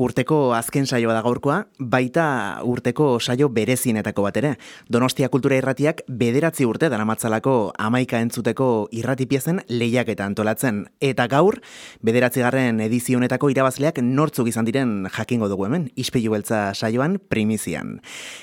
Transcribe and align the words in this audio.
Urteko 0.00 0.54
azken 0.56 0.86
saioa 0.88 1.12
da 1.12 1.20
gaurkoa, 1.20 1.58
baita 1.92 2.22
urteko 2.64 3.18
saio 3.20 3.50
berezinetako 3.52 4.24
bat 4.24 4.38
ere. 4.40 4.54
Donostia 4.88 5.28
Kultura 5.28 5.58
Irratiak 5.60 6.00
bederatzi 6.08 6.64
urte 6.64 6.88
daramatzalako 6.88 7.74
amaika 7.76 8.22
entzuteko 8.24 8.88
irratipiezen 8.96 9.60
lehiak 9.68 10.08
eta 10.14 10.24
antolatzen. 10.24 10.86
Eta 11.04 11.28
gaur, 11.28 11.60
bederatzi 12.00 12.40
garren 12.40 12.80
edizionetako 12.80 13.52
irabazleak 13.52 14.00
nortzuk 14.00 14.48
izan 14.48 14.64
diren 14.64 15.04
jakingo 15.12 15.52
dugu 15.52 15.68
hemen, 15.68 15.90
ispilu 16.00 16.32
beltza 16.32 16.70
saioan 16.72 17.20
primizian. 17.28 17.98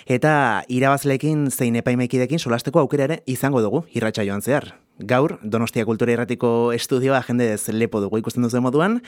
Eta 0.05 0.61
irabazleekin 0.69 1.47
zein 1.49 1.81
epaimekidekin 1.81 2.37
solasteko 2.37 2.85
aukera 2.85 3.09
ere 3.09 3.23
izango 3.25 3.65
dugu 3.65 3.87
irratxa 3.97 4.29
joan 4.29 4.45
zehar. 4.45 4.75
Gaur, 4.99 5.39
Donostia 5.43 5.85
Kultura 5.85 6.13
Irratiko 6.13 6.71
estudioa 6.73 7.21
jende 7.25 7.51
ez 7.53 7.69
lepo 7.69 8.01
dugu 8.01 8.17
ikusten 8.17 8.43
duzu 8.43 8.61
moduan. 8.61 9.01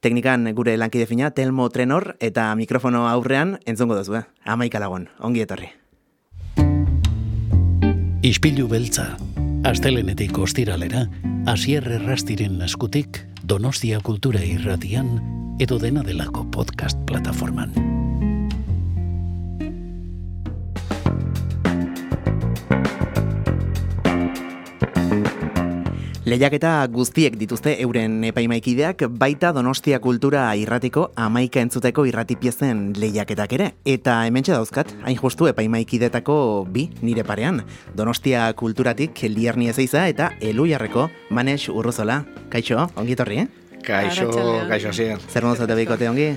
Teknikan 0.00 0.48
gure 0.54 0.76
lankide 0.76 1.06
fina, 1.06 1.30
Telmo 1.30 1.68
Trenor, 1.70 2.16
eta 2.20 2.48
mikrofono 2.58 3.06
aurrean 3.08 3.58
entzongo 3.66 3.96
duzu, 3.96 4.20
eh? 4.20 4.24
Amaika 4.44 4.82
lagun, 4.82 5.08
ongi 5.20 5.44
etorri. 5.46 5.70
Ispilu 8.26 8.66
beltza, 8.66 9.12
astelenetik 9.64 10.38
ostiralera, 10.38 11.06
asier 11.46 11.86
errastiren 11.86 12.58
eskutik, 12.66 13.22
Donostia 13.46 14.00
Kultura 14.02 14.42
Irratian, 14.42 15.20
edo 15.62 15.78
dena 15.78 16.02
delako 16.02 16.48
podcast 16.50 16.98
plataforman. 17.06 17.95
Lehiaketa 26.26 26.80
guztiek 26.90 27.36
dituzte 27.38 27.76
euren 27.84 28.16
epaimaikideak 28.26 29.04
baita 29.14 29.52
Donostia 29.54 30.00
Kultura 30.02 30.40
irratiko 30.58 31.04
amaika 31.14 31.62
entzuteko 31.62 32.02
irratipiezen 32.10 32.80
lehiaketak 32.98 33.54
ere. 33.54 33.68
Eta 33.86 34.16
hemen 34.26 34.42
dauzkat, 34.48 34.90
hain 35.06 35.20
justu 35.20 35.46
epaimaikidetako 35.46 36.66
bi 36.66 36.88
nire 37.00 37.22
parean. 37.22 37.62
Donostia 37.94 38.48
Kulturatik 38.58 39.22
lierni 39.30 39.70
ezeiza 39.70 40.08
eta 40.08 40.32
elu 40.40 40.66
jarreko 40.66 41.06
Manes 41.30 41.68
Urruzola. 41.68 42.24
Kaixo, 42.50 42.88
ongi 42.96 43.14
torri, 43.14 43.44
eh? 43.44 43.48
Kaixo, 43.86 44.26
kaixo, 44.66 44.92
ziren. 44.92 45.22
Zer 45.30 45.46
modu 45.46 45.74
bikote 45.78 46.10
ongi? 46.10 46.30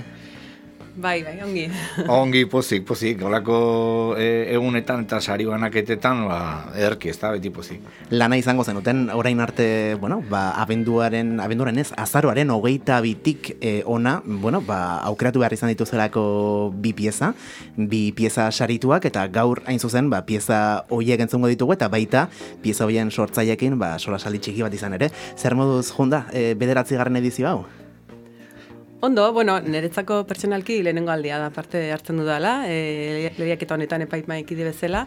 Bai, 1.00 1.22
bai, 1.24 1.38
ongi. 1.40 1.64
ongi, 2.20 2.44
pozik, 2.44 2.84
pozik. 2.84 3.22
Olako 3.24 4.14
e, 4.20 4.52
egunetan 4.52 5.06
eta 5.06 5.20
sari 5.24 5.46
banaketetan, 5.48 6.26
ba, 6.28 6.40
ederki, 6.76 7.08
ez 7.08 7.16
da, 7.22 7.30
beti 7.32 7.52
pozik. 7.54 7.86
Lana 8.12 8.36
izango 8.36 8.66
zenuten, 8.68 9.06
orain 9.16 9.40
arte, 9.40 9.96
bueno, 10.00 10.20
ba, 10.28 10.50
abenduaren, 10.60 11.38
abenduaren 11.40 11.80
ez, 11.80 11.88
azaroaren 11.96 12.52
hogeita 12.52 13.00
bitik 13.00 13.54
e, 13.60 13.80
ona, 13.88 14.18
bueno, 14.26 14.60
ba, 14.60 15.00
aukeratu 15.08 15.40
behar 15.40 15.56
izan 15.56 15.72
dituzelako 15.72 16.24
bi 16.76 16.92
pieza, 16.92 17.32
bi 17.76 18.10
pieza 18.12 18.50
sarituak, 18.52 19.08
eta 19.08 19.24
gaur 19.32 19.64
hain 19.64 19.80
zuzen, 19.80 20.12
ba, 20.12 20.26
pieza 20.28 20.84
hoiek 20.92 21.24
entzungo 21.24 21.48
ditugu, 21.48 21.78
eta 21.78 21.88
baita, 21.88 22.28
pieza 22.60 22.84
hoien 22.84 23.10
sortzailekin, 23.10 23.80
ba, 23.80 23.96
sola 23.98 24.20
txiki 24.20 24.60
bat 24.62 24.74
izan 24.76 25.00
ere. 25.00 25.10
Zer 25.36 25.56
moduz, 25.56 25.88
junda, 25.96 26.26
e, 26.32 26.52
bederatzi 26.60 27.00
garren 27.00 27.16
edizio 27.16 27.48
hau? 27.48 27.62
Ondo, 29.02 29.32
bueno, 29.32 29.54
niretzako 29.64 30.26
pertsonalki 30.28 30.82
lehenengo 30.84 31.08
aldia 31.10 31.38
da 31.40 31.48
parte 31.48 31.86
hartzen 31.88 32.18
dudala, 32.20 32.66
e, 32.68 33.30
lehiak 33.38 33.62
eta 33.64 33.78
honetan 33.78 34.02
epaitmaik 34.04 34.50
bezala, 34.58 35.06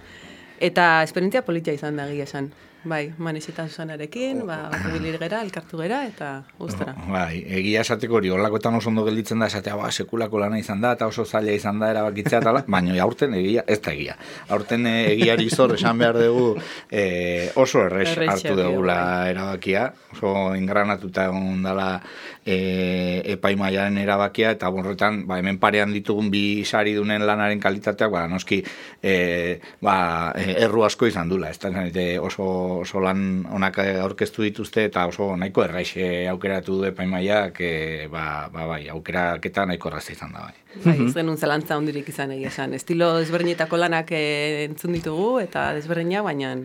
eta 0.57 1.03
esperientzia 1.05 1.43
politia 1.45 1.75
izan 1.77 2.01
da 2.01 2.07
esan. 2.09 2.49
Bai, 2.83 3.13
manesita 3.17 3.63
Susanarekin, 3.63 4.41
ba, 4.43 4.67
bilir 4.91 5.15
gera, 5.21 5.39
elkartu 5.45 5.77
gera, 5.79 6.01
eta 6.03 6.43
guztara. 6.59 6.91
bai, 7.07 7.39
egia 7.59 7.79
esateko 7.85 8.17
hori, 8.19 8.31
holakoetan 8.35 8.75
oso 8.75 8.89
ondo 8.91 9.05
gelditzen 9.07 9.39
da, 9.39 9.47
esatea, 9.47 9.77
ba, 9.79 9.87
sekulako 9.91 10.41
lana 10.41 10.59
izan 10.59 10.81
da, 10.83 10.91
eta 10.97 11.07
oso 11.07 11.23
zaila 11.23 11.55
izan 11.55 11.79
da, 11.79 11.93
erabakitzea, 11.93 12.41
eta 12.43 12.51
baina 12.75 12.97
aurten 13.03 13.37
egia, 13.39 13.63
ez 13.67 13.79
da 13.85 13.93
egia. 13.95 14.17
Aurten 14.51 14.87
eh, 14.89 15.13
egiari 15.13 15.47
zor, 15.49 15.77
esan 15.77 16.01
behar 16.03 16.19
dugu, 16.19 16.49
e, 16.91 17.05
oso 17.55 17.85
errex 17.85 18.17
hartu 18.17 18.57
dugula 18.59 18.97
bai. 18.99 19.31
erabakia, 19.31 19.85
oso 20.17 20.33
ingranatuta 20.59 21.29
egon 21.31 21.63
dela 21.63 21.87
e, 22.43 22.57
epaimaiaren 23.37 24.01
erabakia, 24.03 24.51
eta 24.57 24.73
borretan, 24.75 25.23
ba, 25.29 25.39
hemen 25.39 25.61
parean 25.63 25.95
ditugun 25.95 26.27
bi 26.35 26.43
sari 26.67 26.97
dunen 26.99 27.23
lanaren 27.23 27.63
kalitateak, 27.63 28.11
ba, 28.11 28.27
noski, 28.27 28.59
e, 28.99 29.15
ba, 29.79 29.95
erru 30.35 30.83
asko 30.83 31.07
izan 31.07 31.31
dula, 31.31 31.55
ez 31.55 31.63
da, 31.63 31.71
oso 32.19 32.51
oso 32.81 32.99
lan 33.03 33.45
onak 33.51 33.79
aurkeztu 33.83 34.43
dituzte 34.43 34.87
eta 34.89 35.05
oso 35.09 35.29
nahiko 35.37 35.63
erraixe 35.63 36.27
aukeratu 36.31 36.79
du 36.79 36.89
epaimaiak 36.89 37.61
e, 37.61 38.07
ba, 38.11 38.49
ba, 38.53 38.67
bai, 38.73 38.81
aukeraketa 38.93 39.67
nahiko 39.69 39.91
erraza 39.91 40.13
izan 40.15 40.33
da 40.33 40.47
bai. 40.47 40.57
Bai, 40.83 40.97
ez 41.07 41.13
denun 41.15 41.37
zelantza 41.37 41.77
hondirik 41.77 42.09
izan 42.09 42.33
egia 42.35 42.51
esan. 42.51 42.73
Estilo 42.73 43.13
desberdinetako 43.19 43.79
lanak 43.79 44.11
e, 44.11 44.65
entzun 44.65 44.97
ditugu 44.97 45.39
eta 45.43 45.71
desberdina, 45.77 46.25
baina 46.25 46.55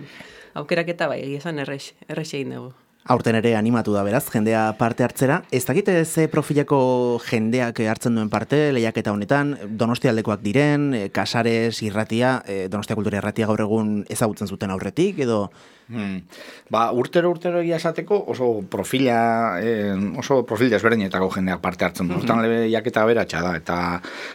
aukeraketa 0.59 1.09
bai, 1.11 1.23
egia 1.29 1.45
esan 1.45 1.65
errex, 1.65 1.93
errex 2.09 2.33
egin 2.35 2.55
dugu. 2.57 2.75
Aurten 3.09 3.39
ere 3.39 3.55
animatu 3.57 3.95
da 3.95 4.03
beraz, 4.05 4.27
jendea 4.29 4.67
parte 4.77 5.05
hartzera. 5.05 5.39
Ez 5.51 5.63
dakite 5.65 5.95
ze 6.05 6.27
profilako 6.29 6.81
jendeak 7.25 7.81
hartzen 7.89 8.19
duen 8.19 8.29
parte, 8.29 8.59
lehiaketa 8.77 9.15
honetan, 9.17 9.55
donostialdekoak 9.81 10.43
diren, 10.45 10.91
kasares, 11.17 11.81
irratia, 11.87 12.43
donostia 12.69 12.99
kultura 12.99 13.23
irratia 13.23 13.49
gaur 13.49 13.65
egun 13.65 14.03
ezagutzen 14.13 14.51
zuten 14.53 14.75
aurretik, 14.75 15.23
edo 15.25 15.47
Hmm. 15.89 16.21
Ba, 16.69 16.91
urtero 16.93 17.31
urtero 17.33 17.63
egia 17.63 17.79
esateko 17.81 18.19
oso 18.29 18.49
profila, 18.69 19.57
eh, 19.65 19.95
oso 20.21 20.43
profil 20.47 20.69
desberdinetako 20.75 21.31
jendeak 21.39 21.63
parte 21.65 21.89
hartzen 21.89 22.09
du. 22.09 22.21
Mm 22.21 22.39
lebe 22.39 22.69
jaketa 22.71 23.03
beratxa 23.09 23.41
da, 23.43 23.55
eta 23.57 23.77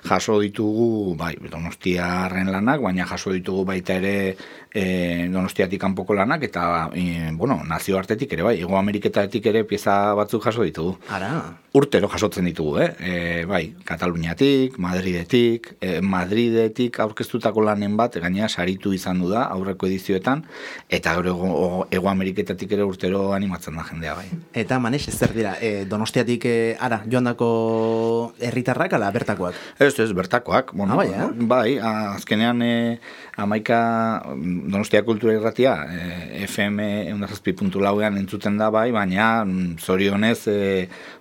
jaso 0.09 0.39
ditugu, 0.41 1.15
bai, 1.15 1.35
donostiarren 1.51 2.49
lanak, 2.51 2.81
baina 2.81 3.05
jaso 3.07 3.31
ditugu 3.31 3.63
baita 3.69 3.95
ere 4.01 4.35
e, 4.73 5.29
donostiatik 5.31 5.79
kanpoko 5.79 6.15
lanak, 6.17 6.43
eta, 6.49 6.89
e, 6.93 7.29
bueno, 7.37 7.61
nazio 7.67 7.97
artetik 7.99 8.33
ere, 8.33 8.43
bai, 8.43 8.55
ego 8.59 8.77
ameriketatik 8.79 9.45
ere 9.53 9.63
pieza 9.69 10.13
batzuk 10.17 10.43
jaso 10.43 10.65
ditugu. 10.65 10.97
Ara. 11.13 11.31
Urtero 11.77 12.09
jasotzen 12.09 12.45
ditugu, 12.49 12.79
eh? 12.81 12.89
E, 12.99 13.13
bai, 13.49 13.63
Kataluniatik, 13.85 14.77
Madridetik, 14.81 15.75
e, 15.79 16.01
Madridetik 16.01 16.99
aurkeztutako 16.99 17.63
lanen 17.69 17.95
bat, 17.97 18.17
gaina 18.21 18.49
saritu 18.49 18.93
izan 18.93 19.21
du 19.21 19.29
da, 19.31 19.45
aurreko 19.53 19.87
edizioetan, 19.89 20.43
eta 20.89 21.15
gaur 21.17 21.29
ego, 21.91 22.09
Ameriketatik 22.09 22.71
ere 22.75 22.85
urtero 22.87 23.31
animatzen 23.33 23.77
da 23.77 23.85
jendea 23.87 24.15
bai. 24.17 24.25
Eta 24.63 24.79
manes, 24.79 25.03
ez 25.07 25.15
zer 25.17 25.33
dira, 25.35 25.55
e, 25.61 25.85
donostiatik 25.89 26.45
e, 26.45 26.55
ara, 26.79 27.01
joan 27.09 27.29
dako 27.29 27.49
herritarrak 28.39 28.95
ala 28.97 29.11
bertakoak? 29.15 29.57
Ez, 29.79 29.93
ez, 29.99 30.11
bertakoak. 30.15 30.73
Bueno, 30.73 30.93
ah, 30.93 31.01
bai, 31.01 31.07
eh? 31.11 31.29
bai, 31.53 31.67
azkenean 32.15 32.61
e, 32.61 32.73
amaika 33.37 33.79
donostia 34.33 35.03
kultura 35.05 35.35
irratia, 35.37 35.75
e, 35.89 36.45
FM 36.47 36.87
eundazazpi 37.13 37.55
puntu 37.57 37.81
lauean 37.83 38.17
entzuten 38.21 38.57
da 38.61 38.69
bai, 38.73 38.89
baina 38.95 39.43
mm, 39.45 39.77
zorionez 39.79 40.39
e, 40.47 40.59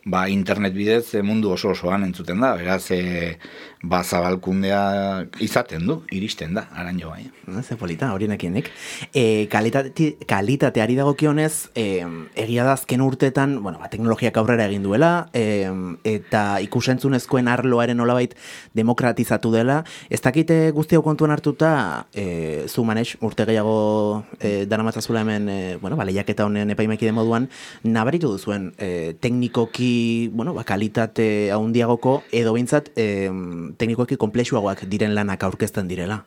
ba, 0.05 0.27
internet 0.29 0.75
bidez 0.77 1.15
e, 1.15 1.23
mundu 1.27 1.53
oso 1.55 1.73
osoan 1.73 2.07
entzuten 2.09 2.41
da, 2.43 2.55
beraz, 2.59 2.85
e, 2.91 3.39
ba, 3.83 4.03
zabalkundea 4.05 5.27
izaten 5.43 5.87
du, 5.87 5.99
iristen 6.15 6.55
da, 6.55 6.69
aran 6.79 6.99
jo 7.03 7.11
bai. 7.11 7.27
Ze 7.63 7.77
polita, 7.77 8.13
hori 8.15 8.29
nekienik. 8.31 8.71
E, 9.11 9.49
kalitate, 9.51 10.13
kalitateari 10.31 10.95
dagokionez, 10.95 11.73
e, 11.75 12.05
egia 12.39 12.65
da 12.65 12.77
azken 12.77 13.03
urteetan, 13.03 13.57
bueno, 13.63 13.81
ba, 13.83 13.91
teknologiak 13.91 14.39
aurrera 14.39 14.69
egin 14.71 14.87
duela, 14.87 15.29
e, 15.35 15.67
eta 16.07 16.61
ikusentzunezkoen 16.63 17.51
arloaren 17.51 18.01
olabait 18.01 18.37
demokratizatu 18.79 19.51
dela. 19.55 19.81
Ez 20.09 20.23
dakite 20.23 20.71
guztiak 20.77 21.03
kontuan 21.03 21.35
hartuta, 21.35 22.07
e, 22.15 22.69
zu 22.69 22.87
manes, 22.87 23.17
urte 23.21 23.47
gehiago 23.51 24.23
e, 24.39 24.65
dara 24.71 24.87
matzazula 24.87 25.27
hemen, 25.27 25.51
e, 25.51 25.59
bueno, 25.83 25.99
ba, 25.99 26.07
lehiaketa 26.07 26.47
honen 26.47 26.71
epaimeki 26.77 27.11
de 27.11 27.17
moduan, 27.19 27.51
nabaritu 27.83 28.31
duzuen 28.31 28.71
e, 28.79 29.19
teknikoki, 29.19 30.31
bueno, 30.33 30.55
ba, 30.55 30.63
kalitate 30.69 31.51
haundiagoko, 31.51 32.21
edo 32.31 32.55
bintzat, 32.55 32.93
e, 32.95 33.72
teknikoki 33.79 34.17
komplexuagoak 34.17 34.85
diren 34.91 35.15
lanak 35.15 35.45
aurkezten 35.45 35.89
direla. 35.89 36.23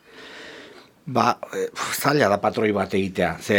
Ba, 1.05 1.37
e, 1.53 1.67
zaila 1.93 2.31
da 2.31 2.39
patroi 2.41 2.71
bat 2.73 2.93
egitea. 2.97 3.35
Ze 3.37 3.57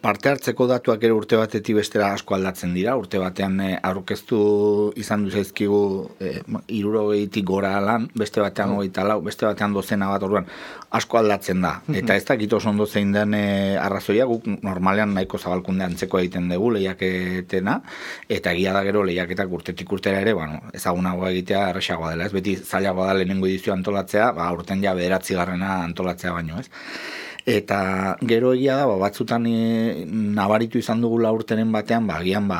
parte 0.00 0.30
hartzeko 0.30 0.64
datuak 0.70 1.02
ere 1.04 1.12
urte 1.12 1.36
batetik 1.36 1.76
bestera 1.76 2.14
asko 2.16 2.34
aldatzen 2.34 2.72
dira. 2.72 2.94
Urte 2.96 3.20
batean 3.20 3.60
e, 3.60 3.74
aurkeztu 3.90 4.38
izan 4.96 5.26
du 5.26 5.30
zaizkigu 5.30 5.82
e, 6.18 6.40
gora 7.44 7.74
lan, 7.84 8.08
beste 8.14 8.40
batean 8.40 8.72
mm. 8.72 9.04
lau, 9.04 9.20
beste 9.20 9.44
batean 9.44 9.74
dozena 9.76 10.08
bat 10.08 10.22
orduan 10.22 10.48
asko 10.90 11.18
aldatzen 11.18 11.60
da. 11.60 11.74
Mm-hmm. 11.82 11.98
Eta 12.00 12.16
ez 12.16 12.24
dakit 12.24 12.52
oso 12.56 12.70
ondo 12.70 12.86
zein 12.86 13.12
den 13.12 13.34
e, 13.36 13.76
arrazoia, 13.76 14.24
guk 14.24 14.46
normalean 14.64 15.12
nahiko 15.14 15.38
zabalkunde 15.38 15.84
antzeko 15.84 16.22
egiten 16.22 16.48
dugu 16.48 16.70
lehiaketena, 16.78 17.76
eta 18.28 18.54
egia 18.56 18.72
da 18.72 18.82
gero 18.86 19.04
lehiaketak 19.04 19.52
urtetik 19.52 19.92
urtera 19.92 20.22
ere, 20.24 20.32
bueno, 20.38 20.62
ezagunagoa 20.72 21.34
egitea 21.34 21.68
erresagoa 21.74 22.14
dela, 22.14 22.28
ez 22.28 22.32
beti 22.32 22.56
zailagoa 22.56 23.10
da 23.10 23.18
lehenengo 23.20 23.50
edizio 23.50 23.76
antolatzea, 23.76 24.30
ba, 24.38 24.48
urten 24.56 24.82
ja 24.84 24.96
bederatzi 24.96 25.36
garrena 25.36 25.82
antolatzea 25.84 26.32
baino, 26.32 26.62
ez? 26.62 26.70
Eta 27.48 28.16
gero 28.28 28.50
egia 28.52 28.74
da, 28.76 28.84
ba, 28.84 28.98
batzutan 29.00 29.46
e, 29.48 30.04
nabaritu 30.36 30.76
izan 30.82 31.00
dugula 31.00 31.30
urtenen 31.32 31.70
batean, 31.72 32.04
ba, 32.04 32.18
agian 32.20 32.44
ba, 32.50 32.58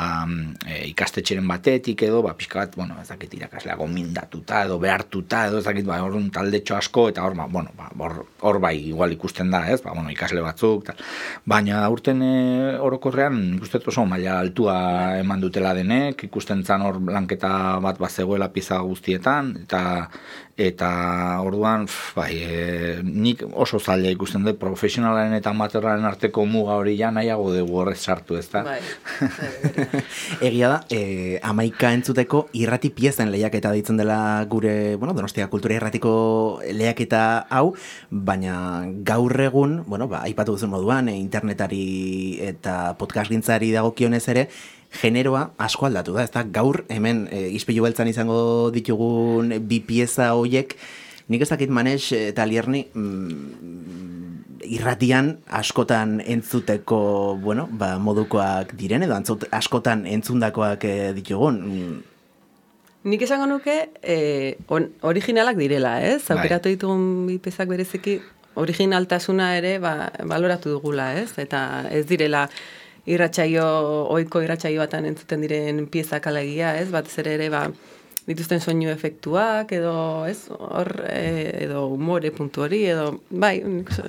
e, 0.65 0.79
ikastetxeren 0.89 1.45
batetik 1.45 2.01
edo, 2.07 2.23
ba, 2.25 2.31
pixka 2.39 2.63
bat, 2.63 2.73
bueno, 2.79 2.97
ez 2.97 3.05
dakit 3.11 3.35
irakaslea 3.37 3.75
gomindatuta 3.77 4.63
edo 4.65 4.79
behartuta 4.81 5.43
edo, 5.51 5.59
ez 5.61 5.67
dakit, 5.67 5.85
ba, 5.85 5.99
hor 6.01 6.17
taldetxo 6.33 6.79
asko, 6.79 7.05
eta 7.13 7.21
hor, 7.21 7.37
ba, 7.37 7.45
bueno, 7.51 7.75
ba, 7.77 7.91
hor, 7.99 8.23
hor 8.41 8.59
bai 8.63 8.73
igual 8.89 9.13
ikusten 9.13 9.53
da, 9.53 9.61
ez, 9.69 9.77
ba, 9.85 9.93
bueno, 9.93 10.09
ikasle 10.09 10.41
batzuk, 10.41 10.87
tal. 10.89 11.05
baina 11.45 11.83
urten 11.93 12.25
e, 12.25 12.33
orokorrean, 12.81 13.37
ikustet 13.59 13.85
oso 13.93 14.07
maila 14.09 14.39
altua 14.39 14.79
eman 15.19 15.45
dutela 15.45 15.75
denek, 15.77 16.25
ikusten 16.31 16.65
zan 16.65 16.87
hor 16.87 16.97
lanketa 17.13 17.77
bat 17.85 18.01
bat 18.01 18.09
zegoela 18.09 18.49
pizza 18.49 18.81
guztietan, 18.81 19.53
eta 19.67 19.83
eta 20.59 21.39
orduan 21.45 21.85
bai, 22.15 22.31
e, 22.43 22.99
nik 23.03 23.45
oso 23.53 23.79
zaila 23.79 24.11
ikusten 24.11 24.43
dut 24.43 24.59
profesionalaren 24.59 25.33
eta 25.37 25.53
amateuraren 25.53 26.05
arteko 26.05 26.43
muga 26.45 26.75
hori 26.79 26.97
ja 26.99 27.11
nahiago 27.15 27.53
dugu 27.55 27.79
horrez 27.81 27.99
sartu 28.03 28.37
ez 28.39 28.47
da 28.51 28.63
bai, 28.67 28.79
egia 30.49 30.71
da 30.73 30.79
e, 30.91 31.39
amaika 31.43 31.93
entzuteko 31.95 32.47
irrati 32.59 32.91
piezen 32.95 33.31
lehiaketa 33.31 33.71
ditzen 33.75 33.99
dela 33.99 34.19
gure 34.51 34.95
bueno, 34.97 35.15
donostia 35.15 35.47
kultura 35.47 35.77
irratiko 35.79 36.13
lehiaketa 36.67 37.23
hau 37.49 37.73
baina 38.09 38.83
gaur 39.07 39.39
egun 39.41 39.79
bueno, 39.87 40.09
ba, 40.11 40.25
aipatu 40.27 40.57
duzun 40.57 40.75
moduan 40.75 41.07
e, 41.07 41.15
internetari 41.19 42.39
eta 42.51 42.97
podcast 42.99 43.31
gintzari 43.31 43.71
dagokionez 43.71 44.25
ere 44.35 44.49
generoa 44.89 45.51
asko 45.61 45.87
aldatu 45.87 46.15
da, 46.15 46.25
ez 46.25 46.31
da 46.33 46.43
gaur 46.43 46.83
hemen 46.89 47.27
e, 47.31 47.47
izpilu 47.55 47.85
beltzan 47.85 48.09
izango 48.09 48.69
ditugun 48.73 49.53
bi 49.69 49.79
pieza 49.85 50.33
hoiek, 50.33 50.75
nik 51.29 51.45
ez 51.45 51.49
dakit 51.51 51.69
manez 51.69 52.11
eta 52.17 52.45
lierni 52.49 52.87
mm, 52.93 53.99
irratian 54.69 55.37
askotan 55.59 56.19
entzuteko, 56.25 57.37
bueno, 57.41 57.67
ba, 57.71 57.95
modukoak 58.01 58.73
diren 58.77 59.05
edo 59.05 59.15
antzut, 59.15 59.45
askotan 59.55 60.05
entzundakoak 60.09 60.85
e, 60.85 60.95
ditugun. 61.17 61.61
Nik 63.09 63.21
esango 63.23 63.47
nuke 63.47 63.77
e, 64.03 64.57
originalak 65.07 65.57
direla, 65.57 65.99
ez? 66.03 66.19
Bai. 66.27 66.35
Aukeratu 66.37 66.73
ditugun 66.73 67.29
bi 67.29 67.37
piezak 67.39 67.69
bereziki 67.71 68.19
originaltasuna 68.59 69.53
ere 69.55 69.77
ba, 69.79 70.09
baloratu 70.27 70.75
dugula, 70.75 71.13
ez? 71.21 71.31
Eta 71.39 71.85
ez 71.93 72.03
direla 72.09 72.47
irratsaio 73.09 73.65
ohiko 74.15 74.43
irratsaio 74.45 74.83
batan 74.83 75.07
entzuten 75.09 75.45
diren 75.45 75.85
piezak 75.91 76.27
alegia, 76.29 76.75
ez? 76.79 76.89
Batez 76.93 77.17
ere 77.23 77.37
ere 77.39 77.49
ba 77.53 77.65
dituzten 78.29 78.61
soinu 78.61 78.91
efektuak 78.93 79.71
edo, 79.73 79.93
ez? 80.29 80.43
Hor 80.53 80.91
e, 81.09 81.23
edo 81.65 81.87
umore 81.93 82.31
puntu 82.35 82.67
hori 82.67 82.83
edo 82.91 83.15
bai, 83.29 83.57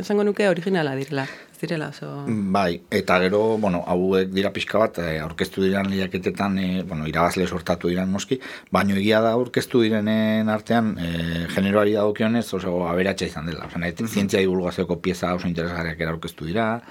esango 0.01 0.27
nuke 0.29 0.49
originala 0.51 0.97
direla 0.99 1.29
direla 1.61 1.89
oso... 1.89 2.25
Bai, 2.27 2.81
eta 2.91 3.19
gero, 3.23 3.59
bueno, 3.59 3.83
hauek 3.87 4.31
dira 4.35 4.53
pixka 4.55 4.79
bat, 4.81 4.99
e, 4.99 5.19
aurkeztu 5.21 5.65
diren 5.65 5.91
liaketetan, 5.91 6.59
e, 6.59 6.83
bueno, 6.83 7.07
irabazle 7.11 7.47
sortatu 7.47 7.91
diren 7.93 8.11
noski, 8.13 8.41
baino 8.73 8.97
egia 8.97 9.21
da 9.25 9.35
aurkeztu 9.39 9.83
direnen 9.85 10.49
artean, 10.53 10.95
e, 10.99 11.47
generoari 11.55 11.97
dagokionez 11.99 12.47
oso 12.59 12.75
aberatsa 12.89 13.29
izan 13.29 13.51
dela. 13.51 13.67
Osa, 13.67 13.79
nahi, 13.79 13.93
mm 13.93 14.05
-hmm. 14.05 14.09
zientzia 14.09 14.41
divulgazioko 14.41 15.01
pieza 15.01 15.35
oso 15.35 15.49
interesgarriak 15.49 16.01
era 16.01 16.11
aurkeztu 16.11 16.45
dira, 16.45 16.83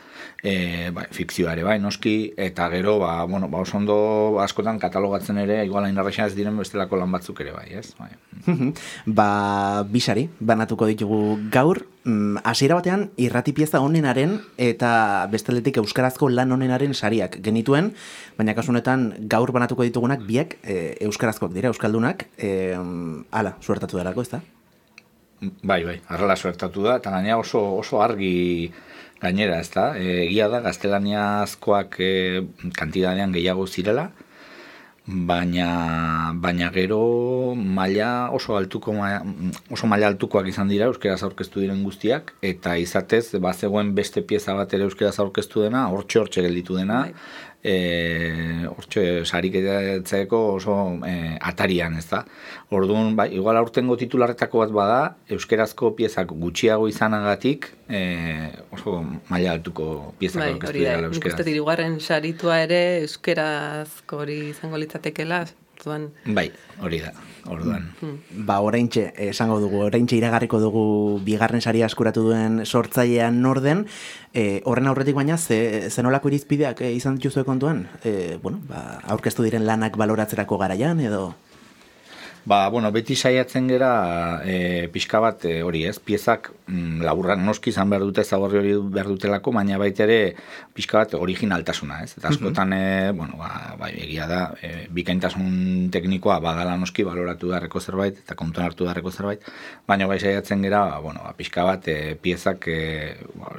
e, 0.43 0.91
bai, 0.91 1.05
fikzioa 1.11 1.53
ere 1.53 1.63
bai, 1.63 1.79
noski, 1.79 2.33
eta 2.37 2.69
gero, 2.69 2.99
ba, 2.99 3.25
bueno, 3.25 3.49
ba, 3.49 3.59
oso 3.59 3.77
ondo 3.77 4.39
askotan 4.39 4.79
katalogatzen 4.79 5.37
ere, 5.37 5.65
igual 5.65 5.85
hain 5.85 5.97
ez 5.99 6.35
diren 6.35 6.57
bestelako 6.57 6.95
lan 6.95 7.11
batzuk 7.11 7.41
ere 7.41 7.51
bai, 7.51 7.67
ez? 7.73 7.93
Bai. 7.99 8.09
ba, 9.05 9.83
bisari, 9.83 10.29
banatuko 10.39 10.85
ditugu 10.85 11.39
gaur, 11.51 11.85
mm, 12.03 12.41
hasiera 12.43 12.77
batean, 12.79 13.09
irrati 13.17 13.53
pieza 13.53 13.81
honenaren, 13.83 14.37
eta 14.57 14.91
besteletik 15.31 15.79
euskarazko 15.81 16.29
lan 16.29 16.51
honenaren 16.55 16.93
sariak 16.93 17.39
genituen, 17.45 17.93
baina 18.37 18.55
kasunetan 18.57 19.09
gaur 19.31 19.51
banatuko 19.55 19.87
ditugunak 19.87 20.23
biek 20.27 20.57
e, 20.63 20.95
euskarazkoak 21.07 21.53
dira, 21.55 21.73
euskaldunak, 21.73 22.27
e, 22.37 22.75
ala, 23.31 23.55
suertatu 23.61 23.99
darako, 23.99 24.25
ez 24.27 24.33
da? 24.35 24.41
Bai, 25.63 25.83
bai, 25.87 25.99
arrela 26.11 26.35
suertatu 26.35 26.83
da, 26.83 26.97
eta 26.99 27.13
gaina 27.15 27.37
oso, 27.39 27.61
oso 27.79 28.01
argi 28.03 28.71
gainera, 29.21 29.59
ez 29.59 29.69
da, 29.71 29.91
e, 29.95 30.25
egia 30.25 30.49
da, 30.51 30.59
gaztelaniazkoak 30.65 31.99
e, 32.03 32.11
kantidadean 32.75 33.35
gehiago 33.35 33.67
zirela, 33.67 34.09
baina, 35.09 36.33
baina 36.35 36.69
gero 36.69 37.55
maila 37.55 38.29
oso 38.35 38.55
altuko 38.57 38.93
oso 39.73 39.87
maila 39.89 40.07
altukoak 40.11 40.47
izan 40.51 40.69
dira 40.69 40.85
euskeraz 40.91 41.23
aurkeztu 41.25 41.63
diren 41.63 41.81
guztiak 41.83 42.33
eta 42.45 42.75
izatez 42.77 43.23
bazegoen 43.41 43.95
beste 43.97 44.21
pieza 44.21 44.53
bat 44.53 44.73
ere 44.77 44.85
euskeraz 44.85 45.17
aurkeztu 45.23 45.65
dena 45.65 45.87
hortxe 45.89 46.21
hortxe 46.21 46.45
gelditu 46.45 46.77
dena. 46.77 47.01
Bai 47.07 47.48
e, 47.63 48.65
hortxe 48.69 49.25
sarik 49.25 49.55
oso 50.31 50.75
e, 51.05 51.37
atarian, 51.41 51.97
ez 51.97 52.07
da. 52.09 52.23
Orduan, 52.69 53.15
bai, 53.15 53.29
igual 53.35 53.57
aurtengo 53.57 53.97
titularretako 53.97 54.63
bat 54.63 54.71
bada, 54.71 54.99
euskerazko 55.29 55.93
piezak 55.95 56.31
gutxiago 56.31 56.87
izanagatik, 56.87 57.71
e, 57.89 58.51
oso 58.71 59.03
maila 59.29 59.57
altuko 59.57 60.13
piezak 60.19 60.43
bai, 60.43 60.53
orkestu 60.53 60.77
dira 60.77 60.99
euskeraz. 61.09 61.39
Bai, 61.79 61.89
saritua 61.99 62.61
ere 62.63 62.81
euskerazko 63.01 64.23
hori 64.23 64.39
izango 64.53 64.77
litzatekela, 64.77 65.45
zuan. 65.81 66.11
Bai, 66.25 66.49
hori 66.83 67.01
da 67.03 67.13
orduan. 67.49 67.89
Mm. 68.01 68.45
Ba, 68.45 68.59
oraintxe, 68.65 69.09
esango 69.29 69.59
dugu, 69.63 69.81
oraintxe 69.87 70.17
iragarriko 70.19 70.59
dugu 70.61 70.83
bigarren 71.25 71.61
saria 71.61 71.87
askuratu 71.87 72.25
duen 72.29 72.63
sortzailean 72.65 73.41
norden, 73.41 73.85
e, 74.33 74.61
horren 74.65 74.89
aurretik 74.91 75.17
baina, 75.17 75.37
ze, 75.37 75.89
zenolako 75.89 76.31
irizpideak 76.31 76.83
e, 76.85 76.93
izan 76.97 77.17
dituzue 77.19 77.45
kontuan? 77.47 77.87
E, 78.03 78.37
bueno, 78.43 78.61
ba, 78.69 78.99
aurkeztu 79.15 79.45
diren 79.47 79.65
lanak 79.69 79.97
baloratzerako 79.99 80.61
garaian, 80.61 80.99
edo... 80.99 81.29
Ba, 82.45 82.69
bueno, 82.69 82.91
beti 82.95 83.15
saiatzen 83.15 83.67
gera 83.67 84.41
e, 84.47 84.87
pixka 84.93 85.19
bat 85.19 85.43
e, 85.45 85.59
hori 85.65 85.83
ez, 85.89 85.97
piezak 85.99 86.49
mm, 86.67 87.01
laburrak 87.03 87.41
noski 87.43 87.73
izan 87.73 87.89
behar 87.91 88.05
dute 88.07 88.23
zaborri 88.23 88.59
hori 88.61 88.75
behar 88.95 89.09
dutelako, 89.11 89.51
baina 89.57 89.77
baita 89.81 90.05
ere 90.05 90.35
pixka 90.75 91.01
bat 91.01 91.15
originaltasuna 91.19 91.99
ez. 92.05 92.13
Eta 92.17 92.31
askotan, 92.31 92.73
e, 92.73 93.11
bueno, 93.17 93.35
ba, 93.41 93.75
ba, 93.79 93.89
egia 93.91 94.27
da, 94.29 94.41
e, 94.63 94.87
bikaintasun 94.95 95.89
teknikoa 95.93 96.39
badala 96.43 96.77
noski 96.79 97.03
baloratu 97.07 97.51
darreko 97.51 97.83
zerbait, 97.83 98.21
eta 98.23 98.37
kontuan 98.39 98.69
hartu 98.69 98.87
darreko 98.87 99.11
zerbait, 99.11 99.43
baina 99.87 100.07
bai 100.07 100.19
saiatzen 100.19 100.63
gera, 100.63 100.85
ba, 100.93 101.01
bueno, 101.03 101.25
ba, 101.25 101.35
pixka 101.37 101.67
bat 101.67 101.91
e, 101.91 102.15
piezak 102.21 102.69
e, 102.71 102.79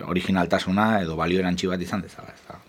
originaltasuna 0.08 0.92
edo 1.04 1.20
balio 1.20 1.44
erantzi 1.44 1.68
bat 1.70 1.84
izan 1.84 2.06
dezala. 2.06 2.32
Ez 2.34 2.48
da, 2.48 2.60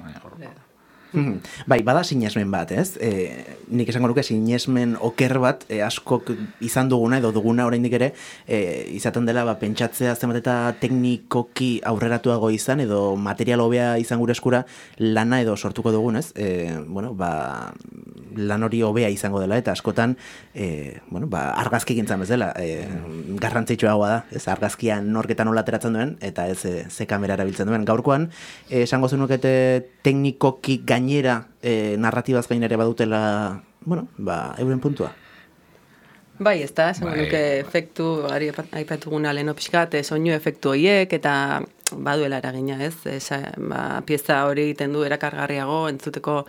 Mhm. 1.13 1.41
Bai, 1.67 1.81
bada 1.83 2.03
sinesmen 2.03 2.51
bat, 2.51 2.71
ez? 2.71 2.95
E, 3.03 3.43
nik 3.67 3.89
esango 3.91 4.07
nuke 4.07 4.23
sinesmen 4.23 4.95
oker 5.03 5.37
bat 5.43 5.65
e, 5.67 5.81
askok 5.83 6.31
izan 6.63 6.87
duguna 6.91 7.19
edo 7.19 7.33
duguna 7.35 7.65
oraindik 7.67 7.97
ere 7.97 8.13
e, 8.47 8.87
izaten 8.95 9.27
dela 9.27 9.43
ba, 9.47 9.57
pentsatzea 9.59 10.15
zenbat 10.15 10.39
eta 10.39 10.55
teknikoki 10.79 11.81
aurreratuago 11.91 12.51
izan 12.55 12.79
edo 12.85 13.17
material 13.19 13.63
hobea 13.65 13.97
izan 13.99 14.21
gure 14.23 14.31
eskura 14.37 14.63
lana 14.97 15.41
edo 15.43 15.57
sortuko 15.57 15.91
dugun, 15.91 16.15
ez? 16.21 16.31
E, 16.35 16.71
bueno, 16.87 17.11
ba, 17.13 17.73
lan 18.37 18.63
hori 18.63 18.81
hobea 18.87 19.11
izango 19.11 19.43
dela 19.43 19.59
eta 19.59 19.75
askotan 19.75 20.15
e, 20.55 21.01
bueno, 21.09 21.27
ba, 21.27 21.49
argazki 21.59 21.97
gintzen 21.99 22.23
bezala 22.23 22.53
e, 22.55 22.87
garrantzitsua 23.41 23.97
da, 23.99 24.23
ez? 24.31 24.45
Argazkia 24.47 25.01
norketan 25.03 25.51
nola 25.51 25.65
ateratzen 25.65 25.99
duen 25.99 26.15
eta 26.23 26.47
ez 26.47 26.63
e, 26.63 26.75
ze 26.87 27.05
kamera 27.07 27.35
erabiltzen 27.35 27.67
duen. 27.67 27.83
Gaurkoan, 27.83 28.29
e, 28.69 28.85
esango 28.87 29.11
zenukete 29.11 29.51
teknikoki 30.07 30.81
gain 30.87 31.00
gainera 31.01 31.47
e, 31.61 31.97
narratibaz 31.97 32.47
gainera 32.47 32.77
badutela, 32.77 33.63
bueno, 33.81 34.07
ba, 34.17 34.53
euren 34.59 34.79
puntua. 34.79 35.11
Bai, 36.41 36.61
ez 36.63 36.73
da, 36.73 36.89
esan 36.89 37.09
bai. 37.09 37.27
efektu, 37.59 38.25
ari 38.29 38.49
aipatu 38.71 39.11
guna 39.11 39.33
leheno 39.33 39.53
pixkat, 39.53 39.99
soinu 40.01 40.33
efektu 40.33 40.71
horiek, 40.73 41.13
eta 41.13 41.61
baduela 41.91 42.39
eragina, 42.41 42.79
ez? 42.81 42.95
Esa, 43.05 43.41
ba, 43.57 44.01
pieza 44.05 44.45
hori 44.47 44.69
egiten 44.69 44.93
du 44.93 45.03
erakargarriago, 45.05 45.87
entzuteko 45.89 46.45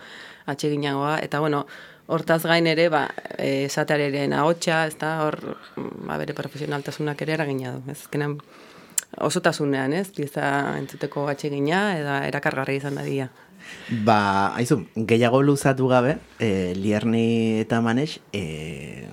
atseginagoa, 0.49 1.19
eta 1.21 1.39
bueno, 1.39 1.65
hortaz 2.07 2.41
gain 2.45 2.67
ere, 2.67 2.87
ba, 2.89 3.07
esatearen 3.37 4.33
ahotsa, 4.33 4.85
ez 4.87 4.97
da, 4.97 5.15
hor, 5.27 5.39
ba, 5.77 6.17
bere 6.17 6.33
profesionaltasunak 6.37 7.21
ere 7.25 7.37
eragina 7.37 7.75
du, 7.77 7.83
ez? 7.91 8.07
Kenan, 8.09 8.39
osotasunean, 9.21 9.93
ez? 9.93 10.07
Pieza 10.15 10.47
entzuteko 10.79 11.27
atsegina, 11.29 11.85
eta 11.99 12.21
erakargarri 12.31 12.81
izan 12.81 12.97
da 12.97 13.05
dia. 13.05 13.29
Ba, 14.05 14.53
haizu, 14.55 14.83
gehiago 14.95 15.41
luzatu 15.43 15.87
gabe, 15.91 16.17
e, 16.39 16.73
lierni 16.75 17.59
eta 17.61 17.81
manes, 17.81 18.19
e, 18.33 19.07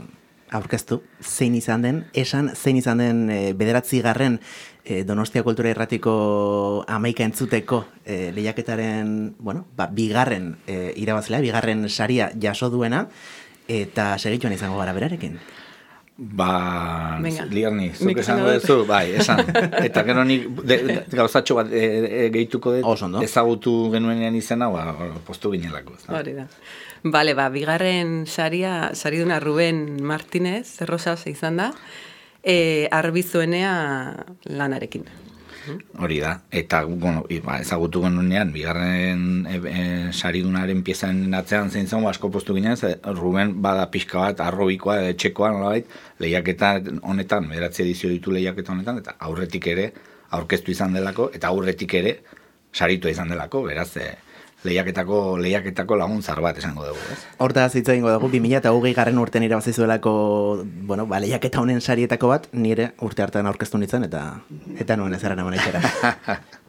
aurkeztu, 0.50 1.00
zein 1.22 1.54
izan 1.54 1.82
den, 1.82 2.04
esan, 2.12 2.50
zein 2.56 2.78
izan 2.80 3.02
den 3.02 3.22
e, 3.30 3.40
bederatzi 3.54 4.00
garren 4.02 4.40
e, 4.84 5.02
Donostia 5.06 5.44
Kultura 5.46 5.70
Erratiko 5.70 6.84
amaika 6.88 7.24
entzuteko 7.24 7.84
e, 8.04 8.30
lehiaketaren, 8.34 9.36
bueno, 9.38 9.66
ba, 9.76 9.86
bigarren 9.94 10.56
e, 10.66 10.92
irabazlea, 10.98 11.42
bigarren 11.44 11.88
saria 11.88 12.30
jaso 12.40 12.70
duena, 12.70 13.06
eta 13.70 14.16
segituan 14.18 14.54
izango 14.56 14.78
gara 14.82 14.94
berarekin. 14.96 15.38
Ba. 16.20 17.16
Lierni, 17.48 17.86
zuk 17.96 18.18
esango 18.20 18.50
duzu, 18.52 18.82
bai, 18.84 19.14
esan. 19.16 19.40
Eta 19.86 20.02
gero 20.04 20.20
nik 20.28 20.50
de, 20.68 20.76
de, 20.84 20.96
gauzatxo 21.16 21.56
bat 21.56 21.70
e, 21.72 21.80
e, 21.80 22.26
gehituko 22.34 22.74
dut, 22.74 22.84
Oso 22.84 23.06
ondo. 23.06 23.22
ezagutu 23.24 23.72
genuenean 23.94 24.36
izena, 24.36 24.68
ba, 24.68 24.92
postu 25.24 25.54
ginelako. 25.54 25.96
ez 25.96 26.04
da? 26.04 26.18
Hori 26.18 26.34
da. 26.36 26.44
Bale, 27.08 27.32
ba, 27.38 27.48
bigarren 27.48 28.26
saria, 28.28 28.90
sariduna 28.92 29.40
Ruben 29.40 30.02
Martinez, 30.04 30.82
Rosas 30.84 31.24
izan 31.32 31.56
da, 31.56 31.70
e, 32.44 32.86
arbizuenea 32.92 33.72
lanarekin. 34.44 35.08
Hori 35.98 36.18
da, 36.22 36.32
eta 36.50 36.82
bueno, 36.84 37.24
ba, 37.44 37.58
ezagutu 37.64 38.02
genunean, 38.04 38.52
bigarren 38.54 39.46
e, 39.48 39.58
e, 39.70 39.84
saridunaren 40.12 40.82
piezan 40.86 41.22
atzean 41.34 41.70
zein 41.70 41.86
zen, 41.86 42.06
asko 42.06 42.30
postu 42.30 42.54
ginen, 42.56 42.76
Ruben 43.18 43.56
bada 43.62 43.88
pixka 43.90 44.18
bat, 44.20 44.40
arrobikoa, 44.46 45.00
etxekoa, 45.14 45.52
nolabait, 45.56 45.90
lehiaketa 46.22 46.72
honetan, 47.02 47.48
bederatzi 47.50 47.84
edizio 47.84 48.10
ditu 48.10 48.34
lehiaketa 48.36 48.72
honetan, 48.72 48.98
eta 49.04 49.16
aurretik 49.18 49.66
ere, 49.74 49.90
aurkeztu 50.30 50.74
izan 50.74 50.94
delako, 50.96 51.30
eta 51.34 51.50
aurretik 51.50 51.94
ere, 52.00 52.16
saritua 52.72 53.10
izan 53.10 53.32
delako, 53.32 53.64
beraz, 53.68 53.90
e, 53.96 54.10
lehiaketako, 54.64 55.38
lehiaketako 55.40 55.96
laguntzar 55.96 56.40
bat 56.44 56.58
esango 56.60 56.84
dugu, 56.84 57.00
ez? 57.12 57.18
Hortaz 57.40 57.70
hitz 57.78 57.88
egingo 57.88 58.12
dugu, 58.12 58.28
2008 58.34 58.94
garren 58.96 59.20
urtean 59.22 59.46
irabazi 59.46 59.72
zuelako, 59.72 60.12
bueno, 60.90 61.06
ba, 61.10 61.20
lehiaketa 61.22 61.62
honen 61.62 61.80
sarietako 61.80 62.32
bat, 62.32 62.48
nire 62.52 62.90
urte 63.06 63.24
hartan 63.24 63.48
aurkeztu 63.50 63.80
nintzen, 63.80 64.04
eta 64.10 64.24
eta 64.78 64.96
nuen 65.00 65.14
ez 65.16 65.22
eran 65.24 65.40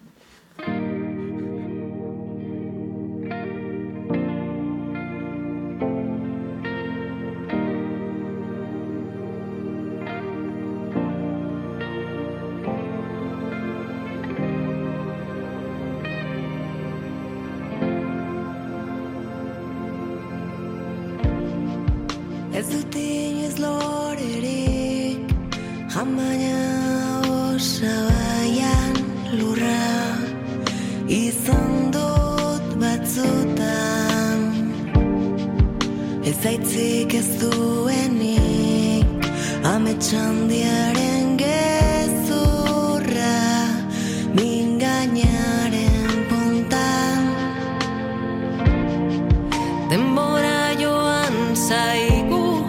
Denbora 49.92 50.72
joan 50.80 51.36
zaigu 51.54 52.64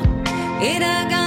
Iraganaren 0.58 1.21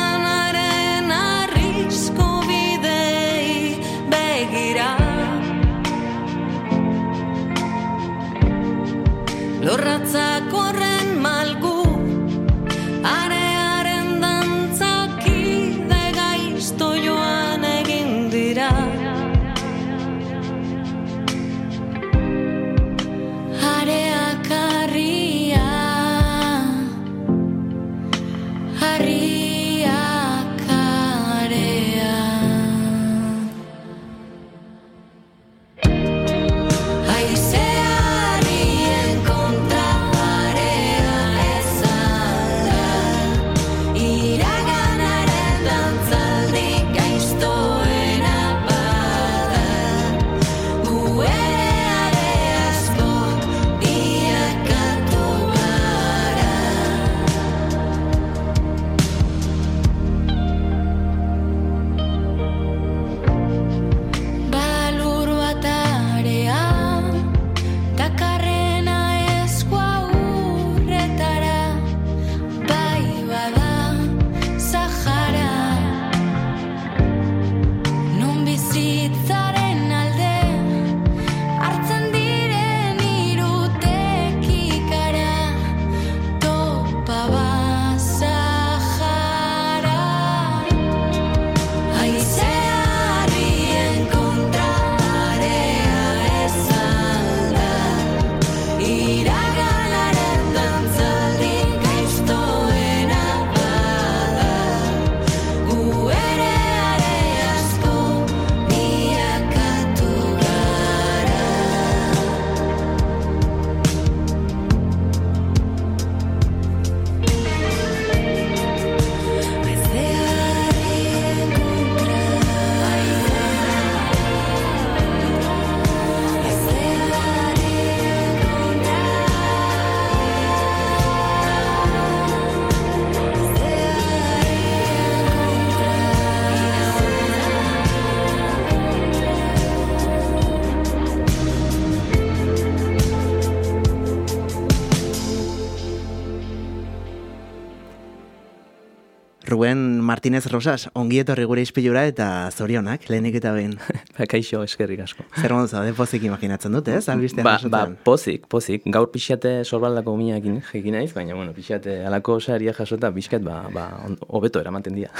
Martínez 150.25 150.47
Rosas, 150.49 150.87
ongi 150.97 151.19
etorri 151.21 151.43
gure 151.45 151.61
ispilura 151.61 152.01
eta 152.09 152.49
zorionak, 152.49 153.03
lehenik 153.13 153.35
eta 153.37 153.51
behin. 153.53 153.75
Ba, 154.15 154.23
kaixo, 154.31 154.61
eskerrik 154.63 155.01
asko. 155.03 155.25
Zer 155.35 155.51
modu 155.51 155.67
zaude 155.67 155.91
pozik 155.95 156.23
imaginatzen 156.23 156.71
dut, 156.71 156.87
ez? 156.87 157.09
Albistea 157.11 157.43
Ba, 157.43 157.57
ba, 157.67 157.81
pozik, 158.07 158.45
pozik. 158.47 158.85
Gaur 158.87 159.09
pixate 159.11 159.49
sorbaldako 159.65 160.13
miakin 160.15 160.61
jekin 160.69 160.95
naiz, 160.95 161.09
baina, 161.11 161.35
bueno, 161.35 161.51
pixate 161.51 161.97
alako 162.07 162.37
saria 162.39 162.71
jasota 162.73 163.09
pixkat, 163.11 163.43
ba, 163.43 163.65
ba, 163.75 163.83
hobeto 164.29 164.61
eramaten 164.63 164.95
dira. 164.95 165.11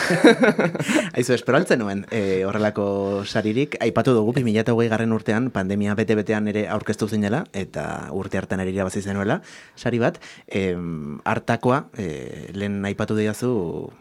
Aizu, 1.18 1.34
espero 1.36 1.60
altzen 1.60 1.84
nuen 1.84 2.06
e, 2.08 2.46
horrelako 2.48 3.26
saririk. 3.28 3.76
Aipatu 3.84 4.14
dugu, 4.16 4.32
2008 4.38 4.88
garren 4.94 5.12
urtean, 5.18 5.52
pandemia 5.52 5.98
bete-betean 6.00 6.48
ere 6.54 6.64
aurkeztu 6.72 7.10
zinela, 7.12 7.44
eta 7.52 7.86
urte 8.16 8.40
hartan 8.40 8.64
ere 8.64 8.72
irabazi 8.72 9.04
zenuela, 9.04 9.42
sari 9.76 10.00
bat, 10.00 10.22
em, 10.48 11.20
hartakoa, 11.28 11.82
e, 12.00 12.48
lehen 12.56 12.80
aipatu 12.88 13.20
diazu, 13.20 13.52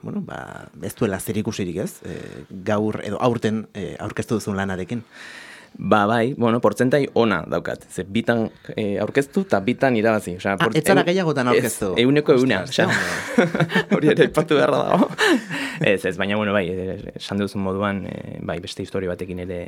bueno, 0.06 0.22
ba, 0.22 0.70
ez 0.86 0.94
duela 0.94 1.18
zer 1.18 1.42
ikusirik 1.42 1.82
ez, 1.82 1.90
e, 2.06 2.16
gaur 2.70 3.02
edo 3.02 3.18
aurten 3.18 3.64
e, 3.74 3.96
aurkeztu 3.98 4.38
duzun 4.38 4.62
lanarekin. 4.84 5.04
Ba, 5.76 6.06
bai, 6.06 6.34
bueno, 6.38 6.60
portzentai 6.60 7.08
ona 7.14 7.42
daukat. 7.50 7.82
Ze 7.90 8.04
bitan 8.06 8.44
e, 8.76 8.96
aurkeztu 9.02 9.42
eta 9.42 9.58
bitan 9.60 9.96
irabazi. 9.96 10.36
Osea, 10.36 10.54
Ah, 10.60 10.68
ez 10.72 10.84
zara 10.84 11.02
gehiagotan 11.02 11.48
aurkeztu? 11.48 11.88
Ez, 11.96 12.04
euneko 12.04 12.32
euna. 12.32 12.60
Osea, 12.62 12.86
hori 13.96 14.12
ere 14.12 14.28
ipatu 14.28 14.54
beharra 14.54 14.78
dago. 14.84 15.08
ez, 15.80 16.04
ez, 16.04 16.16
baina, 16.16 16.36
bueno, 16.36 16.52
bai, 16.52 16.68
e, 16.70 17.10
esan 17.16 17.42
duzun 17.42 17.64
moduan, 17.66 18.04
e, 18.06 18.38
bai, 18.46 18.60
beste 18.62 18.86
historia 18.86 19.10
batekin 19.10 19.42
ere 19.42 19.58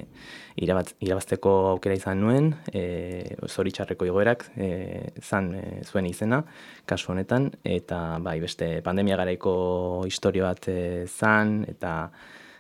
irabat, 0.62 0.94
irabazteko 1.02 1.56
aukera 1.73 1.99
izan 1.99 2.23
nuen, 2.23 2.52
e, 2.70 3.35
zoritxarreko 3.50 4.06
igoerak, 4.06 4.46
e, 4.54 4.70
zan 5.25 5.56
e, 5.58 5.66
zuen 5.90 6.06
izena, 6.06 6.44
kasu 6.87 7.16
honetan, 7.16 7.50
eta 7.64 8.20
bai, 8.23 8.38
beste 8.46 8.76
pandemia 8.87 9.18
garaiko 9.18 9.58
historia 10.06 10.52
bat 10.52 10.70
e, 10.70 10.80
zan, 11.11 11.64
eta 11.66 11.99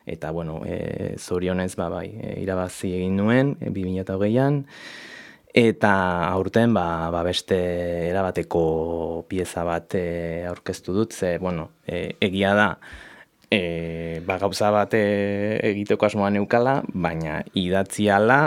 eta 0.06 0.30
bueno, 0.30 0.62
e, 0.64 1.16
zorionez 1.18 1.74
ba, 1.76 1.88
bai, 1.90 2.08
e, 2.14 2.36
irabazi 2.40 2.94
egin 2.94 3.16
nuen, 3.18 3.56
e, 3.60 3.72
2008an, 3.74 4.62
eta 5.56 5.92
aurten 6.28 6.74
ba, 6.76 7.10
ba 7.10 7.24
beste 7.26 7.58
erabateko 8.10 9.26
pieza 9.28 9.66
bat 9.66 9.98
e, 9.98 10.44
aurkeztu 10.46 10.94
dut, 10.94 11.12
ze, 11.12 11.36
bueno, 11.42 11.70
e, 11.86 12.14
egia 12.20 12.54
da, 12.54 12.68
e, 13.50 14.22
ba, 14.26 14.38
gauza 14.38 14.70
bat 14.70 14.94
e, 14.94 15.02
egiteko 15.72 16.06
asmoa 16.06 16.30
neukala, 16.30 16.80
baina 16.94 17.42
idatziala, 17.58 18.40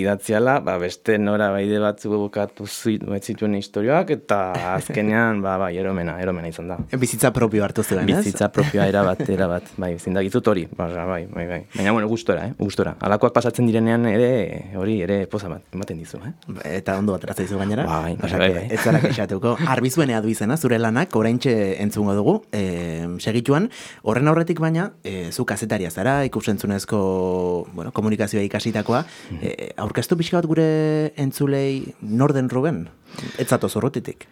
idatziala, 0.00 0.58
ba, 0.60 0.76
beste 0.78 1.18
nora 1.18 1.50
baide 1.54 1.78
batzu 1.82 2.10
bukatu 2.16 2.64
zit- 2.66 3.04
zituen 3.22 3.54
historioak, 3.58 4.10
eta 4.10 4.38
azkenean, 4.74 5.40
ba, 5.42 5.56
bai, 5.58 5.72
eromena, 5.78 6.18
eromena 6.22 6.48
izan 6.48 6.68
da. 6.68 6.78
Bizitza 6.98 7.32
propio 7.32 7.64
hartu 7.64 7.82
zuen, 7.82 8.08
ez? 8.08 8.18
Bizitza 8.24 8.48
propioa 8.52 8.86
erabat, 8.90 9.22
erabat, 9.28 9.72
bai, 9.76 9.94
zindagizut 9.98 10.46
hori, 10.48 10.66
ba, 10.76 10.86
bai, 11.06 11.24
bai, 11.26 11.46
bai. 11.46 11.60
Baina, 11.74 11.92
bueno, 11.92 12.08
gustora, 12.08 12.46
eh, 12.48 12.54
gustora. 12.58 12.96
Alakoak 13.00 13.32
pasatzen 13.34 13.66
direnean 13.66 14.06
ere, 14.06 14.72
hori 14.76 15.00
ere 15.02 15.26
poza 15.26 15.48
bat, 15.48 15.62
ematen 15.74 15.98
dizu, 15.98 16.18
eh? 16.26 16.32
Eta 16.76 16.96
ondo 16.98 17.14
atera 17.14 17.34
zaizu 17.34 17.58
gainera. 17.58 17.84
Bai, 17.86 18.16
bai, 18.20 18.32
bai, 18.38 18.50
bai. 18.54 18.66
ez 18.70 18.80
zara 18.80 19.00
kexatuko. 19.00 19.56
Arbizuenea 19.76 20.20
du 20.22 20.28
izena, 20.32 20.56
zure 20.56 20.78
lanak, 20.78 21.14
oraintxe 21.16 21.56
entzungo 21.82 22.14
dugu, 22.14 22.36
e, 22.52 23.06
segituan, 23.20 23.70
horren 24.02 24.28
aurretik 24.28 24.60
baina, 24.60 24.90
e, 25.04 25.30
zu 25.32 25.44
kazetaria 25.44 25.90
zara, 25.90 26.18
ikusentzunezko, 26.28 27.68
bueno, 27.74 27.92
komunikazioa 27.92 28.42
ikasitakoa, 28.46 29.04
e, 29.40 29.72
aurkeztu 29.86 30.18
pixka 30.18 30.40
bat 30.40 30.48
gure 30.50 30.68
entzulei 31.20 31.94
norden 32.02 32.50
Ruben? 32.50 32.86
Ez 33.38 33.48
zatoz 33.48 33.74
horretitik. 33.78 34.26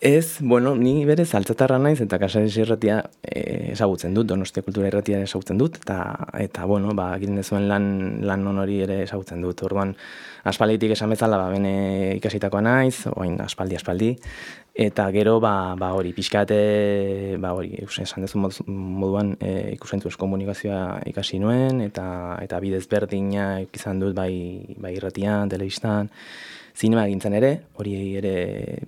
Ez, 0.00 0.38
bueno, 0.40 0.74
ni 0.74 1.04
berez 1.06 1.30
altzatarra 1.34 1.78
naiz 1.78 2.00
eta 2.02 2.18
kasari 2.20 2.50
irratia 2.60 2.98
e, 3.22 3.70
ezagutzen 3.72 4.12
dut, 4.12 4.26
donostia 4.28 4.62
kultura 4.62 4.90
irratia 4.90 5.20
ezagutzen 5.24 5.56
dut, 5.56 5.78
eta, 5.80 5.96
eta 6.36 6.66
bueno, 6.68 6.90
ba, 6.98 7.06
egiten 7.16 7.38
dezuen 7.40 7.68
lan, 7.70 7.86
lan 8.20 8.42
non 8.44 8.58
hori 8.60 8.82
ere 8.84 8.98
ezagutzen 9.06 9.40
dut. 9.40 9.62
Orduan, 9.64 9.94
aspalditik 10.44 10.92
esan 10.92 11.14
bezala, 11.14 11.38
ba, 11.40 11.46
bene 11.54 12.18
ikasitakoa 12.18 12.60
naiz, 12.60 13.06
oain 13.14 13.38
aspaldi, 13.40 13.78
aspaldi, 13.78 14.10
eta 14.86 15.06
gero, 15.14 15.38
ba, 15.40 15.52
ba 15.80 15.92
hori, 15.96 16.12
pixkate, 16.12 17.38
ba 17.40 17.54
hori, 17.56 17.72
esan 17.86 18.26
dezu 18.26 18.42
mod- 18.42 18.60
moduan, 18.68 19.36
e, 19.40 19.70
ikusentzuz 19.78 20.18
komunikazioa 20.20 20.98
ikasi 21.14 21.40
nuen, 21.40 21.80
eta, 21.86 22.08
eta 22.44 22.60
bidez 22.60 22.82
berdina 22.90 23.62
izan 23.64 24.04
dut 24.04 24.12
bai, 24.18 24.34
bai 24.76 24.92
irratian, 24.98 25.48
telebistan, 25.48 26.12
zinema 26.76 27.06
egintzen 27.06 27.38
ere, 27.40 27.54
hori 27.78 27.96
ere 28.18 28.36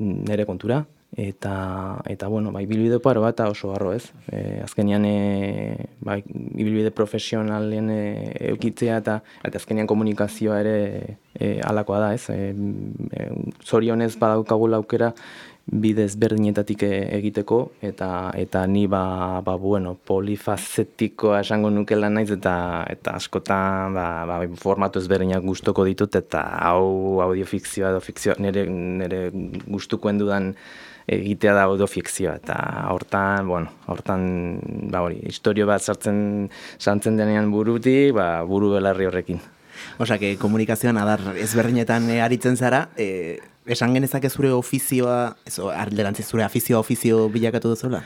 nere 0.02 0.44
kontura, 0.44 0.82
eta, 1.16 2.02
eta 2.04 2.28
bueno, 2.28 2.52
bai, 2.52 2.66
bilbide 2.68 3.00
paro 3.00 3.22
bat 3.24 3.40
oso 3.40 3.72
garro 3.72 3.92
ez. 3.96 4.12
E, 4.28 4.60
azkenean, 4.62 5.04
e, 5.08 5.88
bai, 6.04 6.20
ibilbide 6.28 6.92
profesionalen 6.92 7.90
e, 7.90 8.02
eukitzea 8.52 9.00
eta, 9.00 9.22
eta 9.42 9.56
azkenean 9.56 9.88
komunikazioa 9.88 10.60
ere 10.60 10.76
e, 11.32 11.58
alakoa 11.64 12.00
da 12.04 12.14
ez. 12.14 12.28
E, 12.28 12.52
e, 12.52 13.28
zorionez 13.64 14.14
badaukagula 14.20 14.76
aukera 14.76 15.14
bidez 15.66 16.14
berdinetatik 16.14 16.84
e- 16.86 17.08
egiteko 17.16 17.58
eta 17.82 18.30
eta 18.38 18.66
ni 18.70 18.86
ba, 18.86 19.40
ba 19.42 19.56
bueno, 19.58 19.96
polifazetikoa 19.96 21.40
esango 21.42 21.70
nukela 21.70 22.10
naiz 22.10 22.30
eta 22.30 22.84
eta 22.92 23.16
askotan 23.18 23.96
ba, 23.96 24.06
ba, 24.28 24.36
formatu 24.62 25.02
ezberdinak 25.02 25.42
gustoko 25.42 25.84
ditut 25.88 26.14
eta 26.14 26.44
hau 26.68 27.22
audiofikzioa 27.24 27.90
edo 27.90 28.00
fikzioa 28.04 28.36
nire 28.38 28.68
nire 28.70 29.30
gustukoen 29.66 30.22
dudan 30.22 30.54
egitea 31.06 31.54
da 31.54 31.66
audiofikzioa 31.70 32.36
eta 32.40 32.56
hortan, 32.90 33.46
bueno, 33.48 33.72
hortan 33.86 34.24
ba 34.90 35.04
hori, 35.06 35.20
historio 35.30 35.66
bat 35.68 35.82
sartzen 35.82 36.48
sartzen 36.78 37.18
denean 37.18 37.52
buruti, 37.52 38.10
ba 38.14 38.42
buru 38.48 38.72
belarri 38.74 39.06
horrekin. 39.06 39.42
Osea, 39.98 40.18
que 40.18 40.36
komunikazioan 40.40 40.96
adar 40.98 41.20
ezberdinetan 41.36 42.08
e, 42.10 42.20
aritzen 42.24 42.56
zara, 42.56 42.88
e, 42.96 43.38
esan 43.66 43.94
genezake 43.96 44.30
zure 44.30 44.50
ofizioa, 44.56 45.36
ez, 45.46 45.58
alderantziz 45.60 46.26
zure 46.26 46.44
afizioa 46.46 46.80
ofizio 46.80 47.26
bilakatu 47.32 47.74
duzula? 47.74 48.02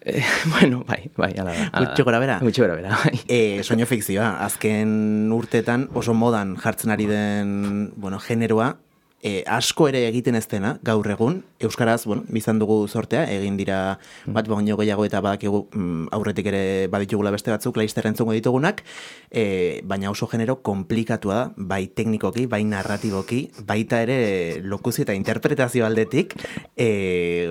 Eh, 0.00 0.22
bueno, 0.54 0.84
bai, 0.88 1.10
bai, 1.16 1.32
ala 1.36 1.52
da. 1.52 1.68
Gutxi 1.82 2.06
gora 2.06 2.20
bera? 2.22 2.38
Gutxi 2.42 2.62
gora 2.62 2.76
bera, 2.78 2.98
bai. 3.04 3.18
E, 3.26 3.62
soño 3.66 3.86
fikzioa, 3.86 4.36
azken 4.46 5.32
urtetan 5.34 5.88
oso 5.94 6.14
modan 6.14 6.56
jartzen 6.56 6.94
ari 6.94 7.08
den, 7.10 7.92
bueno, 7.96 8.22
generoa, 8.22 8.76
e, 9.22 9.42
asko 9.46 9.88
ere 9.90 10.04
egiten 10.08 10.36
ez 10.38 10.46
dena, 10.50 10.76
gaur 10.86 11.06
egun, 11.10 11.42
Euskaraz, 11.58 12.04
bueno, 12.06 12.22
bizan 12.30 12.60
dugu 12.60 12.86
sortea, 12.88 13.24
egin 13.34 13.56
dira 13.58 13.98
bat 14.26 14.46
baino 14.48 14.76
gehiago 14.78 15.04
eta 15.08 15.20
badakigu 15.24 15.64
mm, 15.72 16.10
aurretik 16.14 16.46
ere 16.52 16.62
baditugula 16.92 17.32
beste 17.34 17.50
batzuk, 17.50 17.76
laizter 17.80 18.06
entzungo 18.06 18.36
ditugunak, 18.36 18.84
e, 19.30 19.80
baina 19.84 20.12
oso 20.12 20.28
genero 20.30 20.60
komplikatua 20.62 21.34
da, 21.34 21.42
bai 21.56 21.86
teknikoki, 21.88 22.46
bai 22.46 22.62
narratiboki, 22.64 23.42
baita 23.66 24.02
ere 24.06 24.62
lokuzio 24.62 25.04
eta 25.04 25.18
interpretazio 25.18 25.86
aldetik, 25.86 26.38
e, 26.76 27.50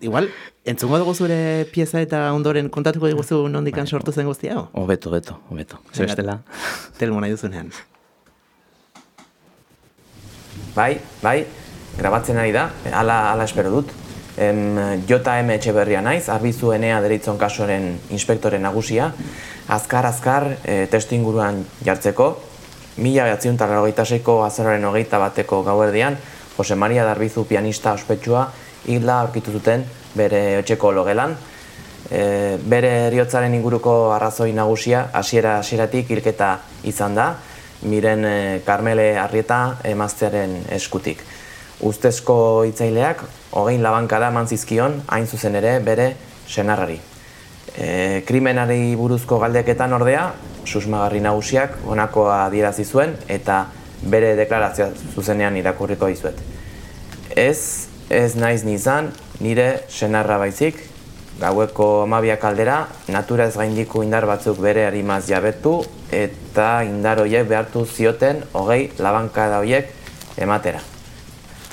igual, 0.00 0.30
entzungo 0.64 1.00
dugu 1.00 1.14
zure 1.14 1.66
pieza 1.72 2.04
eta 2.04 2.26
ondoren 2.36 2.68
kontatuko 2.68 3.08
diguzu 3.08 3.46
nondikan 3.48 3.86
sortu 3.86 4.12
zen 4.12 4.28
guzti 4.28 4.52
hau? 4.52 4.68
Hobeto, 4.72 5.10
hobeto, 5.10 5.40
hobeto. 5.50 5.80
Zer 5.92 6.10
bestela. 6.10 6.40
Telmo 7.00 7.20
nahi 7.20 7.36
duzunean. 7.36 7.72
Bai, 10.76 10.98
bai, 11.22 11.38
grabatzen 11.96 12.36
ari 12.36 12.50
da, 12.52 12.66
ala, 12.92 13.30
ala 13.32 13.44
espero 13.48 13.70
dut. 13.72 13.94
Em, 14.36 14.76
JM 15.08 15.54
Etxeberria 15.54 16.02
naiz, 16.04 16.26
arbizu 16.28 16.74
enea 16.76 16.98
deritzon 17.00 17.38
kasuaren 17.40 17.86
inspektore 18.12 18.58
nagusia. 18.60 19.06
Azkar, 19.72 20.04
azkar, 20.04 20.50
e, 20.64 20.84
testu 20.92 21.16
inguruan 21.16 21.62
jartzeko. 21.80 22.28
Mila 23.00 23.24
behatziun 23.24 23.56
seiko 24.04 24.44
azararen 24.44 24.84
hogeita 24.84 25.18
bateko 25.18 25.62
gauerdian, 25.64 26.18
Jose 26.58 26.74
Maria 26.74 27.04
Darbizu 27.04 27.44
pianista 27.44 27.92
ospetsua 27.92 28.52
hilda 28.86 29.20
aurkitu 29.20 29.52
zuten 29.52 29.82
bere 30.14 30.58
etxeko 30.58 30.92
logelan. 30.92 31.36
E, 32.10 32.58
bere 32.60 33.06
eriotzaren 33.06 33.54
inguruko 33.54 34.12
arrazoi 34.12 34.52
nagusia 34.52 35.08
hasiera 35.12 35.58
hasieratik 35.58 36.10
hilketa 36.10 36.58
izan 36.84 37.14
da, 37.14 37.34
miren 37.82 38.24
e, 38.24 38.60
Karmele 38.64 39.18
Arrieta 39.18 39.78
emaztearen 39.84 40.62
eskutik. 40.76 41.22
Ustezko 41.84 42.64
hitzaileak 42.64 43.22
hogein 43.56 43.82
labankada 43.84 44.30
eman 44.32 44.48
zizkion 44.48 45.02
hain 45.12 45.26
zuzen 45.26 45.58
ere 45.60 45.78
bere 45.84 46.14
senarrari. 46.48 46.98
E, 47.76 48.22
krimenari 48.26 48.94
buruzko 48.96 49.38
galdeketan 49.42 49.92
ordea, 49.92 50.30
susmagarri 50.64 51.20
nagusiak 51.20 51.76
honakoa 51.86 52.46
adierazi 52.46 52.84
zuen 52.84 53.14
eta 53.28 53.66
bere 54.02 54.34
deklarazioa 54.38 54.90
zuzenean 55.14 55.56
irakurriko 55.56 56.08
dizuet. 56.08 56.40
Ez, 57.36 57.88
ez 58.10 58.34
naiz 58.36 58.62
nizan, 58.64 59.10
nire 59.40 59.82
senarra 59.92 60.38
baizik, 60.40 60.80
gaueko 61.40 62.02
amabiak 62.06 62.44
aldera, 62.48 62.86
natura 63.12 63.46
ez 63.50 63.56
gaindiko 63.56 64.02
indar 64.02 64.26
batzuk 64.28 64.60
bere 64.62 64.86
harimaz 64.86 65.26
jabetu 65.28 65.82
eta 66.12 66.84
indar 66.86 67.20
horiek 67.20 67.48
behartu 67.48 67.84
zioten 67.86 68.42
hogei 68.52 68.90
labankada 68.98 69.58
horiek 69.58 69.90
ematera. 70.36 70.80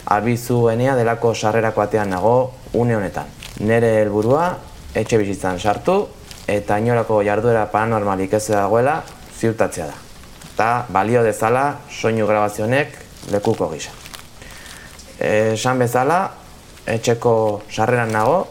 Arbizu 0.05 0.67
enea 0.69 0.95
delako 0.95 1.33
sarrerako 1.33 1.81
atean 1.81 2.09
nago 2.09 2.53
une 2.73 2.95
honetan. 2.95 3.25
Nere 3.59 4.01
helburua 4.01 4.57
etxe 4.95 5.17
bizitzan 5.17 5.59
sartu 5.59 6.07
eta 6.47 6.77
inolako 6.79 7.21
jarduera 7.23 7.65
paranormalik 7.71 8.33
ez 8.33 8.47
dagoela 8.49 9.01
ziurtatzea 9.39 9.87
da. 9.87 9.99
Eta 10.53 10.69
balio 10.89 11.23
dezala 11.23 11.79
soinu 11.89 12.27
grabazionek 12.27 12.97
lekuko 13.31 13.69
gisa. 13.71 13.91
Esan 15.23 15.79
bezala, 15.79 16.17
etxeko 16.85 17.63
sarreran 17.71 18.11
nago, 18.11 18.47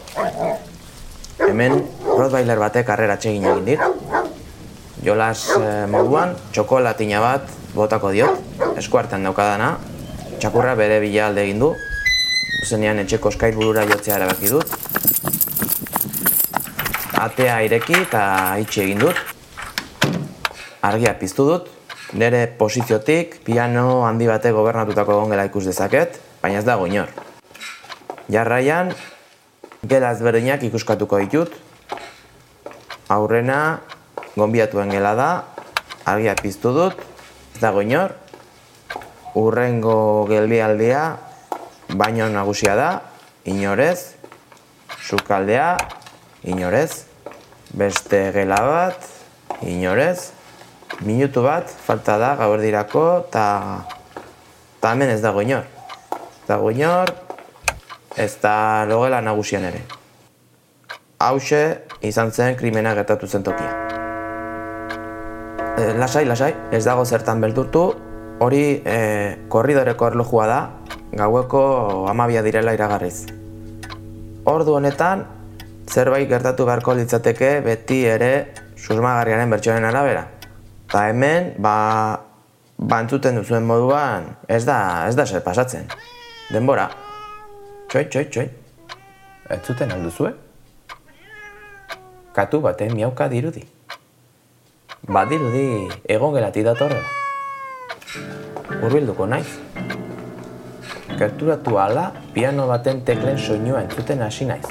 hemen 1.37 1.83
Rottweiler 2.07 2.59
batek 2.61 2.89
harrera 2.89 3.17
txegin 3.17 3.45
egin 3.51 3.65
dit. 3.67 4.02
Jolas 5.03 5.49
eh, 5.59 5.83
moduan, 5.91 6.31
txokolatina 6.55 7.19
bat 7.19 7.49
botako 7.75 8.13
diot, 8.15 8.37
eskuartean 8.79 9.25
daukadana, 9.27 9.73
txakurra 10.39 10.77
bere 10.79 11.01
bila 11.03 11.25
alde 11.27 11.43
egin 11.43 11.59
du, 11.59 11.73
zenean 12.63 13.01
etxeko 13.03 13.33
eskait 13.33 13.57
burura 13.57 13.83
jotzea 13.89 14.15
erabaki 14.21 14.51
dut. 14.53 14.71
Atea 17.19 17.59
ireki 17.67 17.97
eta 18.05 18.23
itxi 18.63 18.85
egin 18.85 19.03
dut. 19.03 19.19
Argia 20.83 21.13
piztu 21.19 21.49
dut, 21.49 21.67
nire 22.15 22.45
posiziotik 22.59 23.41
piano 23.43 24.03
handi 24.07 24.27
bate 24.31 24.51
gobernatutako 24.55 25.19
gongela 25.19 25.47
ikus 25.49 25.65
dezaket, 25.67 26.19
baina 26.41 26.61
ez 26.61 26.67
dago 26.67 26.87
inor. 26.87 27.11
Jarraian, 28.31 28.93
gela 29.83 30.13
ezberdinak 30.15 30.63
ikuskatuko 30.63 31.19
ditut, 31.25 31.55
aurrena 33.11 33.81
gonbiatuen 34.35 34.91
gela 34.93 35.13
da, 35.15 35.29
argia 36.05 36.35
piztu 36.39 36.73
dut, 36.75 36.99
ez 37.53 37.61
dago 37.61 37.83
inor, 37.85 38.15
urrengo 39.37 40.25
geldialdia 40.29 41.03
baino 41.93 42.29
nagusia 42.29 42.75
da, 42.75 42.89
inorez, 43.45 44.15
sukaldea, 45.01 45.77
inorez, 46.43 47.05
beste 47.73 48.31
gela 48.33 48.59
bat, 48.65 49.09
inorez, 49.61 50.31
minutu 51.01 51.43
bat, 51.45 51.69
falta 51.69 52.17
da 52.21 52.33
gauerdirako, 52.39 53.05
eta 53.27 53.45
ta 54.79 54.93
hemen 54.93 55.13
ez 55.13 55.21
dago 55.21 55.41
inor. 55.41 55.65
Ez 56.43 56.47
dago 56.49 56.71
inor, 56.71 57.13
ez 58.17 58.33
da 58.41 58.85
logela 58.89 59.21
nagusian 59.21 59.65
ere. 59.69 59.85
Hauxe 61.23 61.63
izan 62.03 62.31
zen 62.31 62.59
krimena 62.59 62.93
gertatu 62.97 63.27
zen 63.27 63.43
tokia. 63.43 63.82
E, 65.73 65.93
lasai, 65.97 66.25
lasai, 66.29 66.53
ez 66.71 66.83
dago 66.85 67.01
zertan 67.05 67.39
beldurtu, 67.41 67.87
hori 68.45 68.61
e, 68.85 68.97
korridoreko 69.49 70.11
erlojua 70.11 70.45
da, 70.45 70.59
gaueko 71.17 71.63
amabia 72.11 72.43
direla 72.45 72.75
iragarriz. 72.77 73.25
Ordu 74.45 74.77
honetan, 74.77 75.25
zerbait 75.89 76.29
gertatu 76.29 76.69
beharko 76.69 76.93
litzateke 76.99 77.55
beti 77.65 78.03
ere 78.05 78.29
susmagarriaren 78.77 79.49
bertsoaren 79.49 79.89
arabera. 79.89 80.27
Eta 80.85 81.07
hemen, 81.09 81.53
ba, 81.57 81.75
ba 82.77 83.01
entzuten 83.01 83.41
duzuen 83.41 83.65
moduan, 83.65 84.29
ez 84.45 84.61
da, 84.69 84.79
ez 85.09 85.17
da 85.17 85.25
zer 85.25 85.41
pasatzen. 85.41 85.89
Denbora. 86.53 86.91
Txoi, 87.89 88.05
txoi, 88.13 88.27
txoi. 88.29 88.49
Ez 89.49 89.63
zuten 89.65 89.97
alduzue? 89.97 90.35
Katu 92.37 92.61
baten 92.61 92.93
miauka 92.93 93.25
dirudi. 93.31 93.72
Badirudi 95.03 95.89
egon 96.07 96.31
gelati 96.31 96.61
datorrela. 96.63 97.03
Urbilduko 98.87 99.25
naiz. 99.27 99.49
Gerturatu 101.19 101.75
ala, 101.75 102.05
piano 102.31 102.69
baten 102.69 103.01
teklen 103.03 103.35
soinua 103.37 103.81
entzuten 103.83 104.23
hasi 104.23 104.47
naiz. 104.47 104.63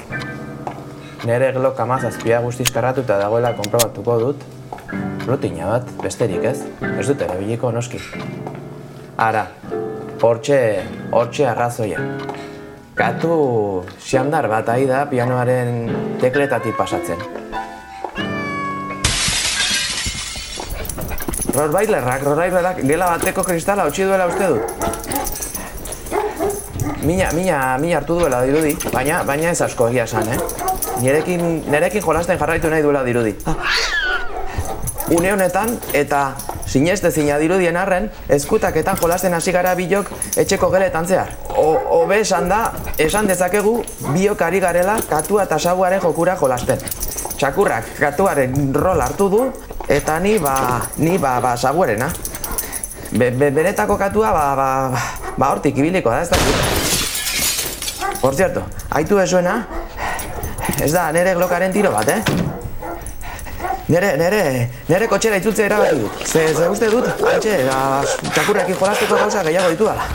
Nere 1.29 1.51
glok 1.53 1.77
amazazpia 1.85 2.41
guztiz 2.41 2.71
karratuta 2.73 3.19
dagoela 3.21 3.53
konprobatuko 3.59 4.17
dut. 4.23 4.47
Rutina 5.27 5.69
bat, 5.69 5.93
besterik 6.01 6.49
ez, 6.49 6.65
ez 6.81 7.05
dut 7.11 7.21
erabiliko 7.21 7.69
noski. 7.71 8.01
Ara, 9.21 9.45
hortxe, 10.17 10.59
hortxe 11.13 11.45
arrazoia. 11.53 12.01
Katu 12.97 13.37
xandar 14.01 14.49
bat 14.49 14.65
ari 14.73 14.89
da 14.89 15.05
pianoaren 15.13 16.17
tekletatik 16.25 16.73
pasatzen. 16.73 17.42
Rottweilerrak, 21.53 22.23
Rottweilerrak 22.25 22.81
gela 22.89 23.11
bateko 23.13 23.43
kristala 23.45 23.85
utzi 23.85 24.07
duela 24.07 24.25
uste 24.27 24.47
dut. 24.49 24.61
Mina, 27.03 27.29
mina, 27.35 27.77
mina 27.77 27.97
hartu 27.99 28.17
duela 28.19 28.41
dirudi, 28.47 28.73
baina, 28.93 29.23
baina 29.27 29.51
ez 29.51 29.61
asko 29.61 29.89
egia 29.91 30.07
esan, 30.07 30.31
eh? 30.33 30.39
Nirekin, 31.03 31.43
nirekin 31.69 32.01
jolasten 32.01 32.39
jarraitu 32.39 32.71
nahi 32.71 32.81
duela 32.81 33.03
dirudi. 33.05 33.35
Une 35.11 35.33
honetan, 35.33 35.75
eta 35.93 36.31
sinestezina 36.65 37.37
dirudien 37.37 37.77
arren, 37.77 38.07
eskutaketan 38.33 38.97
jolasten 38.97 39.33
hasi 39.37 39.51
gara 39.53 39.75
bilok 39.77 40.09
etxeko 40.39 40.71
geletan 40.73 41.05
zehar. 41.05 41.35
O, 41.53 41.75
hobe 41.99 42.21
esan 42.23 42.47
da, 42.49 42.63
esan 42.97 43.27
dezakegu 43.29 43.75
biok 44.07 44.41
ari 44.41 44.63
garela 44.63 44.95
katua 45.09 45.43
eta 45.45 45.59
sabuaren 45.59 46.01
jokura 46.01 46.37
jolasten. 46.39 46.81
Txakurrak 47.37 47.93
katuaren 47.99 48.73
rol 48.73 49.03
hartu 49.03 49.29
du, 49.29 49.43
eta 49.87 50.19
ni 50.19 50.37
ba, 50.39 50.81
ni 50.97 51.17
ba, 51.17 51.39
ba 51.41 51.55
sabuarena. 51.57 52.09
Be, 53.11 53.31
be, 53.31 53.51
beretako 53.51 53.97
katua 53.97 54.31
ba, 54.33 54.55
ba, 54.55 54.69
ba 55.37 55.51
hortik 55.51 55.77
ibiliko 55.77 56.09
da, 56.09 56.21
ez 56.21 56.29
da? 56.29 56.37
Por 58.21 58.35
cierto, 58.35 58.63
haitu 58.89 59.15
bezuena, 59.19 59.67
ez 60.81 60.91
da 60.91 61.11
nere 61.11 61.35
glokaren 61.35 61.71
tiro 61.71 61.91
bat, 61.91 62.07
eh? 62.09 62.23
Nere, 63.91 64.15
nere, 64.17 64.69
nere 64.87 65.07
kotxera 65.11 65.35
itzultzea 65.41 65.65
erabaki 65.67 65.99
dut. 65.99 66.21
Ze, 66.25 66.45
ze 66.55 66.69
uste 66.71 66.87
dut, 66.89 67.09
antxe, 67.33 67.57
ba, 67.67 68.01
txakurrekin 68.31 68.79
jolasteko 68.79 69.19
gauza 69.19 69.43
gehiago 69.43 69.69
ditu 69.75 69.85
dala. 69.85 70.07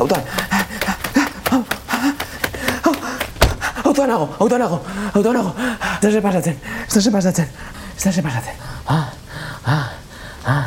Autan, 0.00 0.22
Autoan 4.02 4.18
nago, 4.18 4.34
autoan 4.40 4.60
nago, 4.60 4.78
autoan 5.14 5.36
nago. 5.36 5.50
Ez 5.54 6.02
da 6.02 6.10
ze 6.10 6.20
pasatzen, 6.20 6.56
ez 6.86 6.94
da 6.94 7.00
ze 7.00 7.10
pasatzen, 7.10 7.48
ez 7.96 8.02
da 8.02 8.12
ze 8.12 8.22
pasatzen. 8.22 8.54
Ah, 8.86 9.12
ah, 9.64 9.92
ah. 10.44 10.66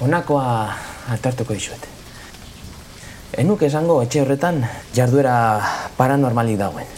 Honakoa 0.00 0.72
atartuko 1.12 1.52
dizuet. 1.52 1.84
Enuk 3.36 3.62
esango 3.68 3.98
etxe 4.02 4.22
horretan 4.22 4.62
jarduera 4.96 5.60
paranormalik 5.98 6.56
dagoen. 6.56 6.88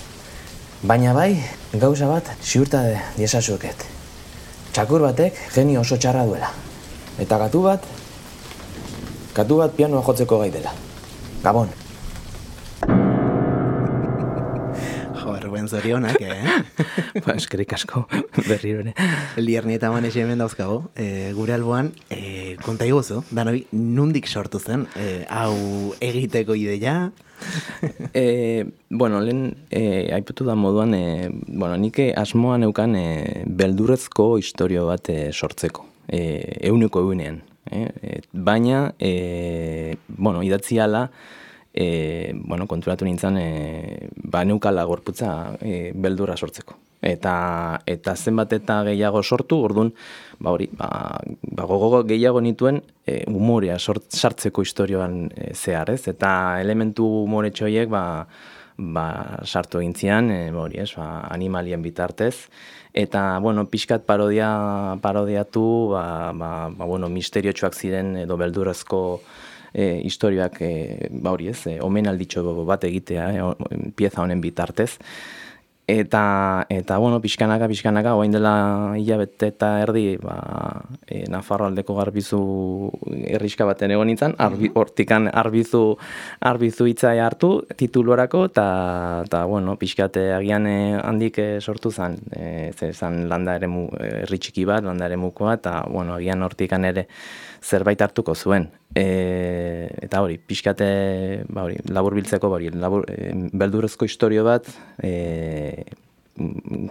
Baina 0.82 1.12
bai, 1.12 1.42
gauza 1.74 2.06
bat 2.06 2.30
ziurta 2.40 2.84
diesazueket. 3.16 3.82
Txakur 4.72 5.08
batek 5.08 5.42
genio 5.56 5.80
oso 5.80 5.98
txarra 5.98 6.22
duela. 6.22 6.52
Eta 7.18 7.42
katu 7.42 7.66
bat, 7.66 7.82
katu 9.34 9.58
bat 9.58 9.74
pianoa 9.74 10.06
jotzeko 10.06 10.38
gai 10.38 10.52
dela. 10.54 10.70
Gabon. 11.42 11.87
Ruben 15.48 15.68
zorionak, 15.68 16.20
eh? 16.20 16.44
ba, 17.24 17.32
eskerik 17.32 17.72
asko 17.72 18.02
berriro 18.44 18.82
ere. 18.82 18.92
Lierni 19.40 19.78
eta 19.78 19.88
manexi 19.88 20.20
hemen 20.20 20.42
dauzkago, 20.42 20.90
e, 20.92 21.30
gure 21.36 21.54
alboan, 21.56 21.88
e, 22.12 22.56
konta 22.60 22.84
iguzu, 22.84 23.22
danoi, 23.32 23.62
nundik 23.72 24.28
sortu 24.28 24.60
zen, 24.60 24.84
e, 25.00 25.22
hau 25.32 25.94
egiteko 26.04 26.52
ideia, 26.58 26.98
e, 28.12 28.66
bueno, 28.90 29.22
lehen 29.24 29.54
e, 29.70 30.10
aipatu 30.12 30.44
da 30.44 30.58
moduan, 30.58 30.92
e, 30.92 31.30
bueno, 31.32 31.78
nik 31.80 32.02
asmoa 32.12 32.60
neukan 32.60 32.98
e, 33.00 33.08
beldurrezko 33.48 34.34
historio 34.42 34.84
bat 34.90 35.08
e, 35.14 35.18
sortzeko, 35.32 35.88
e, 36.12 36.20
euneko 36.68 37.06
eunean. 37.08 37.40
E, 37.72 38.20
baina, 38.32 38.90
e, 39.00 39.96
bueno, 40.12 40.44
idatzi 40.44 40.76
ala, 40.84 41.06
e, 41.78 42.32
bueno, 42.34 42.66
konturatu 42.66 43.06
nintzen, 43.06 43.36
e, 43.38 44.10
ba, 44.26 44.42
neukala 44.42 44.82
gorputza 44.84 45.54
e, 45.62 45.92
beldurra 45.94 46.34
sortzeko. 46.36 46.74
Eta, 46.98 47.78
eta 47.86 48.16
zenbat 48.18 48.56
eta 48.56 48.80
gehiago 48.88 49.22
sortu, 49.22 49.60
orduan, 49.62 49.92
ba 50.42 50.50
hori, 50.50 50.66
ba, 50.74 50.88
ba 51.54 51.66
gogo 51.70 52.02
gehiago 52.08 52.42
nituen 52.42 52.80
e, 53.06 53.20
umorea 53.30 53.78
sort, 53.78 54.08
sartzeko 54.10 54.64
historioan 54.66 55.28
e, 55.30 55.52
zehar, 55.54 55.92
ez? 55.94 56.08
Eta 56.10 56.32
elementu 56.58 57.06
umore 57.22 57.52
txoiek, 57.54 57.86
ba, 57.94 58.02
ba, 58.78 59.06
sartu 59.46 59.78
egin 59.78 59.94
zian, 59.94 60.32
e, 60.34 60.40
ba, 60.50 60.64
hori, 60.66 60.82
ez, 60.82 60.90
ba, 60.98 61.28
animalien 61.30 61.84
bitartez. 61.86 62.48
Eta, 62.90 63.28
bueno, 63.38 63.68
pixkat 63.70 64.02
parodia, 64.02 64.50
parodiatu, 65.04 65.68
ba, 65.94 66.06
ba, 66.34 66.50
ba, 66.74 66.90
bueno, 66.90 67.06
misteriotsuak 67.06 67.78
ziren 67.78 68.16
edo 68.24 68.40
beldurrezko 68.40 69.20
e, 69.72 70.00
historioak, 70.04 70.60
e, 70.62 71.08
ba 71.10 71.32
hori 71.32 71.48
ez, 71.48 71.66
e, 71.66 71.78
omenalditxo 71.80 72.64
bat 72.64 72.84
egitea, 72.84 73.28
e, 73.34 73.42
o- 73.42 73.56
pieza 73.96 74.22
honen 74.22 74.40
bitartez. 74.40 74.98
Eta, 75.88 76.66
eta 76.68 76.98
bueno, 77.00 77.16
pixkanaka, 77.24 77.64
pixkanaka, 77.66 78.12
orain 78.12 78.28
dela 78.28 78.92
hilabete 79.00 79.46
eta 79.54 79.70
erdi, 79.80 80.18
ba, 80.20 80.82
e, 81.08 81.22
Nafarro 81.32 81.64
aldeko 81.70 81.94
garbizu 81.96 82.40
herriska 83.32 83.64
baten 83.64 83.94
egon 83.96 84.10
nintzen, 84.12 84.34
arbi, 84.36 84.68
hortikan 84.76 85.30
arbizu, 85.32 85.80
arbizu 86.44 86.90
hitza 86.90 87.14
hartu 87.24 87.62
tituluarako, 87.80 88.44
eta, 88.50 88.66
eta 89.24 89.46
bueno, 89.48 89.78
pixkate 89.80 90.26
agian 90.36 90.68
eh, 90.68 91.00
handik 91.00 91.40
eh, 91.40 91.50
sortu 91.64 91.88
zen, 91.90 92.20
e, 92.36 92.70
ze 92.76 92.92
zan 92.92 93.22
landa 93.32 93.56
ere 93.56 93.72
mu, 93.72 93.88
herri 93.96 94.38
txiki 94.44 94.68
bat, 94.68 94.84
landa 94.84 95.08
ere 95.08 95.16
mukoa, 95.16 95.56
eta 95.56 95.86
bueno, 95.88 96.20
agian 96.20 96.44
hortikan 96.44 96.84
ere 96.84 97.08
zerbait 97.62 98.00
hartuko 98.00 98.34
zuen. 98.34 98.68
E, 98.94 99.88
eta 100.02 100.22
hori, 100.24 100.38
pixkate, 100.38 100.88
ba 101.52 101.66
hori, 101.66 101.78
labur 101.92 102.16
biltzeko, 102.18 102.50
hori, 102.56 102.70
labur, 102.74 103.06
e, 103.10 103.32
beldurrezko 103.52 104.08
historio 104.08 104.44
bat, 104.46 104.68
e, 105.02 105.84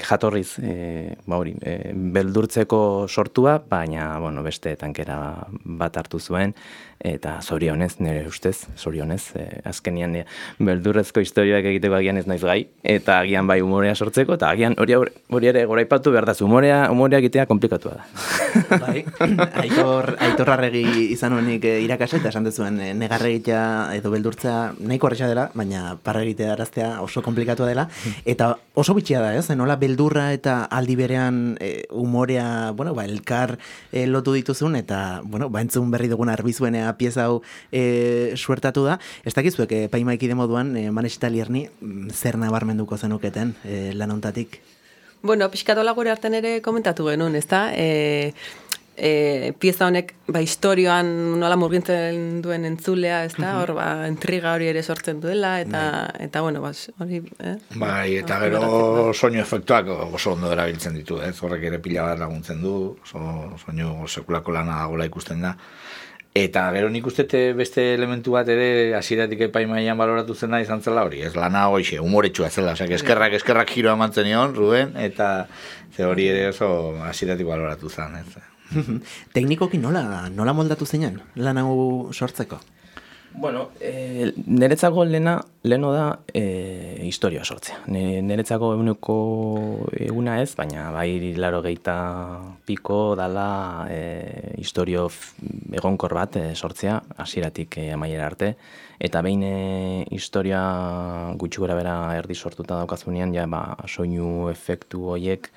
jatorriz, 0.04 0.58
e, 0.60 1.16
ba 1.26 1.40
hori, 1.40 1.56
e, 1.62 1.94
beldurtzeko 1.94 2.82
sortua, 3.08 3.58
baina, 3.70 4.18
bueno, 4.20 4.44
beste 4.44 4.76
tankera 4.80 5.18
bat 5.64 5.98
hartu 5.98 6.20
zuen, 6.20 6.54
eta 7.00 7.38
zorionez, 7.42 8.00
nire 8.00 8.26
ustez, 8.28 8.68
zorionez, 8.78 9.22
e, 9.38 9.46
azkenian 9.70 10.16
e, 10.18 10.24
beldurrezko 10.60 11.22
historioak 11.22 11.66
egiteko 11.70 11.98
agian 12.00 12.18
ez 12.18 12.26
naiz 12.28 12.42
gai, 12.42 12.60
eta 12.84 13.20
agian 13.22 13.48
bai 13.48 13.60
umorea 13.62 13.96
sortzeko, 13.96 14.38
eta 14.38 14.50
agian 14.50 14.76
hori, 14.82 14.98
hori 14.98 15.52
ere 15.52 15.66
goraipatu 15.70 16.12
behar 16.12 16.26
da, 16.26 16.36
umorea, 16.42 16.88
umorea 16.92 17.22
egitea 17.22 17.46
komplikatua 17.46 18.00
da. 18.00 18.06
Bai, 18.82 19.04
aitor, 19.62 20.16
aitor 20.24 20.50
arregi 20.50 20.84
izan 21.14 21.36
honik 21.38 21.66
eh, 21.68 21.78
irakasle 21.86 22.20
eta 22.20 22.32
esan 22.32 22.48
dezuen 22.48 22.80
negarregitea 22.98 23.62
edo 23.98 24.10
beldurtzea 24.12 24.56
nahiko 24.80 25.08
horretxa 25.08 25.30
dela, 25.30 25.48
baina 25.54 25.98
parregitea 26.04 26.54
araztea 26.56 26.90
oso 27.04 27.22
komplikatua 27.22 27.68
dela, 27.70 27.88
eta 28.26 28.56
oso 28.74 28.96
bitxia 28.98 29.22
da, 29.22 29.34
ez? 29.38 29.46
Nola 29.58 29.78
beldurra 29.80 30.32
eta 30.34 30.64
aldi 30.74 30.98
berean 30.98 31.58
eh, 31.62 31.86
umorea, 31.92 32.72
bueno, 32.78 32.96
ba, 32.98 33.06
elkar 33.06 33.58
eh, 33.92 34.08
lotu 34.10 34.34
dituzun, 34.34 34.76
eta, 34.80 35.22
bueno, 35.24 35.52
ba, 35.54 35.62
entzun 35.62 35.92
berri 35.94 36.10
dugun 36.12 36.34
arbizuenea 36.88 36.98
pieza 36.98 37.26
hau 37.26 37.42
eh, 37.72 38.34
suertatu 38.36 38.86
da. 38.86 39.00
Ez 39.24 39.34
dakizuek, 39.34 39.72
eh, 39.72 39.90
paimaiki 39.90 40.34
moduan, 40.34 40.76
eh, 40.78 40.92
manesita 40.92 41.30
lierni, 41.30 41.68
mm, 41.82 42.10
zer 42.12 42.38
nabarmenduko 42.38 42.98
zenuketen 42.98 43.56
eh, 43.64 43.92
lan 43.94 44.12
hontatik? 44.12 44.62
Bueno, 45.22 45.50
pixkatola 45.50 45.94
gure 45.94 46.12
artean 46.12 46.34
ere 46.34 46.62
komentatu 46.62 47.08
genuen, 47.08 47.36
ezta? 47.36 47.72
E, 47.74 48.34
e, 48.98 49.54
pieza 49.60 49.88
honek, 49.88 50.14
ba, 50.28 50.42
historioan 50.42 51.40
nola 51.40 51.56
murgintzen 51.56 52.42
duen 52.42 52.66
entzulea, 52.66 53.24
ezta? 53.26 53.56
Hor, 53.62 53.74
ba, 53.78 53.88
intriga 54.10 54.54
hori 54.54 54.68
ere 54.72 54.84
sortzen 54.84 55.22
duela, 55.22 55.60
eta, 55.62 55.82
eta 56.20 56.42
bueno, 56.42 56.62
ba, 56.62 56.72
hori, 57.04 57.22
eh? 57.40 57.56
Bai, 57.76 58.18
eta 58.22 58.40
gero 58.46 59.14
soinu 59.14 59.42
efektuak 59.42 59.90
oso 59.90 60.34
ondo 60.34 60.52
erabiltzen 60.54 60.98
ditu, 60.98 61.22
ez? 61.22 61.36
Horrek 61.42 61.70
ere 61.72 61.82
pila 61.84 62.10
bat 62.12 62.24
laguntzen 62.26 62.62
du, 62.62 62.76
oso 63.06 63.58
soinu 63.64 64.08
sekulako 64.08 64.58
lana 64.58 64.82
dagoela 64.84 65.10
ikusten 65.10 65.46
da. 65.46 65.56
Eta 66.38 66.68
gero 66.76 66.90
nik 66.94 67.08
uste 67.10 67.24
te 67.30 67.40
beste 67.58 67.84
elementu 67.96 68.36
bat 68.36 68.50
ere 68.54 68.94
hasieratik 68.98 69.48
epaimaian 69.48 69.98
baloratu 69.98 70.36
zena 70.36 70.60
izan 70.62 70.84
zela 70.86 71.06
hori, 71.08 71.24
ez 71.26 71.34
lana 71.36 71.64
hoxe, 71.74 71.98
humoretsua 72.04 72.52
zela, 72.52 72.76
osea, 72.78 72.90
eskerrak 73.00 73.34
eskerrak 73.40 73.72
giro 73.74 73.94
eman 73.96 74.14
zenion, 74.14 74.54
Ruben, 74.56 74.94
eta 75.02 75.48
ze 75.96 76.06
hori 76.06 76.28
ere 76.30 76.50
oso 76.52 76.70
hasieratik 77.08 77.48
baloratu 77.48 77.90
zen, 77.90 78.20
ez? 78.22 78.46
Teknikoki 79.36 79.80
nola, 79.82 80.04
nola 80.30 80.54
moldatu 80.54 80.86
zeinen 80.86 81.22
lan 81.36 81.64
hau 81.64 81.78
sortzeko? 82.14 82.60
Bueno, 83.34 83.70
e, 83.80 84.34
niretzako 84.48 85.04
lehena, 85.06 85.42
leheno 85.64 85.92
da 85.94 86.20
e, 86.34 87.04
historia 87.06 87.44
sortzea. 87.46 87.84
Niretzako 87.88 88.72
eguneko 88.74 89.18
eguna 89.94 90.40
ez, 90.42 90.56
baina 90.58 90.90
bai 90.96 91.36
laro 91.38 91.62
geita 91.62 91.98
piko 92.66 93.16
dala 93.20 93.86
e, 93.92 94.56
historio 94.58 95.08
egonkor 95.76 96.16
bat 96.18 96.40
e, 96.40 96.46
sortzea, 96.56 97.02
hasieratik 97.18 97.78
e, 97.78 97.92
amaiera 97.94 98.26
arte. 98.26 98.56
Eta 98.98 99.22
behin 99.22 99.44
e, 99.46 99.56
historia 100.10 100.62
gutxi 101.38 101.62
gora 101.62 101.76
bera 101.78 101.98
erdi 102.18 102.36
sortuta 102.36 102.80
daukazunean, 102.80 103.36
ja, 103.36 103.46
ba, 103.46 103.76
soinu 103.86 104.50
efektu 104.50 105.12
hoiek, 105.14 105.52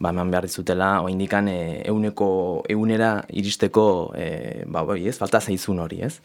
ba, 0.00 0.10
eman 0.10 0.32
behar 0.34 0.48
dizutela, 0.48 0.96
oindikan 1.06 1.46
e, 1.52 1.58
euneko, 1.86 2.64
eunera 2.74 3.20
iristeko, 3.30 3.86
e, 4.18 4.64
ba, 4.66 4.82
bai, 4.88 5.04
ez, 5.06 5.14
falta 5.20 5.38
zaizun 5.40 5.84
hori, 5.84 6.02
ez? 6.08 6.18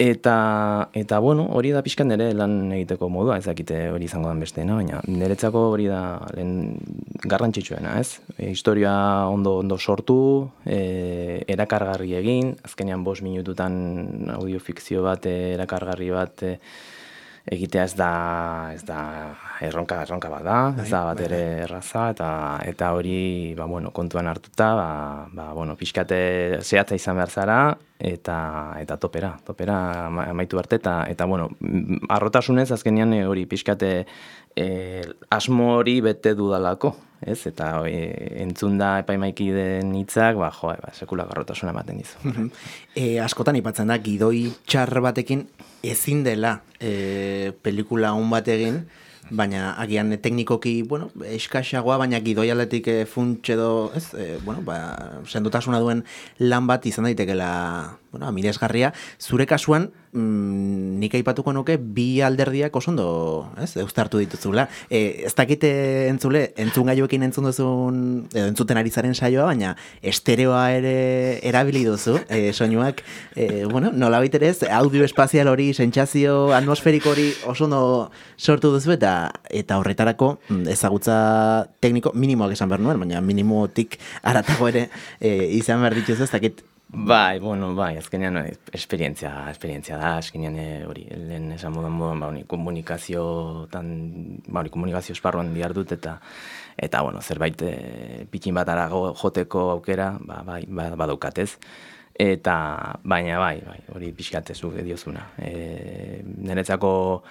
Eta, 0.00 0.88
eta 0.96 1.18
bueno, 1.20 1.42
hori 1.52 1.74
da 1.76 1.82
pixkan 1.84 2.08
nire 2.08 2.30
lan 2.32 2.70
egiteko 2.72 3.10
modua, 3.12 3.34
ez 3.36 3.44
dakite 3.44 3.82
hori 3.92 4.06
izango 4.08 4.30
den 4.30 4.38
besteena, 4.40 4.78
baina 4.78 5.02
niretzako 5.04 5.66
hori 5.74 5.90
da 5.90 6.00
lehen 6.32 6.78
garrantzitsuena, 7.28 7.98
ez? 8.00 8.22
E, 8.38 8.48
historia 8.48 8.94
ondo 9.28 9.58
ondo 9.60 9.76
sortu, 9.76 10.16
e, 10.64 11.44
erakargarri 11.52 12.16
egin, 12.16 12.54
azkenean 12.64 13.04
bost 13.04 13.20
minututan 13.26 14.32
audiofikzio 14.38 15.04
bat, 15.04 15.28
e, 15.28 15.52
erakargarri 15.58 16.08
bat 16.16 16.46
e, 16.48 16.54
egitea 17.46 17.84
ez 17.84 17.94
da, 17.96 18.10
ez 18.74 18.82
da 18.84 19.00
erronka 19.64 20.02
erronka 20.04 20.28
bat 20.32 20.44
da, 20.44 20.58
ez 20.82 20.88
da 20.90 21.02
bat 21.08 21.20
ere 21.24 21.40
erraza 21.64 22.10
eta 22.12 22.30
eta 22.68 22.92
hori 22.96 23.54
ba, 23.56 23.66
bueno, 23.70 23.92
kontuan 23.96 24.28
hartuta 24.28 24.70
ba, 24.76 24.88
ba, 25.32 25.52
bueno, 25.56 25.76
pixkate 25.76 26.60
zehatza 26.62 26.98
izan 26.98 27.16
behar 27.16 27.30
zara 27.30 27.60
eta 27.98 28.38
eta 28.80 28.96
topera, 28.96 29.34
topera 29.44 30.06
ama- 30.06 30.28
amaitu 30.30 30.58
arte 30.58 30.76
eta 30.80 31.04
eta 31.08 31.24
bueno, 31.24 31.50
arrotasunez 32.08 32.70
azkenean 32.72 33.14
e, 33.14 33.24
hori 33.26 33.46
pixkate 33.46 34.06
e, 34.56 34.66
asmo 35.30 35.74
hori 35.76 36.00
bete 36.00 36.34
dudalako, 36.34 36.94
ez? 37.20 37.38
Eta 37.50 37.72
e, 37.88 38.00
entzun 38.42 38.78
da 38.80 38.96
epaimaiki 39.02 39.50
den 39.54 39.94
hitzak, 39.98 40.38
ba, 40.40 40.50
jo, 40.54 40.72
ba, 40.80 40.92
sekula 40.96 41.26
garrotasuna 41.28 41.74
ematen 41.74 42.00
dizu. 42.02 42.18
E, 43.00 43.20
askotan 43.22 43.54
ipatzen 43.54 43.90
da, 43.90 44.00
gidoi 44.02 44.48
txar 44.66 44.90
batekin 45.04 45.44
ezin 45.86 46.24
dela 46.26 46.56
e, 46.80 47.52
pelikula 47.62 48.10
on 48.18 48.26
bat 48.32 48.48
egin, 48.50 48.82
baina 49.30 49.76
agian 49.78 50.10
teknikoki, 50.18 50.80
bueno, 50.82 51.10
eskaxagoa, 51.30 52.00
baina 52.02 52.18
gidoi 52.24 52.48
aldetik 52.50 52.88
e, 52.90 52.96
funts 53.06 53.54
edo, 53.54 53.70
ez, 53.94 54.08
e, 54.14 54.38
bueno, 54.44 54.64
ba, 54.66 54.78
sendotasuna 55.28 55.80
duen 55.82 56.02
lan 56.42 56.66
bat 56.66 56.86
izan 56.90 57.06
daitekela, 57.06 57.50
bueno, 58.12 58.26
amiresgarria. 58.26 58.92
Zure 59.20 59.46
kasuan, 59.46 59.90
mm, 60.12 60.98
nik 60.98 61.14
aipatuko 61.14 61.52
nuke 61.52 61.76
bi 61.78 62.20
alderdiak 62.20 62.74
oso 62.76 62.90
ondo, 62.90 63.52
ez, 63.62 63.76
eustartu 63.76 64.18
dituzula. 64.18 64.68
E, 64.90 65.22
ez 65.26 65.34
dakite 65.38 65.70
entzule, 66.08 66.50
entzun 66.60 66.90
gaioekin 66.90 67.22
entzun 67.26 67.46
duzun, 67.46 68.00
edo 68.34 68.46
entzuten 68.50 68.80
ari 68.80 68.90
zaren 68.90 69.14
saioa, 69.14 69.46
baina 69.52 69.76
estereoa 70.02 70.64
ere 70.74 70.94
erabili 71.46 71.84
duzu, 71.86 72.18
e, 72.28 72.52
soinuak, 72.52 73.04
e, 73.36 73.64
bueno, 73.70 73.92
nolabait 73.94 74.34
ere 74.34 74.52
audio 74.70 75.04
espazial 75.04 75.48
hori, 75.48 75.70
sentsazio 75.74 76.52
atmosferiko 76.56 77.14
hori 77.14 77.30
oso 77.46 77.68
ondo 77.68 78.10
sortu 78.36 78.72
duzu, 78.74 78.96
eta 78.98 79.14
eta 79.50 79.78
horretarako 79.78 80.32
mm, 80.48 80.66
ezagutza 80.74 81.20
tekniko 81.80 82.12
minimoak 82.14 82.56
esan 82.58 82.68
behar 82.68 82.82
nuen, 82.82 82.98
baina 82.98 83.22
minimotik 83.22 84.00
aratago 84.22 84.68
ere 84.68 84.88
e, 85.20 85.36
izan 85.60 85.80
behar 85.84 85.94
dituzu, 85.94 86.26
ez 86.26 86.34
dakit 86.34 86.64
Bai, 86.92 87.38
bueno, 87.38 87.72
bai, 87.76 87.96
azkenean 87.98 88.36
eh, 88.38 88.56
esperientzia, 88.72 89.30
esperientzia 89.52 89.96
da, 89.96 90.16
azkenean 90.18 90.56
eh, 90.58 90.86
hori, 90.88 91.04
lehen 91.14 91.52
esan 91.54 91.70
modan 91.70 91.92
modan, 91.94 92.18
ba, 92.18 92.30
hori, 92.32 92.42
komunikazio, 92.50 93.68
tan, 93.70 93.92
ba, 94.48 94.64
hori, 94.64 94.72
komunikazio 94.74 95.14
esparruan 95.14 95.54
dut, 95.72 95.92
eta, 95.92 96.18
eta, 96.76 97.02
bueno, 97.02 97.22
zerbait 97.22 97.62
e, 97.62 98.26
pikin 98.30 98.54
bat 98.54 98.68
arago 98.68 99.14
joteko 99.14 99.70
aukera, 99.70 100.18
ba, 100.18 100.42
bai, 100.42 100.64
ba, 100.66 100.90
badaukatez, 100.96 101.58
eta, 102.18 102.98
baina, 103.04 103.38
bai, 103.38 103.60
bai, 103.62 103.78
hori 103.94 104.10
pixkatezu 104.12 104.72
diozuna. 104.82 105.30
E, 105.38 106.24
niretzako, 106.24 107.22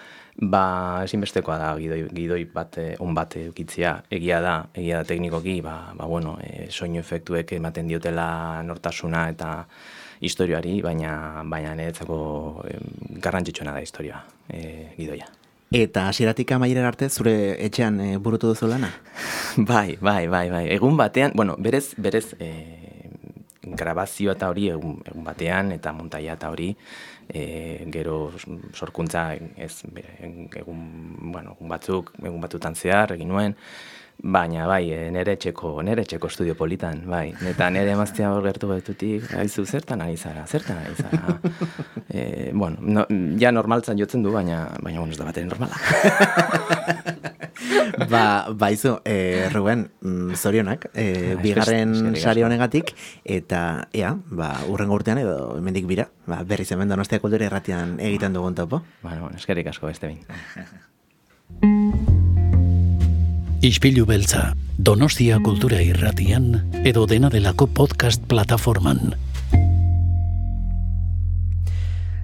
ba, 0.41 1.03
ezinbestekoa 1.03 1.57
da 1.59 1.69
gidoi, 1.77 2.03
gidoi 2.15 2.43
bat, 2.53 2.77
eh, 2.79 2.95
on 3.03 3.13
bat 3.15 3.35
edukitzea, 3.39 3.95
egia 4.11 4.39
da, 4.41 4.55
egia 4.73 5.01
da 5.01 5.07
teknikoki, 5.07 5.59
ba, 5.61 5.93
ba 5.97 6.07
bueno, 6.07 6.37
e, 6.43 6.69
soinu 6.71 6.99
efektuek 6.99 7.53
ematen 7.57 7.87
diotela 7.87 8.61
nortasuna 8.63 9.27
eta 9.33 9.51
historioari, 10.21 10.79
baina 10.83 11.43
baina 11.47 11.75
niretzako 11.75 12.19
em, 12.69 12.87
garrantzitsuena 13.19 13.75
da 13.75 13.83
historia, 13.83 14.23
e, 14.47 14.93
gidoia. 14.97 15.27
Eta 15.75 16.07
hasieratik 16.09 16.51
amaierar 16.55 16.87
arte 16.89 17.09
zure 17.09 17.35
etxean 17.65 17.99
e, 18.01 18.09
burutu 18.17 18.53
duzu 18.53 18.67
lana? 18.67 18.89
bai, 19.71 19.97
bai, 20.01 20.27
bai, 20.27 20.49
bai. 20.49 20.65
Egun 20.73 20.97
batean, 20.97 21.35
bueno, 21.35 21.55
berez, 21.59 21.93
berez, 21.97 22.33
e, 22.39 22.79
grabazioa 23.61 24.33
eta 24.37 24.49
hori 24.49 24.69
egun, 24.73 24.99
egun 25.05 25.23
batean 25.23 25.71
eta 25.75 25.93
montaia 25.93 26.33
eta 26.39 26.49
hori 26.49 26.71
e, 27.29 27.85
gero 27.93 28.31
sorkuntza 28.73 29.33
ez 29.55 29.71
egun, 30.59 30.81
bueno, 31.31 31.55
egun 31.55 31.69
batzuk, 31.69 32.13
egun 32.23 32.41
batutan 32.41 32.75
zehar 32.75 33.13
egin 33.15 33.29
nuen, 33.29 33.55
baina 34.21 34.67
bai, 34.67 34.91
e, 34.91 35.11
nere 35.15 35.31
etxeko, 35.37 35.81
nere 35.85 36.01
etxeko 36.03 36.27
estudio 36.27 36.55
politan, 36.59 37.05
bai. 37.09 37.33
Eta 37.51 37.69
nere 37.71 37.91
emaztea 37.95 38.31
hor 38.33 38.43
gertu 38.43 38.67
betutik, 38.71 39.23
aizu, 39.39 39.65
zertan 39.65 40.01
ari 40.03 40.17
zara, 40.17 40.45
zertan 40.47 40.77
ari 40.83 40.95
zara. 40.99 41.39
e, 42.09 42.51
bueno, 42.53 42.77
no, 42.81 43.05
ja 43.39 43.51
normaltzan 43.55 43.97
jotzen 43.99 44.23
du, 44.23 44.31
baina, 44.35 44.67
baina 44.83 44.99
bueno, 44.99 45.13
ez 45.13 45.19
da 45.19 45.25
batere 45.29 45.47
normala. 45.47 45.75
ba, 48.11 48.23
baizu, 48.51 49.01
e, 49.05 49.49
Ruben, 49.53 49.91
mm, 50.01 50.33
zorionak, 50.35 50.89
e, 50.93 51.35
bigarren 51.41 52.15
sari 52.19 52.43
honegatik, 52.43 52.95
eta 53.23 53.87
ea, 53.95 54.17
ba, 54.29 54.65
urrengo 54.67 54.95
urtean 54.99 55.19
edo 55.23 55.57
hemendik 55.57 55.87
bira, 55.87 56.09
ba, 56.27 56.43
berriz 56.43 56.71
hemen 56.75 56.89
donostia 56.91 57.19
kultura 57.23 57.45
erratian 57.47 57.99
egiten 58.03 58.33
dugun 58.35 58.55
topo. 58.55 58.83
bueno, 59.01 59.21
bueno, 59.21 59.37
eskerrik 59.37 59.67
asko 59.71 59.87
beste 59.87 60.07
behin. 60.07 60.25
Ispilu 63.59 64.05
beltza, 64.07 64.53
Donostia 64.77 65.35
Kultura 65.43 65.81
Irratian 65.83 66.53
edo 66.87 67.01
dena 67.11 67.27
delako 67.27 67.65
podcast 67.67 68.23
plataforman. 68.23 69.17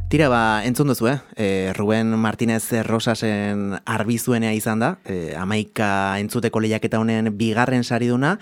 Tira, 0.08 0.30
ba, 0.32 0.64
entzun 0.64 0.88
duzu, 0.88 1.10
eh? 1.12 1.18
E, 1.36 1.74
Ruben 1.76 2.16
Martinez 2.16 2.72
Rosasen 2.88 3.76
arbizuenea 3.84 4.54
izan 4.56 4.80
da, 4.80 4.94
e, 5.04 5.36
amaika 5.36 6.16
entzuteko 6.24 6.64
lehiaketa 6.64 7.04
honen 7.04 7.34
bigarren 7.36 7.84
sariduna, 7.84 8.38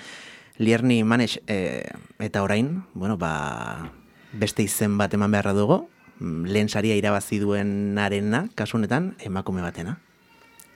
Lierni 0.62 1.01
Manes, 1.03 1.41
e, 1.47 1.89
eta 2.21 2.45
orain, 2.45 2.84
bueno, 2.93 3.17
ba, 3.17 3.89
beste 4.38 4.69
izen 4.69 5.01
bat 5.01 5.17
eman 5.17 5.34
beharra 5.34 5.58
dugu, 5.58 5.88
mm, 6.19 6.45
lehen 6.45 6.69
saria 6.69 6.93
irabazi 6.93 7.41
duenarena, 7.41 8.51
kasu 8.53 8.77
honetan, 8.77 9.15
emakume 9.17 9.65
batena. 9.65 9.97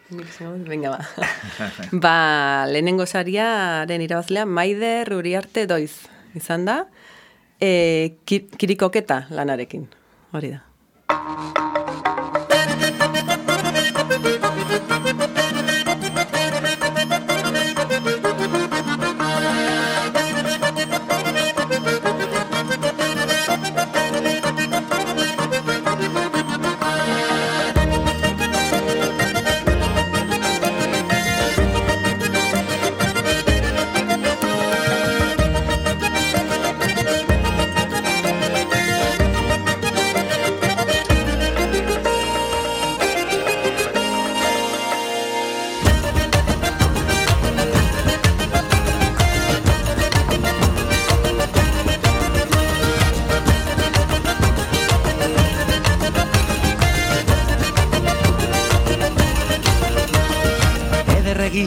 Nik 0.07 0.29
dut, 0.39 0.67
Venga, 0.69 0.93
ba. 0.95 1.25
ba, 2.03 2.13
lehenengo 2.69 3.05
sariaren 3.05 4.01
irabazlea 4.05 4.45
Maider 4.47 5.11
Uriarte 5.17 5.65
Doiz 5.67 6.07
izan 6.37 6.63
da, 6.69 6.77
e, 7.59 8.15
ki, 8.23 8.45
kirikoketa 8.55 9.25
lanarekin, 9.35 9.89
hori 10.31 10.55
da. 10.55 11.86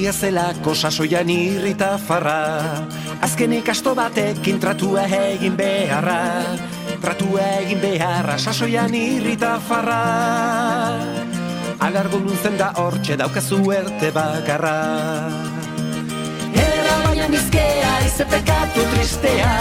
Ederregia 0.00 0.16
zelako 0.16 0.72
sasoian 0.74 1.28
irrita 1.28 1.98
farra. 2.00 2.72
Azkenik 3.20 3.68
asto 3.68 3.92
batekin 3.94 4.56
tratua 4.56 5.02
egin 5.04 5.58
beharra. 5.58 6.56
Tratua 7.02 7.44
egin 7.60 7.82
beharra 7.82 8.38
sasoian 8.38 8.94
irrita 8.96 9.58
farra. 9.60 10.00
Alargo 11.84 12.16
nuntzen 12.24 12.56
da 12.56 12.70
hortxe 12.80 13.18
daukazu 13.20 13.60
erte 13.76 14.08
bakarra. 14.16 14.74
Era 16.64 16.96
baina 17.04 17.28
nizkea 17.28 17.94
ize 18.08 18.24
pekatu 18.24 18.88
tristea. 18.96 19.52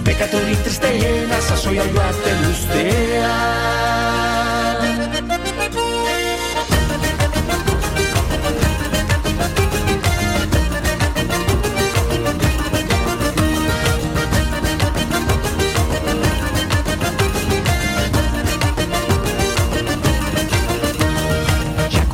Pekaturik 0.00 0.64
tristeena 0.64 1.44
sasoia 1.44 1.84
joaten 1.92 2.46
ustea 2.54 4.21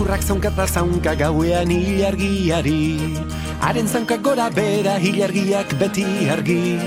Txakurrak 0.09 0.25
zaunkata 0.25 0.65
zaunka 0.65 1.13
gauean 1.21 1.69
hilargiari. 1.69 2.97
Haren 3.61 3.85
zaunkak 3.85 4.23
gora 4.25 4.49
bera 4.49 4.95
hilargiak 4.97 5.75
beti 5.77 6.05
argi. 6.33 6.81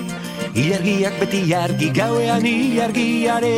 Hilargiak 0.55 1.19
beti 1.21 1.41
argi 1.53 1.91
gauean 1.93 2.41
hilargiare. 2.41 3.51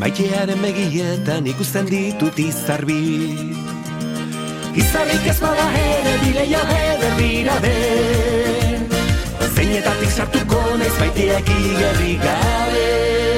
Maitearen 0.00 0.64
begietan 0.64 1.44
ikusten 1.52 1.84
ditut 1.84 2.40
izarbi 2.40 3.36
Izarrik 4.72 5.28
ez 5.28 5.36
bada 5.44 5.68
ere 5.82 6.16
bileia 6.24 6.62
eder 6.78 7.14
dira 7.20 7.60
de 7.60 7.76
Zeinetatik 9.52 10.16
sartuko 10.16 10.64
naiz 10.80 10.96
baiteak 10.96 11.54
igerri 11.60 12.16
gabe 12.24 13.31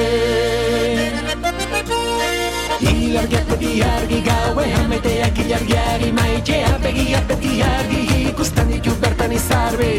Ilargiak 2.81 3.47
beti 3.47 3.79
argi 3.83 4.19
gauean 4.21 4.89
meteak 4.91 5.37
ilargiari 5.39 6.11
maitxea 6.11 6.73
begiak 6.83 7.27
beti 7.29 7.61
argi 7.63 8.01
ikusten 8.29 8.67
ditu 8.67 8.91
bertan 8.99 9.31
izarbi 9.31 9.93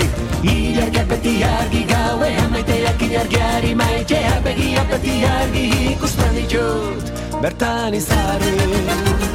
Ilargiak 0.44 1.08
beti 1.08 1.34
argi 1.44 1.84
gauean 1.88 2.50
meteak 2.52 3.00
ilargiari 3.08 3.72
maitxea 3.74 4.34
begiak 4.44 4.92
beti 4.92 5.14
argi 5.24 5.64
ikusten 5.94 6.36
ditut 6.36 7.14
bertan 7.40 7.94
izarbi 7.94 9.25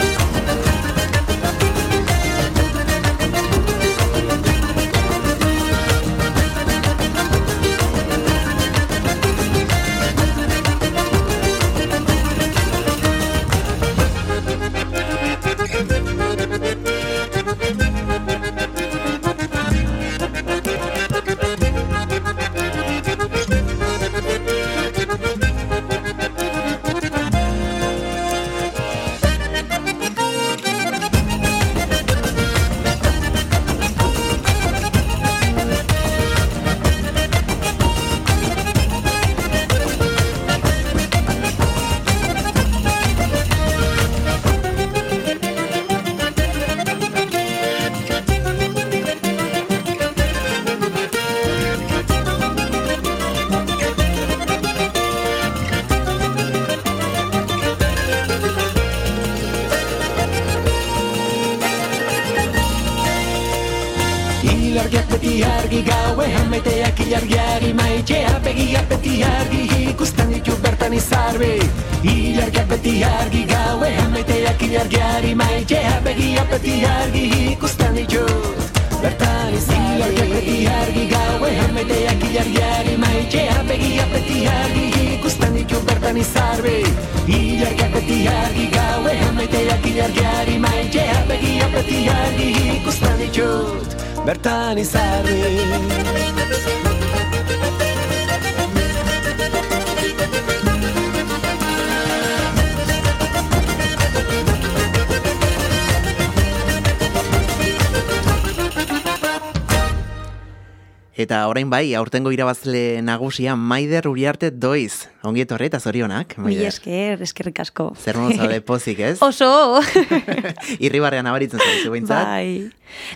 bai, 111.72 111.94
aurtengo 111.96 112.32
irabazle 112.36 113.00
nagusia 113.02 113.54
Maider 113.56 114.08
Uriarte 114.10 114.50
Doiz. 114.52 115.08
Ongi 115.24 115.44
etorri 115.46 115.70
eta 115.70 115.80
zorionak, 115.80 116.36
Mi 116.38 116.50
Maider. 116.50 116.68
esker, 116.68 117.22
eskerrik 117.24 117.62
asko. 117.64 117.92
Zer 117.96 118.18
modu 118.20 118.36
zaude 118.36 118.60
pozik, 118.70 119.00
ez? 119.00 119.16
Oso! 119.24 119.80
Irribarrean 120.86 121.30
abaritzen 121.32 121.62
zaizu 121.64 121.94
behintzat. 121.94 122.28
bai. 122.28 122.72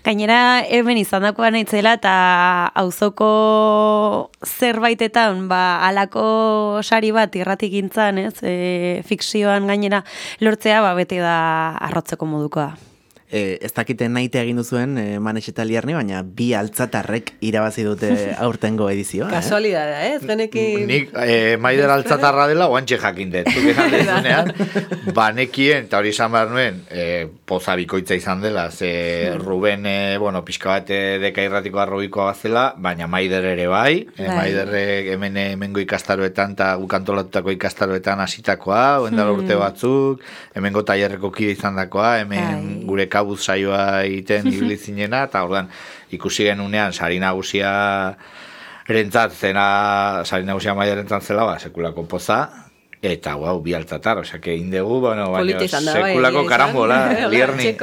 Gainera, 0.06 0.40
hemen 0.72 1.02
izan 1.02 1.26
dakoa 1.28 1.50
naitzela 1.52 1.98
eta 2.00 2.16
auzoko 2.80 3.30
zerbaitetan, 4.48 5.50
ba, 5.52 5.62
alako 5.90 6.80
sari 6.86 7.12
bat 7.16 7.36
irratik 7.36 7.74
gintzan, 7.76 8.22
ez? 8.24 8.36
E, 8.42 9.04
fikzioan 9.08 9.68
gainera 9.68 10.04
lortzea, 10.40 10.80
ba, 10.86 10.94
beti 10.96 11.20
da 11.20 11.36
arrotzeko 11.90 12.26
modukoa. 12.30 12.72
E, 13.36 13.58
ez 13.62 13.72
dakite 13.76 14.08
naite 14.10 14.40
egin 14.42 14.60
duzuen 14.62 14.96
e, 14.98 15.06
Manex 15.20 15.52
eta 15.52 15.66
Lierni, 15.68 15.96
baina 15.98 16.22
bi 16.24 16.52
altzatarrek 16.58 17.34
irabazi 17.46 17.84
dute 17.88 18.12
aurtengo 18.46 18.88
edizioa. 18.92 19.28
eh? 19.30 19.36
Kasualidadea, 19.36 20.02
eh? 20.08 20.14
Ez 20.16 20.24
genekin... 20.30 20.86
Nik 20.90 21.12
eh, 21.26 21.56
maider 21.62 21.92
altzatarra 21.92 22.48
dela 22.52 22.70
oantxe 22.72 23.00
jakin 23.02 23.34
dut. 23.34 23.52
Banekien, 25.18 25.90
eta 25.90 26.00
hori 26.00 26.14
izan 26.16 26.32
behar 26.36 26.54
nuen, 26.54 26.82
eh, 26.90 27.26
poza 27.46 27.76
bikoitza 27.78 28.16
izan 28.18 28.42
dela, 28.42 28.72
ze 28.72 29.36
Ruben, 29.38 29.86
eh, 29.86 30.18
bueno, 30.18 30.44
pixka 30.44 30.70
bat 30.70 30.90
eh, 30.90 31.18
deka 31.22 31.44
irratiko 31.46 31.80
arrobikoa 31.80 32.32
bazela, 32.32 32.64
baina 32.78 33.06
maider 33.08 33.46
ere 33.46 33.68
bai, 33.70 34.08
eh, 34.18 34.26
Bai. 34.26 34.38
maiderrek 34.40 35.12
hemen 35.14 35.38
hemengo 35.38 35.80
ikastaroetan 35.84 36.58
eta 36.58 36.72
gukantolatutako 36.82 37.54
ikastaroetan 37.54 38.24
hasitakoa, 38.26 39.00
oendala 39.06 39.38
urte 39.38 39.60
batzuk, 39.62 40.26
hemengo 40.58 40.82
tailerreko 40.90 41.30
kide 41.32 41.54
izan 41.54 41.78
dakoa, 41.78 42.18
hemen 42.24 42.66
Bai. 42.66 42.84
gure 42.90 43.08
kabuz 43.14 43.44
saioa 43.46 44.02
egiten 44.02 44.50
ibili 44.50 44.78
zinena, 44.78 45.28
eta 45.30 45.46
ordan 45.46 45.70
ikusi 46.18 46.50
genunean 46.50 46.98
sari 46.98 47.22
nagusia 47.22 47.72
rentzat 48.90 49.38
zena, 49.38 50.24
sari 50.26 50.50
nagusia 50.50 50.74
maiderentzat 50.74 51.30
zela, 51.30 51.46
ba, 51.46 51.60
sekulako 51.62 52.10
poza, 52.10 52.65
eta 53.14 53.36
guau, 53.40 53.60
bi 53.64 53.74
altzatar, 53.78 54.20
osea, 54.24 54.40
que 54.42 54.56
indegu, 54.56 55.00
bueno, 55.00 55.30
baina 55.32 55.58
bai, 55.60 55.70
sekulako 55.70 56.44
esan. 56.44 56.50
karambola, 56.54 57.00
lierni. 57.32 57.76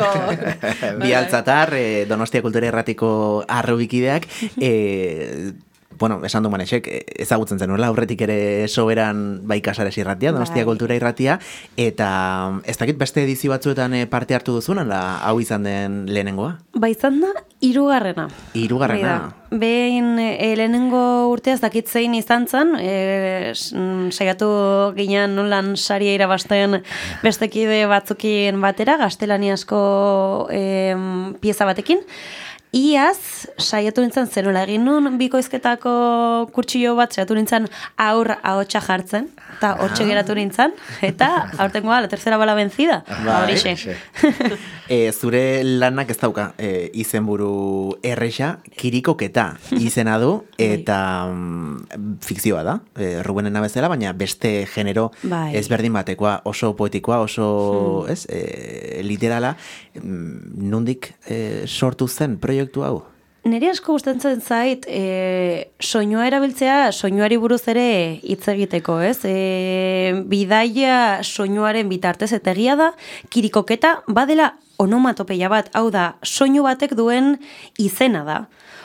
Bi 1.02 1.12
altzatar, 1.14 1.74
e, 1.74 2.06
Donostia 2.06 2.42
Kultura 2.42 2.68
Erratiko 2.68 3.44
arrobikideak, 3.48 4.26
e, 4.60 5.52
bueno, 6.02 6.18
esan 6.26 6.42
du 6.42 6.50
manexek, 6.50 6.88
e, 6.90 6.96
ezagutzen 7.22 7.60
zenuela, 7.62 7.86
aurretik 7.86 8.24
ere 8.26 8.66
soberan 8.66 9.20
bai 9.46 9.60
kasares 9.62 9.94
irratia, 10.00 10.32
Donostia 10.34 10.64
Bai. 10.64 10.72
Kultura 10.72 10.96
Irratia, 10.98 11.36
eta 11.78 12.08
ez 12.66 12.74
dakit 12.80 12.98
beste 12.98 13.22
edizio 13.22 13.52
batzuetan 13.52 13.94
e, 13.94 14.00
parte 14.10 14.34
hartu 14.34 14.56
duzun, 14.56 14.80
ala 14.82 14.98
hau 15.22 15.36
izan 15.38 15.62
den 15.62 16.00
lehenengoa? 16.10 16.56
Ba 16.74 16.90
izan 16.90 17.20
da, 17.22 17.30
hirugarrena. 17.62 18.26
Hirugarrena. 18.58 19.14
Hori 19.14 19.30
da. 19.30 19.56
Behin 19.62 20.18
e, 20.18 20.50
lehenengo 20.58 21.04
urteaz 21.30 21.60
dakit 21.62 21.86
zein 21.86 22.18
izan 22.18 22.50
zen, 22.50 22.74
e, 22.82 23.54
mm, 23.54 24.10
saiatu 24.10 24.50
ginen 24.98 25.38
nolan 25.38 25.76
saria 25.76 26.18
irabazten 26.18 26.80
bestekide 27.22 27.84
batzukin 27.86 28.58
batera, 28.58 28.98
gaztelaniazko 29.06 29.82
e, 30.50 30.62
pieza 31.38 31.70
batekin. 31.70 32.02
Iaz, 32.72 33.44
saiatu 33.60 34.00
nintzen 34.00 34.30
zenola 34.32 34.62
egin 34.64 34.86
nun, 34.88 35.18
bikoizketako 35.20 35.90
kurtsillo 36.56 36.94
bat, 36.96 37.12
saiatu 37.12 37.34
nintzen 37.36 37.66
aur 38.00 38.30
ahotsa 38.32 38.80
jartzen, 38.80 39.26
eta 39.58 39.74
hortxe 39.84 40.06
geratu 40.08 40.32
nintzen, 40.38 40.72
eta 41.04 41.28
aurtengoa, 41.60 41.98
la 42.00 42.08
tercera 42.08 42.38
bala 42.40 42.54
vencida. 42.56 43.02
Ba, 43.26 43.42
horixe. 43.42 43.76
E, 44.88 45.12
zure 45.12 45.62
lanak 45.64 46.14
ez 46.14 46.16
dauka 46.22 46.46
e, 46.56 46.88
izenburu 47.00 47.98
erresa, 48.08 48.54
kirikoketa 48.80 49.50
izena 49.76 50.16
du, 50.20 50.32
eta 50.72 50.98
mm, 51.28 52.16
fikzioa 52.24 52.64
da, 52.64 52.78
e, 52.96 53.18
Rubenena 53.24 53.60
bezala, 53.64 53.92
baina 53.92 54.14
beste 54.16 54.54
genero 54.72 55.10
Bai. 55.22 55.50
ezberdin 55.60 55.92
batekoa, 56.00 56.38
oso 56.48 56.72
poetikoa, 56.76 57.20
oso 57.28 57.52
ez, 58.08 58.22
e, 58.32 59.00
literala, 59.04 59.54
mm, 60.00 60.56
nundik 60.72 61.12
e, 61.28 61.38
sortu 61.68 62.08
zen 62.08 62.40
proiektu 62.40 62.61
hau? 62.82 63.02
Neri 63.42 63.66
asko 63.72 63.96
gustatzen 63.96 64.38
zait, 64.38 64.84
e, 64.86 65.70
soinua 65.82 66.28
erabiltzea, 66.28 66.92
soinuari 66.94 67.40
buruz 67.42 67.64
ere 67.72 68.20
hitz 68.22 68.44
egiteko, 68.52 69.00
ez? 69.02 69.24
E, 69.26 70.12
bidaia 70.30 71.24
soinuaren 71.26 71.90
bitartez, 71.90 72.30
eta 72.36 72.54
egia 72.54 72.76
da, 72.78 72.92
kirikoketa 73.34 73.96
badela 74.06 74.52
onomatopeia 74.78 75.50
bat, 75.50 75.72
hau 75.74 75.88
da, 75.90 76.12
soinu 76.22 76.62
batek 76.68 76.94
duen 76.94 77.34
izena 77.82 78.22
da. 78.28 78.38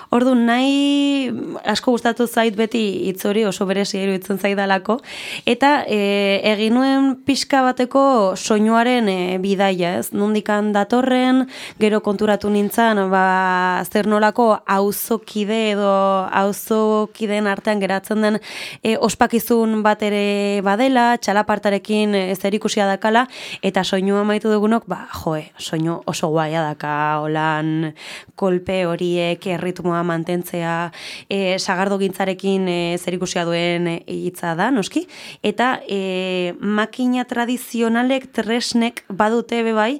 Ordu 0.07 0.33
nahi 0.39 1.27
asko 1.67 1.91
gustatu 1.91 2.27
zait 2.27 2.55
beti 2.55 2.81
hitz 3.09 3.25
hori 3.27 3.43
oso 3.45 3.65
berezia 3.67 4.05
iruditzen 4.05 4.37
zaidalako 4.39 4.97
eta 5.45 5.83
e, 5.83 6.39
egin 6.47 6.77
nuen 6.77 7.09
pixka 7.27 7.59
bateko 7.65 8.03
soinuaren 8.39 9.09
e, 9.11 9.17
bidaia, 9.43 9.97
ez? 9.99 10.13
Nondikan 10.15 10.71
datorren, 10.75 11.43
gero 11.81 11.99
konturatu 12.05 12.51
nintzen, 12.53 13.01
ba 13.11 13.83
zer 13.83 14.07
nolako 14.07 14.47
auzokide 14.77 15.59
edo 15.73 15.91
auzokideen 16.31 17.49
artean 17.51 17.83
geratzen 17.83 18.23
den 18.23 18.39
e, 18.83 18.95
ospakizun 18.95 19.81
bat 19.83 20.07
ere 20.07 20.61
badela, 20.63 21.09
txalapartarekin 21.19 22.15
e, 22.15 22.23
zer 22.39 22.55
ikusia 22.55 22.87
dakala 22.87 23.25
eta 23.59 23.83
soinua 23.83 24.23
amaitu 24.23 24.53
dugunok, 24.53 24.87
ba 24.87 25.03
joe, 25.11 25.49
soinu 25.59 25.99
oso 26.07 26.31
guaia 26.31 26.63
daka, 26.63 26.95
holan 27.25 27.91
kolpe 28.39 28.85
horiek, 28.87 29.43
erritmoa 29.57 29.96
mantentzea, 30.03 30.91
e, 31.29 31.57
sagardo 31.59 31.97
gintzarekin 32.01 32.67
e, 32.69 32.79
zer 32.97 33.17
ikusia 33.17 33.45
duen 33.47 33.89
hitza 34.05 34.53
da, 34.59 34.69
noski, 34.71 35.07
eta 35.43 35.77
e, 35.87 36.53
makina 36.59 37.25
tradizionalek 37.29 38.31
tresnek 38.35 39.03
badute 39.09 39.63
be 39.65 39.73
bai, 39.77 39.91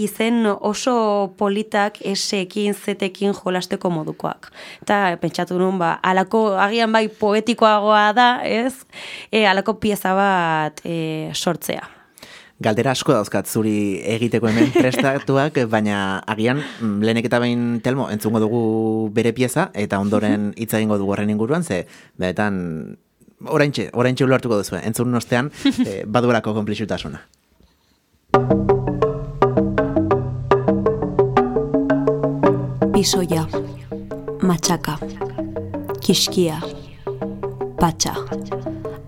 izen 0.00 0.46
oso 0.46 1.34
politak 1.38 2.00
esekin, 2.00 2.74
zetekin 2.74 3.34
jolasteko 3.36 3.90
modukoak. 3.92 4.50
Eta 4.82 5.16
pentsatu 5.22 5.58
nun, 5.60 5.78
ba, 5.82 5.96
alako, 6.02 6.52
agian 6.60 6.92
bai 6.92 7.06
poetikoagoa 7.08 8.06
da, 8.16 8.28
ez? 8.44 8.86
E, 9.30 9.46
alako 9.46 9.78
pieza 9.82 10.14
bat 10.18 10.80
e, 10.84 11.30
sortzea. 11.34 12.01
Galdera 12.62 12.92
asko 12.94 13.14
dauzkat 13.16 13.48
zuri 13.50 14.00
egiteko 14.14 14.48
hemen 14.48 14.70
prestatuak, 14.82 15.58
baina 15.70 16.22
agian 16.30 16.60
mm, 16.62 17.00
lehenek 17.02 17.26
eta 17.26 17.40
behin 17.42 17.80
telmo 17.82 18.08
entzungo 18.12 18.40
dugu 18.42 18.62
bere 19.14 19.32
pieza 19.34 19.70
eta 19.74 19.98
ondoren 20.02 20.52
hitz 20.60 20.72
egingo 20.78 20.98
dugu 21.00 21.16
horren 21.16 21.32
inguruan, 21.34 21.64
ze 21.64 21.84
benetan 22.18 22.96
oraintxe, 23.46 23.88
oraintxe 23.92 24.26
ulertuko 24.26 24.60
duzu, 24.60 24.78
entzun 24.78 25.14
ostean 25.18 25.50
eh, 25.86 26.02
baduelako 26.06 26.54
konplixutasuna. 26.54 27.22
Pisoia, 32.92 33.42
matxaka, 34.46 34.94
kiskia, 36.04 36.60
patxa, 37.80 38.14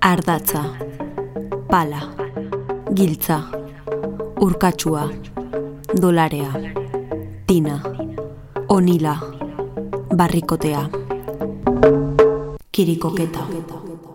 ardatza, 0.02 0.64
pala, 1.70 2.02
giltza, 2.92 3.40
urkatsua, 4.40 5.08
dolarea, 6.00 6.52
tina, 7.46 7.80
onila, 8.68 9.16
barrikotea, 10.16 10.88
kirikoketa. 12.72 13.40
Kirikoketa. 13.46 14.13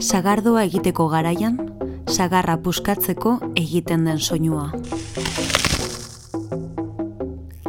Sagardoa 0.00 0.64
egiteko 0.66 1.06
garaian, 1.08 1.54
sagarra 2.10 2.56
puskatzeko 2.62 3.38
egiten 3.54 4.04
den 4.04 4.18
soinua. 4.18 4.72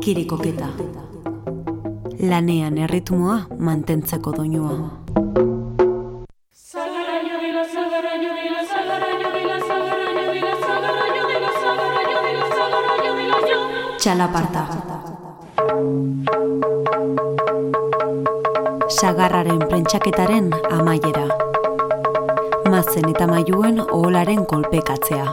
Kirikoketa. 0.01 0.69
Lanean 2.19 2.77
erritmoa 2.77 3.39
mantentzeko 3.59 4.33
doinua. 4.37 4.75
Txalaparta. 13.99 14.94
Sagarraren 19.05 19.59
prentxaketaren 19.69 20.47
amaiera. 20.73 21.27
Mazen 22.73 23.05
eta 23.11 23.27
mailuen 23.29 23.77
oholaren 23.83 24.41
kolpekatzea. 24.49 25.25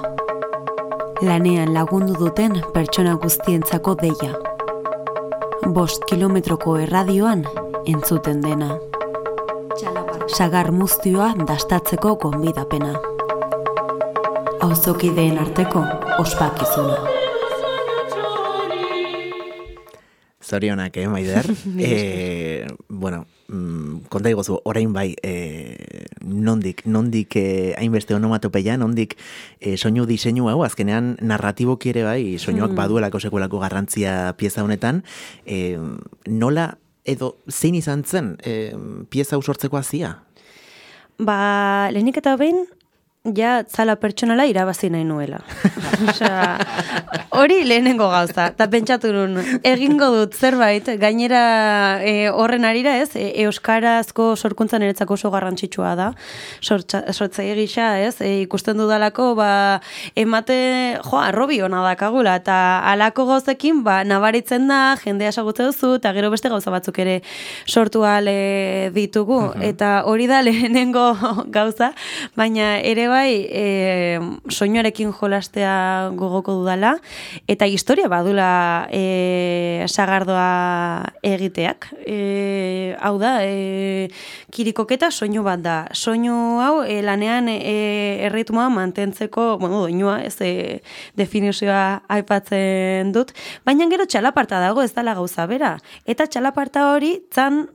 Lanean 1.24 1.72
lagundu 1.72 2.18
duten 2.20 2.58
pertsona 2.74 3.14
guztientzako 3.22 3.94
deia. 4.02 4.34
Bost 5.78 6.04
kilometroko 6.10 6.76
erradioan 6.84 7.46
entzuten 7.88 8.44
dena. 8.44 8.76
Sagar 10.28 10.68
muztioa 10.76 11.32
dastatzeko 11.40 12.18
gonbidapena. 12.26 12.94
Auzokideen 14.68 15.40
arteko 15.40 15.88
ospakizuna. 16.20 17.00
Zorionak, 20.44 20.98
eh, 20.98 21.08
Maider? 21.08 21.46
eh, 21.78 22.66
bueno, 22.88 23.24
mm, 23.52 24.08
konta 24.08 24.30
iguzu, 24.32 24.58
orain 24.64 24.92
bai, 24.92 25.14
eh, 25.22 26.06
nondik, 26.24 26.82
nondik 26.86 27.36
eh, 27.36 27.74
hainbeste 27.78 28.14
onomatopeia, 28.16 28.76
nondik 28.80 29.16
eh, 29.60 29.76
soinu 29.76 30.06
diseinu 30.08 30.48
hau, 30.48 30.62
azkenean 30.64 31.16
narratiboki 31.20 31.92
ere 31.92 32.02
bai, 32.08 32.38
soinuak 32.38 32.72
Mm. 32.72 32.76
baduelako 32.80 33.20
sekulako 33.20 33.60
garrantzia 33.60 34.34
pieza 34.38 34.64
honetan, 34.64 35.04
eh, 35.46 35.78
nola 36.26 36.78
edo 37.04 37.36
zein 37.50 37.74
izan 37.74 38.04
zen 38.04 38.36
eh, 38.44 38.74
pieza 39.10 39.36
hau 39.36 39.42
sortzeko 39.42 39.76
hazia? 39.76 40.22
Ba, 41.18 41.90
lehenik 41.92 42.16
eta 42.16 42.36
behin, 42.40 42.64
ja 43.24 43.62
zala 43.70 43.94
pertsonala 44.02 44.48
irabazi 44.50 44.88
nahi 44.90 45.04
nuela. 45.06 45.38
Osea, 46.10 46.58
hori 47.38 47.60
lehenengo 47.64 48.08
gauza. 48.10 48.48
Eta 48.50 48.66
pentsatu 48.70 49.12
nun, 49.14 49.36
egingo 49.62 50.08
dut 50.10 50.34
zerbait, 50.34 50.88
gainera 50.98 51.42
e, 52.02 52.14
horren 52.34 52.66
arira 52.66 52.96
ez, 52.98 53.12
e, 53.14 53.28
euskarazko 53.44 54.32
sorkuntza 54.34 54.80
niretzako 54.82 55.14
oso 55.14 55.30
garrantzitsua 55.30 55.92
da, 55.98 56.08
sortza, 56.60 57.04
sortzaile 57.12 57.54
gisa 57.60 57.92
ez, 58.02 58.16
e, 58.18 58.32
ikusten 58.42 58.82
dudalako, 58.82 59.28
ba, 59.38 59.52
emate, 60.18 60.58
jo, 61.06 61.22
arrobi 61.22 61.60
hona 61.62 61.84
dakagula, 61.86 62.34
eta 62.42 62.56
alako 62.90 63.28
gauzekin, 63.30 63.84
ba, 63.86 64.00
nabaritzen 64.02 64.66
da, 64.66 64.80
jendea 65.04 65.30
esagutzen 65.30 65.70
duzu, 65.70 65.92
eta 66.00 66.10
gero 66.18 66.32
beste 66.34 66.50
gauza 66.50 66.74
batzuk 66.74 66.98
ere 67.06 67.20
sortu 67.70 68.02
ale 68.02 68.90
ditugu, 68.98 69.44
eta 69.62 69.94
hori 70.10 70.26
da 70.26 70.42
lehenengo 70.42 71.06
gauza, 71.54 71.92
baina 72.34 72.74
ere 72.82 73.11
bai 73.12 73.46
e, 73.46 74.18
soinuarekin 74.50 75.12
jolastea 75.14 76.10
gogoko 76.18 76.54
dudala, 76.60 76.96
eta 77.46 77.68
historia 77.68 78.08
badula 78.10 78.88
e, 78.90 79.84
sagardoa 79.86 81.12
egiteak. 81.22 81.90
E, 82.06 82.96
hau 83.00 83.18
da, 83.20 83.36
e, 83.44 84.08
kirikoketa 84.52 85.10
soinu 85.12 85.44
bat 85.46 85.62
da. 85.62 85.76
Soinu 85.92 86.34
hau 86.64 86.82
e, 86.82 87.00
lanean 87.04 87.50
e, 87.52 87.76
erritmoa 88.28 88.68
mantentzeko, 88.72 89.58
bueno, 89.60 89.82
doinua, 89.84 90.20
ez 90.26 90.36
e, 90.40 90.80
definizioa 91.18 92.02
aipatzen 92.08 93.12
dut, 93.14 93.34
baina 93.66 93.88
gero 93.92 94.06
txalaparta 94.08 94.60
dago 94.62 94.82
ez 94.82 94.92
dala 94.96 95.14
gauza 95.18 95.46
bera. 95.46 95.76
Eta 96.06 96.26
txalaparta 96.26 96.88
hori 96.94 97.18
zan 97.32 97.66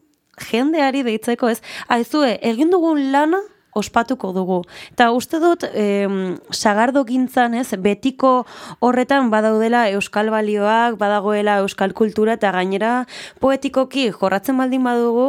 jendeari 0.50 1.04
deitzeko 1.06 1.50
ez, 1.50 1.62
aizue, 1.94 2.38
egin 2.46 2.74
dugun 2.74 3.12
lana 3.12 3.42
ospatuko 3.78 4.34
dugu. 4.36 4.62
Eta 4.92 5.12
uste 5.16 5.40
dut, 5.44 5.66
em, 5.74 6.38
sagardo 6.52 7.04
gintzan, 7.06 7.54
ez, 7.58 7.70
betiko 7.78 8.46
horretan 8.80 9.32
badaudela 9.34 9.88
euskal 9.94 10.32
balioak, 10.34 10.98
badagoela 10.98 11.60
euskal 11.64 11.94
kultura, 11.94 12.38
eta 12.38 12.52
gainera 12.56 13.06
poetikoki 13.40 14.10
jorratzen 14.12 14.58
baldin 14.58 14.84
badugu, 14.84 15.28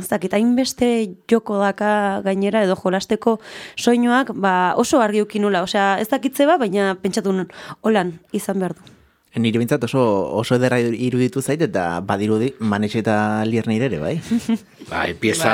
ez 0.00 0.08
dakit, 0.08 0.34
hainbeste 0.34 0.90
joko 1.30 1.58
daka 1.60 2.20
gainera 2.24 2.64
edo 2.64 2.76
jolasteko 2.78 3.38
soinuak, 3.76 4.32
ba, 4.34 4.74
oso 4.80 5.02
argi 5.04 5.22
ukinula, 5.26 5.64
osea, 5.66 5.98
ez 6.00 6.08
dakitze 6.08 6.48
ba, 6.48 6.56
baina 6.60 6.94
pentsatu 7.02 7.34
holan, 7.82 8.18
izan 8.32 8.58
behar 8.62 8.78
du. 8.78 8.99
Nire 9.38 9.60
bintzat 9.62 9.84
oso, 9.86 10.02
oso 10.34 10.56
ederra 10.58 10.80
iruditu 10.80 11.38
zait 11.38 11.60
eta 11.62 12.00
badirudi 12.02 12.48
manetxe 12.58 12.98
eta 13.04 13.44
lierneire 13.46 13.86
ere, 13.86 14.00
bai? 14.02 14.16
Bai, 14.90 15.14
pieza 15.14 15.52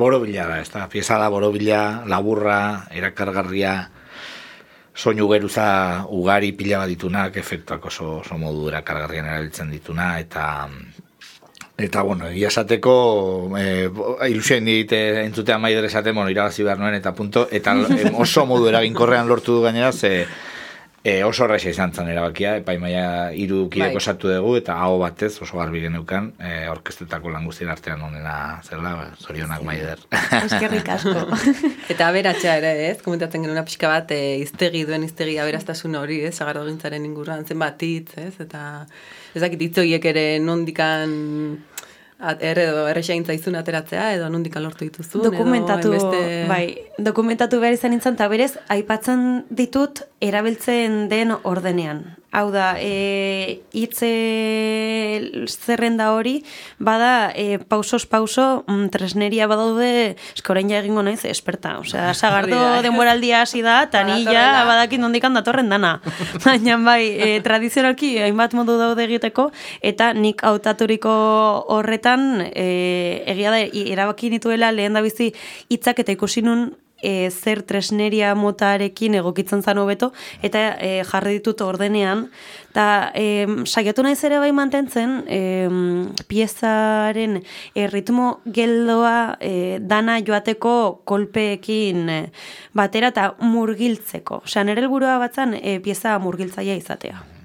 borobila 0.00 0.46
da, 0.48 0.60
ez 0.62 0.70
da, 0.72 0.86
pieza 0.88 1.18
da 1.20 1.28
borobila, 1.28 2.06
laburra, 2.08 2.86
erakargarria, 2.96 3.74
soinu 4.96 5.28
geruza 5.28 5.66
ugari 6.16 6.54
pila 6.56 6.80
bat 6.80 6.88
ditunak, 6.88 7.36
efektuak 7.36 7.84
oso, 7.92 8.22
oso 8.22 8.40
modu 8.40 8.70
erakargarrian 8.72 9.28
erabiltzen 9.28 9.70
dituna, 9.76 10.14
eta 10.20 10.48
Eta, 11.80 12.02
bueno, 12.02 12.26
egia 12.28 12.50
esateko, 12.50 12.92
eh, 13.56 13.88
ilusioen 14.28 14.66
dit 14.68 14.90
entzutea 14.92 15.56
maider 15.56 15.86
esaten, 15.88 16.14
bueno, 16.14 16.28
irabazi 16.28 16.62
behar 16.66 16.76
nuen, 16.78 16.92
eta 16.98 17.14
punto, 17.16 17.46
eta 17.50 17.72
oso 18.24 18.44
modu 18.44 18.68
eraginkorrean 18.68 19.28
lortu 19.28 19.54
du 19.56 19.62
gainera, 19.64 19.92
ze 19.92 20.26
e, 21.02 21.22
oso 21.24 21.44
horreixa 21.44 21.70
izan 21.72 21.92
zen 21.96 22.10
erabakia, 22.12 22.56
epaimaia 22.60 23.04
hiru 23.36 23.62
kidek 23.72 23.94
Bai. 23.94 24.00
osatu 24.02 24.28
dugu, 24.28 24.56
eta 24.60 24.76
hau 24.84 24.98
batez 25.00 25.32
oso 25.40 25.56
garbi 25.58 25.80
geneukan, 25.84 26.30
e, 26.38 26.68
orkestetako 26.72 27.32
lan 27.32 27.46
guztien 27.48 27.70
artean 27.72 28.02
onena 28.04 28.34
zela, 28.66 28.92
zorionak 29.20 29.64
maider. 29.66 30.04
Eskerrik 30.42 30.90
asko. 30.96 31.24
Eta 31.92 32.10
aberatsa 32.10 32.58
ere, 32.60 32.74
ez? 32.90 32.98
Komentatzen 33.04 33.46
genuen 33.46 33.64
pixka 33.64 33.88
bat, 33.92 34.12
e, 34.12 34.36
iztegi 34.44 34.84
duen 34.88 35.06
iztegi 35.06 35.38
aberaztasun 35.40 35.96
hori, 36.00 36.20
ez? 36.28 36.34
Sagardo 36.36 36.66
gintzaren 36.68 37.08
inguruan 37.08 37.48
zenbat 37.48 37.80
hitz, 37.86 38.12
ez? 38.20 38.34
Eta 38.42 38.84
ez 39.34 39.42
dakit 39.42 39.66
hitz 39.66 39.76
horiek 39.80 40.04
ere 40.12 40.24
nondikan 40.42 41.16
at, 42.20 42.42
erre 42.42 42.68
edo 42.68 42.86
errexain 42.88 43.24
zaizun 43.24 43.56
ateratzea, 43.56 44.14
edo 44.14 44.28
nondikan 44.28 44.62
lortu 44.62 44.84
dituzun, 44.84 45.22
dokumentatu, 45.24 45.92
edo 45.92 46.10
hainbeste- 46.12 46.48
bai, 46.48 46.78
dokumentatu 46.98 47.60
behar 47.60 47.74
izan 47.74 47.90
nintzen, 47.90 48.14
eta 48.14 48.28
berez, 48.28 48.52
aipatzen 48.68 49.44
ditut 49.50 50.04
erabiltzen 50.20 51.08
den 51.08 51.34
ordenean. 51.42 52.19
Hau 52.30 52.52
da, 52.54 52.76
e, 52.78 53.58
hitze 53.74 54.08
zerrenda 55.50 56.12
hori, 56.14 56.44
bada, 56.78 57.32
e, 57.34 57.58
pausos 57.58 58.06
pauso, 58.06 58.62
mm, 58.68 58.86
tresneria 58.94 59.48
badaude, 59.50 60.14
esko 60.36 60.54
orain 60.54 60.70
ja 60.70 60.78
egingo 60.78 61.02
naiz, 61.02 61.24
esperta. 61.26 61.78
Osea, 61.82 62.14
sagardo 62.20 62.56
denboraldia 62.86 63.42
hasi 63.42 63.64
da, 63.66 63.80
eta 63.88 64.04
ni 64.06 64.22
ja 64.22 64.30
Badatorrela. 64.30 64.64
badakit 64.70 65.02
nondikan 65.02 65.34
datorren 65.34 65.68
dana. 65.74 65.96
Baina 66.44 66.78
bai, 66.86 67.02
e, 67.18 67.40
tradizionalki 67.42 68.12
hainbat 68.22 68.54
modu 68.54 68.78
daude 68.78 69.08
egiteko, 69.08 69.50
eta 69.82 70.12
nik 70.14 70.44
hautaturiko 70.46 71.10
horretan 71.74 72.44
e, 72.54 73.24
egia 73.26 73.50
da 73.50 73.64
erabaki 73.66 74.30
nituela 74.30 74.70
lehen 74.70 74.94
da 74.94 75.02
bizi 75.02 75.32
hitzak 75.68 76.04
eta 76.04 76.14
ikusi 76.14 76.46
nun 76.46 76.68
e, 77.02 77.30
zer 77.30 77.62
tresneria 77.66 78.34
motarekin 78.34 79.16
egokitzen 79.20 79.62
zan 79.62 79.78
hobeto 79.78 80.12
eta 80.42 80.76
e, 80.78 81.02
jarri 81.08 81.38
ditut 81.38 81.62
ordenean 81.66 82.28
eta 82.70 83.10
e, 83.14 83.46
saiatu 83.66 84.04
naiz 84.06 84.20
ere 84.24 84.38
bai 84.42 84.52
mantentzen 84.54 85.24
e, 85.26 85.40
piezaren 86.30 87.40
e, 87.40 87.86
ritmo 87.90 88.40
geldoa 88.46 89.36
e, 89.40 89.78
dana 89.80 90.20
joateko 90.22 91.02
kolpeekin 91.04 92.08
e, 92.08 92.20
batera 92.76 93.10
eta 93.10 93.32
murgiltzeko. 93.40 94.44
Osea, 94.46 94.64
nire 94.64 94.84
helburua 94.84 95.18
batzan 95.22 95.56
e, 95.58 95.78
pieza 95.84 96.18
murgiltzaia 96.22 96.78
izatea. 96.78 97.39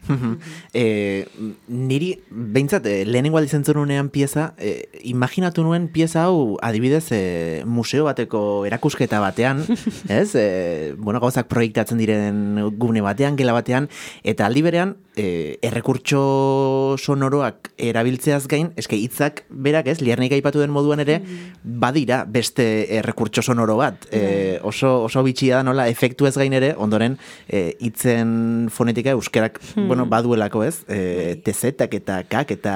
E, 0.73 1.27
niri, 1.67 2.11
behintzat, 2.29 2.85
eh, 2.85 3.05
lehenengo 3.05 3.37
aldiz 3.37 3.53
entzununean 3.57 4.09
pieza, 4.09 4.53
e, 4.57 4.87
imaginatu 5.03 5.63
nuen 5.63 5.87
pieza 5.87 6.25
hau 6.25 6.57
adibidez 6.61 7.07
e, 7.11 7.63
museo 7.65 8.05
bateko 8.05 8.65
erakusketa 8.67 9.19
batean, 9.23 9.63
ez? 10.09 10.35
E, 10.35 10.93
bueno, 10.97 11.19
gauzak 11.23 11.49
proiektatzen 11.51 11.99
diren 12.01 12.71
gune 12.77 13.01
batean, 13.05 13.37
gela 13.39 13.55
batean, 13.55 13.89
eta 14.23 14.45
aldi 14.45 14.63
berean, 14.65 14.95
e, 15.15 15.57
errekurtso 15.65 16.95
sonoroak 16.99 17.71
erabiltzeaz 17.77 18.45
gain, 18.51 18.71
eske 18.79 18.99
hitzak 18.99 19.43
berak, 19.49 19.87
ez, 19.91 19.99
liarnik 20.01 20.35
aipatu 20.37 20.61
den 20.61 20.73
moduan 20.75 21.01
ere, 21.03 21.21
badira 21.63 22.23
beste 22.25 22.67
errekurtso 22.99 23.43
sonoro 23.45 23.77
bat. 23.79 24.07
E, 24.11 24.59
oso, 24.63 25.05
oso 25.07 25.23
bitxia 25.25 25.59
da 25.59 25.67
nola, 25.67 25.87
efektu 25.91 26.27
ez 26.29 26.35
gain 26.37 26.53
ere, 26.53 26.73
ondoren, 26.77 27.17
hitzen 27.47 28.67
fonetika 28.73 29.15
euskerak, 29.15 29.61
bueno, 29.95 30.09
baduelako 30.11 30.63
ez, 30.67 30.75
e, 30.87 31.35
tezetak 31.45 31.93
eta 31.97 32.19
kak 32.29 32.51
eta 32.57 32.75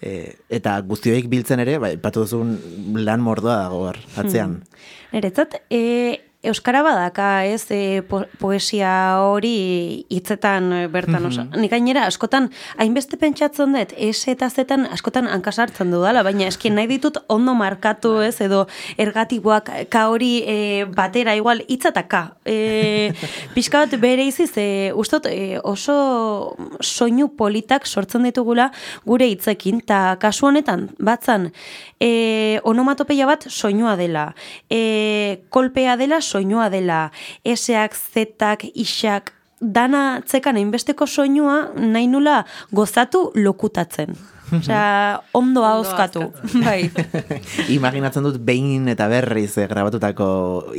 e, 0.00 0.36
eta 0.48 0.78
guztioik 0.86 1.28
biltzen 1.30 1.62
ere, 1.66 1.78
bai, 1.82 1.94
patu 2.00 2.24
duzun 2.24 2.56
lan 3.02 3.22
mordoa 3.24 3.58
dago 3.64 3.84
hor, 3.88 4.00
atzean. 4.22 4.60
Niretzat, 5.12 5.60
e, 5.70 6.29
Euskara 6.42 6.80
badaka, 6.80 7.44
ez, 7.44 7.66
e, 7.68 8.00
po 8.00 8.22
poesia 8.40 9.20
hori 9.20 10.06
hitzetan 10.08 10.70
e, 10.72 10.78
bertan, 10.88 11.26
oso. 11.28 11.42
Nik 11.52 11.68
gainera, 11.68 12.06
askotan, 12.08 12.46
hainbeste 12.80 13.18
pentsatzen 13.20 13.74
dut, 13.76 13.92
S 13.92 14.32
eta 14.32 14.48
zetan 14.48 14.86
askotan 14.88 15.28
hankasartzen 15.28 15.92
dudala, 15.92 16.22
baina 16.24 16.46
eskin 16.48 16.78
nahi 16.78 16.88
ditut 16.88 17.18
ondo 17.28 17.52
markatu, 17.58 18.14
ez, 18.24 18.38
edo 18.40 18.62
ergatiboak 18.96 19.68
ka 19.92 20.06
hori 20.08 20.30
e, 20.48 20.56
batera, 20.88 21.34
igual, 21.36 21.60
hitza 21.68 21.92
eta 21.92 22.06
ka. 22.08 22.22
E, 22.48 23.12
pixka 23.54 23.84
bat 23.84 23.98
bere 24.00 24.24
iziz, 24.24 24.54
e, 24.56 24.94
ustot, 24.96 25.28
e, 25.28 25.60
oso 25.60 26.56
soinu 26.80 27.28
politak 27.36 27.84
sortzen 27.84 28.24
ditugula 28.24 28.70
gure 29.04 29.28
hitzekin, 29.28 29.84
eta 29.84 30.16
kasu 30.24 30.48
honetan, 30.48 30.88
batzan, 30.96 31.50
e, 32.00 32.64
onomatopeia 32.64 33.28
bat 33.28 33.44
soinua 33.52 33.98
dela, 34.00 34.30
e, 34.72 35.44
kolpea 35.52 36.00
dela 36.00 36.24
soinua 36.30 36.70
dela, 36.72 37.02
eseak, 37.44 37.96
zetak, 38.14 38.64
isak, 38.74 39.34
dana 39.60 40.22
tzekan 40.24 40.56
hainbesteko 40.56 41.06
soinua 41.06 41.56
nahi 41.76 42.08
nula 42.08 42.44
gozatu 42.72 43.30
lokutatzen. 43.34 44.16
Osea, 44.50 45.20
ondo 45.32 45.64
ahozkatu. 45.64 46.32
bai. 46.64 46.90
Imaginatzen 47.78 48.24
dut 48.26 48.38
behin 48.44 48.88
eta 48.90 49.06
berriz 49.10 49.52
eh, 49.58 49.66
grabatutako 49.70 50.28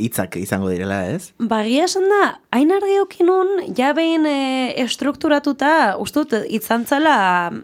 hitzak 0.00 0.36
izango 0.40 0.68
direla, 0.72 1.02
ez? 1.12 1.32
Bagia 1.38 1.86
esan 1.88 2.08
da, 2.10 2.22
hain 2.52 2.72
argi 2.74 2.98
okinun, 3.02 3.52
ja 3.78 3.92
behin 3.96 4.26
e, 4.28 4.36
estrukturatuta, 4.82 5.96
ustut, 6.02 6.34
itzantzala 6.52 7.14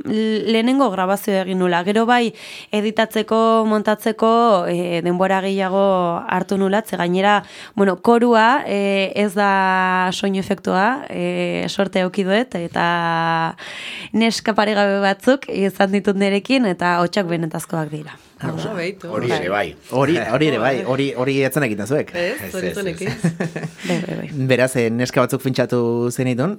lehenengo 0.09 0.89
grabazio 0.95 1.37
egin 1.43 1.61
nula. 1.63 1.83
Gero 1.87 2.07
bai, 2.09 2.33
editatzeko, 2.75 3.41
montatzeko, 3.69 4.33
e, 4.71 5.03
denbora 5.05 5.43
gehiago 5.45 5.85
hartu 6.29 6.59
nula, 6.61 6.83
ze 6.87 6.97
gainera, 6.97 7.43
bueno, 7.77 7.99
korua 8.03 8.65
e, 8.67 9.13
ez 9.17 9.33
da 9.37 10.11
soinu 10.13 10.41
efektua, 10.41 11.05
e, 11.11 11.67
sorte 11.69 12.01
eukiduet, 12.07 12.55
eta 12.59 12.89
neska 14.17 14.55
paregabe 14.57 15.01
batzuk 15.05 15.49
izan 15.53 15.93
ditut 15.99 16.17
nerekin, 16.19 16.65
eta 16.71 16.97
hotxak 17.03 17.29
benetazkoak 17.31 17.91
dira. 17.93 18.17
Oso 18.39 18.71
behitu. 18.77 19.09
Hori 19.11 19.33
ere 19.35 19.49
bai. 19.51 19.65
Hori, 19.91 20.15
hori 20.31 20.47
ere 20.53 20.59
bai, 20.63 20.75
hori 20.87 21.09
hori 21.19 21.33
etzen 21.43 21.65
egiten 21.67 21.89
zuek. 21.91 22.13
Ez, 22.15 22.53
hori 22.55 22.71
zonekin. 22.71 23.09
Bai, 23.89 23.97
bai, 24.05 24.17
bai. 24.21 24.29
Beraz, 24.51 24.69
eh, 24.79 24.85
neska 24.95 25.23
batzuk 25.25 25.43
fintxatu 25.43 25.79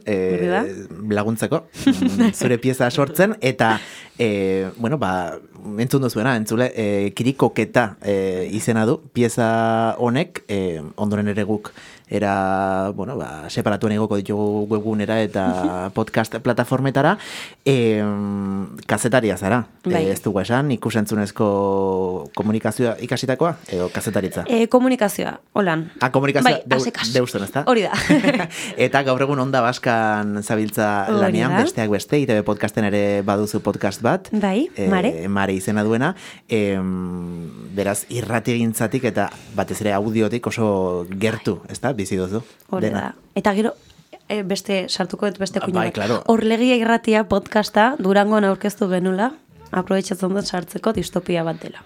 Hori 0.09 0.49
da. 0.49 0.63
eh, 0.65 1.13
laguntzeko, 1.15 1.61
mm, 1.85 2.31
zure 2.39 2.57
pieza 2.59 2.89
sortzen, 2.91 3.35
eta, 3.39 3.77
eh, 4.17 4.67
bueno, 4.75 4.97
ba, 4.99 5.37
entzun 5.79 6.01
duzuena, 6.03 6.35
entzule, 6.39 6.71
eh, 6.75 7.11
kirikoketa 7.15 7.85
eh, 8.01 8.49
izena 8.51 8.83
du, 8.89 8.97
pieza 9.13 9.95
honek, 9.99 10.43
eh, 10.49 10.81
ondoren 10.97 11.27
ere 11.31 11.43
guk, 11.47 11.71
era, 12.09 12.89
bueno, 12.95 13.15
ba, 13.17 13.49
separatuen 13.49 13.93
egoko 13.93 14.17
ditugu 14.17 14.65
webgunera 14.69 15.19
eta 15.21 15.45
podcast 15.97 16.35
plataformetara, 16.41 17.17
eh, 17.65 18.03
kazetaria 18.89 19.37
zara, 19.37 19.67
Bai. 19.85 20.07
eh, 20.07 20.11
ez 20.11 20.21
dugu 20.25 20.41
esan, 20.41 20.71
ikusentzunezko 20.73 22.31
komunikazioa 22.35 22.95
ikasitakoa, 23.05 23.55
edo 23.69 23.89
kazetaritza. 23.93 24.43
E, 24.49 24.67
komunikazioa, 24.67 25.35
holan. 25.53 25.91
Ah, 26.01 26.09
komunikazioa 26.11 26.51
bai, 26.51 26.63
deu, 26.65 26.81
deusten, 27.13 27.43
ezta? 27.45 27.63
Hori 27.69 27.85
da. 27.85 27.93
Eta 28.87 29.03
gaur 29.05 29.21
egun 29.21 29.39
onda 29.45 29.61
baskan 29.61 30.41
zabiltza 30.41 30.89
Hori 31.09 31.21
lanean, 31.21 31.53
da. 31.53 31.63
besteak 31.63 31.93
beste, 31.93 32.19
ITB 32.25 32.43
podcasten 32.47 32.89
ere 32.89 33.21
baduzu 33.27 33.61
podcast 33.61 34.01
bat. 34.01 34.31
Bai, 34.33 34.67
Mare. 34.89 35.13
Mare 35.29 35.53
izena 35.53 35.83
duena. 35.85 36.15
Em, 36.49 37.69
beraz, 37.75 38.03
irrati 38.09 38.55
egintzatik 38.57 39.05
eta 39.11 39.29
batez 39.55 39.79
ere 39.83 39.93
audiotik 39.93 40.47
oso 40.49 41.05
gertu, 41.21 41.59
ezta? 41.69 41.93
Bizi 41.99 42.17
duzu. 42.19 42.41
Hori 42.71 42.91
da. 42.93 43.11
Eta 43.35 43.53
gero, 43.57 43.73
e, 44.29 44.41
beste, 44.47 44.85
sartuko 44.87 45.27
dut 45.27 45.39
beste 45.41 45.59
kuña. 45.59 45.81
bai, 45.81 45.91
claro. 45.91 46.21
Horlegia 46.31 46.77
irratia 46.79 47.25
podcasta 47.27 47.95
Durangon 47.99 48.47
aurkeztu 48.47 48.87
genula, 48.91 49.33
aprobetsatzen 49.71 50.37
dut 50.37 50.47
sartzeko 50.47 50.93
distopia 50.95 51.43
bat 51.43 51.59
dela. 51.61 51.83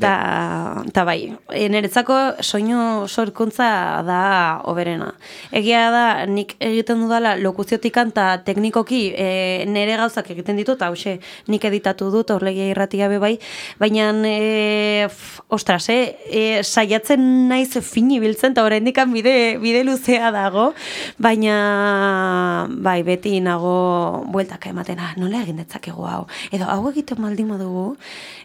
Ta, 0.00 0.84
ta 0.92 1.04
bai, 1.08 1.32
e, 1.54 1.68
niretzako 1.72 2.16
soinu 2.44 3.08
sorkuntza 3.08 4.02
da 4.06 4.20
oberena. 4.68 5.10
Egia 5.56 5.86
da, 5.92 6.04
nik 6.28 6.54
egiten 6.60 7.04
dudala 7.04 7.34
lokuziotikan 7.40 8.12
eta 8.12 8.26
teknikoki 8.44 9.00
e, 9.16 9.28
nire 9.70 9.96
gauzak 10.00 10.30
egiten 10.34 10.58
ditut, 10.60 10.82
hause 10.84 11.16
nik 11.50 11.64
editatu 11.64 12.10
dut, 12.12 12.32
horlegia 12.34 12.68
irratia 12.70 13.08
be 13.10 13.20
bai, 13.22 13.32
baina, 13.80 14.10
e, 14.28 15.08
ostras, 15.48 15.88
e, 15.88 16.16
e, 16.28 16.44
saiatzen 16.62 17.48
naiz 17.48 17.72
fini 17.80 18.20
biltzen, 18.20 18.52
eta 18.52 18.64
oraindik 18.66 19.00
bide, 19.14 19.58
bide 19.62 19.84
luzea 19.86 20.30
dago, 20.34 20.70
baina, 21.18 22.68
bai, 22.68 23.00
beti 23.06 23.38
nago 23.40 24.24
bueltaka 24.30 24.70
ematen, 24.70 25.00
ah, 25.00 25.14
nola 25.16 25.42
egin 25.44 25.60
detzakegu 25.62 26.04
hau, 26.06 26.24
edo 26.52 26.68
hau 26.68 26.82
egiten 26.90 27.20
maldin 27.22 27.48
badugu, 27.54 27.94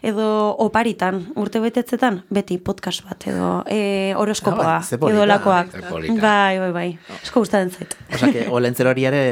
edo 0.06 0.28
oparitan, 0.64 1.25
urte 1.34 1.60
betetzetan, 1.60 2.22
beti 2.30 2.58
podcast 2.58 3.02
bat, 3.04 3.26
edo 3.26 3.62
e, 3.66 4.14
horoskopoa, 4.16 4.76
Ah, 4.76 4.98
polita, 5.00 5.16
edo 5.16 5.26
lakoak. 5.26 5.72
Bai, 6.20 6.58
bai, 6.62 6.72
bai. 6.72 6.86
Esko 7.22 7.40
gustatzen 7.40 7.70
zait. 7.70 7.96
Osa, 8.14 8.30
que 8.32 8.46
olentzer 8.48 8.86
hori 8.86 9.04
ere 9.04 9.22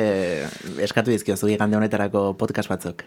eskatu 0.83 1.11
dizkiozu 1.15 1.49
igande 1.49 1.77
honetarako 1.77 2.35
podcast 2.41 2.69
batzuk. 2.69 3.05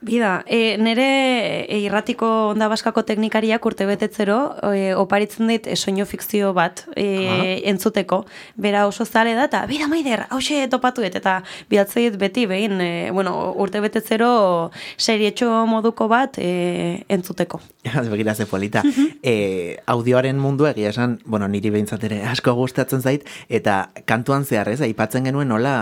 Bida, 0.00 0.44
e, 0.46 0.76
nire 0.76 1.66
e, 1.72 1.78
irratiko 1.80 2.28
onda 2.52 2.68
baskako 2.68 3.02
teknikariak 3.08 3.64
urte 3.64 3.86
betetzero 3.88 4.36
e, 4.68 4.92
oparitzen 4.94 5.48
dit 5.48 5.66
e, 5.66 5.76
soinu 5.76 6.04
fikzio 6.06 6.52
bat 6.56 6.82
e, 6.94 7.62
entzuteko. 7.70 8.20
Bera 8.60 8.86
oso 8.86 9.06
zale 9.06 9.32
da, 9.38 9.46
eta 9.48 9.62
bida 9.70 9.88
maider, 9.88 10.26
hause 10.28 10.66
topatuet, 10.68 11.16
eta 11.16 11.38
bidatzen 11.70 12.10
dit 12.10 12.18
beti 12.20 12.44
behin, 12.46 12.76
e, 12.80 12.90
bueno, 13.10 13.54
urte 13.56 13.80
betetzero 13.80 14.70
serietxo 14.96 15.64
moduko 15.70 16.10
bat 16.12 16.36
e, 16.36 17.06
entzuteko. 17.08 17.62
Begira 18.12 18.34
ze 18.34 18.46
polita. 18.46 18.84
e, 19.22 19.80
audioaren 19.86 20.36
mundu 20.38 20.68
egia 20.68 20.92
esan, 20.92 21.18
bueno, 21.24 21.48
niri 21.48 21.72
behintzat 21.72 22.04
ere 22.04 22.20
asko 22.28 22.52
gustatzen 22.54 23.00
zait, 23.00 23.24
eta 23.48 23.88
kantuan 24.04 24.44
zehar 24.44 24.68
ez, 24.68 24.82
aipatzen 24.84 25.24
genuen 25.24 25.48
nola 25.48 25.76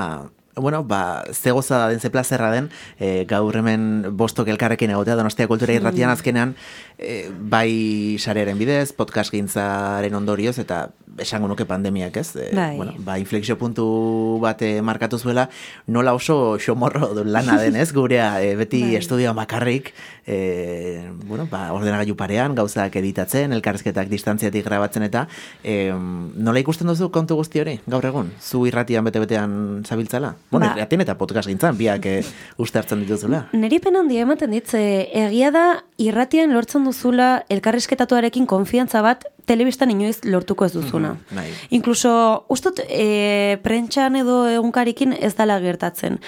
bueno, 0.57 0.84
ba, 0.84 1.24
ze 1.32 1.50
goza 1.50 1.78
da 1.78 1.88
den, 1.88 2.00
ze 2.00 2.11
plazerra 2.11 2.50
den, 2.52 2.70
e, 2.98 3.24
gaur 3.28 3.57
hemen 3.57 4.16
bostok 4.16 4.48
elkarrekin 4.52 4.92
egotea, 4.94 5.16
donostia 5.18 5.48
kultura 5.50 5.74
irratian 5.74 6.12
azkenean, 6.12 6.55
e, 6.99 7.30
bai 7.30 8.16
sarearen 8.18 8.59
bidez, 8.59 8.92
podcast 8.92 9.32
gintzaren 9.34 10.14
ondorioz, 10.14 10.59
eta 10.59 10.90
esango 11.18 11.47
nuke 11.47 11.64
pandemiak, 11.66 12.16
ez? 12.16 12.34
E, 12.36 12.49
Bai. 12.55 12.76
bueno, 12.76 12.95
ba, 12.99 13.18
inflexio 13.18 13.57
puntu 13.59 14.38
bate 14.42 14.82
markatu 14.82 15.18
zuela, 15.18 15.49
nola 15.86 16.14
oso 16.14 16.59
xomorro 16.59 17.24
lana 17.24 17.59
den, 17.61 17.76
ez? 17.76 17.92
Gurea, 17.92 18.42
e, 18.42 18.57
beti 18.57 18.82
Bai. 18.82 18.97
estudioan 18.97 19.36
bakarrik, 19.36 19.92
e, 20.26 21.09
bueno, 21.26 21.47
ba, 21.51 21.72
ordenagailu 21.72 22.16
parean, 22.16 22.55
gauzak 22.55 22.97
editatzen, 22.97 23.53
elkarrizketak 23.53 24.09
distantziatik 24.09 24.64
grabatzen 24.64 25.07
eta 25.07 25.26
e, 25.62 25.92
nola 25.95 26.59
ikusten 26.62 26.88
duzu 26.90 27.11
kontu 27.14 27.36
guzti 27.38 27.62
hori, 27.62 27.78
gaur 27.86 28.05
egun? 28.07 28.32
Zu 28.40 28.64
irratian 28.66 29.05
bete-betean 29.07 29.84
zabiltzala? 29.86 30.34
Bueno, 30.51 30.66
Ba. 30.66 30.78
irratian 30.78 31.05
eta 31.05 31.18
podcast 31.18 31.49
gintzan, 31.51 31.78
biak 31.78 32.07
e, 32.07 32.16
uste 32.59 32.80
hartzen 32.80 33.05
dituzula. 33.05 33.47
Neri 33.53 33.78
pen 33.78 33.97
handia 34.01 34.26
ematen 34.26 34.51
dit, 34.51 34.66
ze 34.66 35.09
egia 35.12 35.51
da 35.55 35.66
irratian 35.99 36.53
lortzen 36.55 36.84
duzula 36.85 37.45
elkarrizketatuarekin 37.53 38.47
konfiantza 38.47 39.03
bat 39.05 39.24
telebistan 39.47 39.91
inoiz 39.93 40.20
lortuko 40.24 40.64
ez 40.64 40.72
duzuna. 40.72 41.14
bai. 41.30 41.47
Inkluso, 41.70 42.45
ustot, 42.49 42.80
e, 42.89 43.59
prentxan 43.62 44.16
edo 44.16 44.45
egunkarikin 44.49 45.12
ez 45.12 45.35
dala 45.35 45.59
gertatzen. 45.61 46.20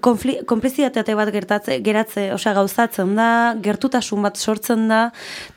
Konfli, 0.00 0.38
konplizitate 0.46 1.14
bat 1.18 1.32
gertatze, 1.34 1.80
geratze, 1.82 2.32
osea 2.34 2.54
gauzatzen 2.54 3.16
da, 3.16 3.54
gertutasun 3.62 4.22
bat 4.22 4.36
sortzen 4.36 4.88
da, 4.88 5.10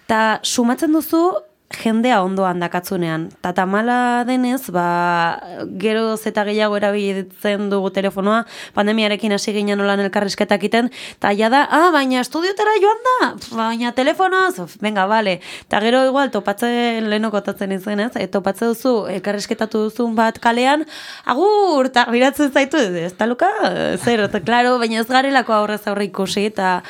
eta 0.06 0.40
sumatzen 0.44 0.94
duzu 0.94 1.26
jendea 1.74 2.22
ondoan 2.24 2.60
dakatzunean. 2.62 3.30
Ta 3.42 3.52
tamala 3.54 4.24
denez, 4.28 4.70
ba, 4.74 5.40
gero 5.82 6.16
zeta 6.18 6.44
gehiago 6.46 6.78
erabiltzen 6.78 7.70
dugu 7.72 7.90
telefonoa, 7.96 8.44
pandemiarekin 8.78 9.34
hasi 9.34 9.54
ginen 9.56 9.82
olan 9.82 10.04
elkarrizketak 10.06 10.64
iten, 10.70 10.92
eta 11.18 11.34
ja 11.34 11.50
da, 11.50 11.64
ah, 11.66 11.90
baina 11.96 12.22
estudiotera 12.22 12.78
joan 12.84 13.04
da, 13.10 13.18
baina 13.58 13.92
telefonoz, 13.98 14.78
venga, 14.82 15.08
bale. 15.10 15.40
Ta 15.68 15.82
gero 15.82 16.06
igual 16.06 16.32
topatzen 16.32 17.10
leheno 17.10 17.32
kotatzen 17.34 17.74
izen, 17.76 18.06
ez? 18.08 18.14
E, 18.16 18.28
topatze 18.30 18.70
duzu, 18.70 18.96
elkarrizketatu 19.18 19.88
duzun 19.90 20.16
bat 20.16 20.40
kalean, 20.40 20.86
agur, 21.26 21.90
eta 21.90 22.06
biratzen 22.14 22.54
zaitu, 22.54 22.78
ez 22.78 23.14
taluka, 23.18 23.50
zer, 23.98 24.28
eta 24.30 24.42
klaro, 24.46 24.78
baina 24.82 25.02
ez 25.02 25.10
garelako 25.10 25.58
aurrez 25.58 25.82
aurre 25.90 26.12
ikusi, 26.12 26.46
eta 26.54 26.82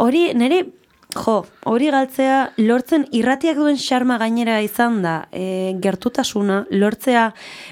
hori, 0.00 0.30
niri, 0.34 0.64
Jo, 1.12 1.44
hori 1.64 1.90
galtzea 1.94 2.38
lortzen 2.58 3.04
irratiak 3.14 3.58
duen 3.58 3.76
xarma 3.78 4.16
gainera 4.18 4.56
izan 4.64 5.00
da, 5.04 5.28
e, 5.30 5.74
gertutasuna, 5.82 6.62
lortzea 6.74 7.28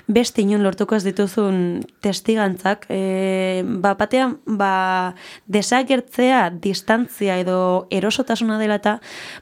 beste 0.06 0.44
inon 0.44 0.62
lortuko 0.62 0.94
ez 0.94 1.02
dituzun 1.02 1.80
testigantzak, 2.04 2.86
e, 2.88 3.64
ba, 3.66 3.96
batean, 3.98 4.36
ba, 4.46 5.14
desagertzea, 5.50 6.44
distantzia 6.62 7.40
edo 7.42 7.88
erosotasuna 7.90 8.60
dela 8.62 8.78
eta, 8.78 8.98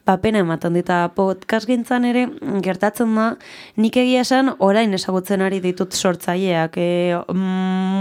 ba, 0.09 0.17
pena 0.23 0.41
ematen 0.45 0.79
dita 0.79 1.03
podcast 1.17 1.69
gintzan 1.69 2.09
ere, 2.09 2.25
gertatzen 2.65 3.13
da, 3.19 3.29
nik 3.77 4.01
egia 4.01 4.25
esan 4.25 4.55
orain 4.65 4.97
ezagutzen 4.97 5.45
ari 5.45 5.61
ditut 5.65 5.93
sortzaileak, 5.93 6.81
e, 6.81 7.19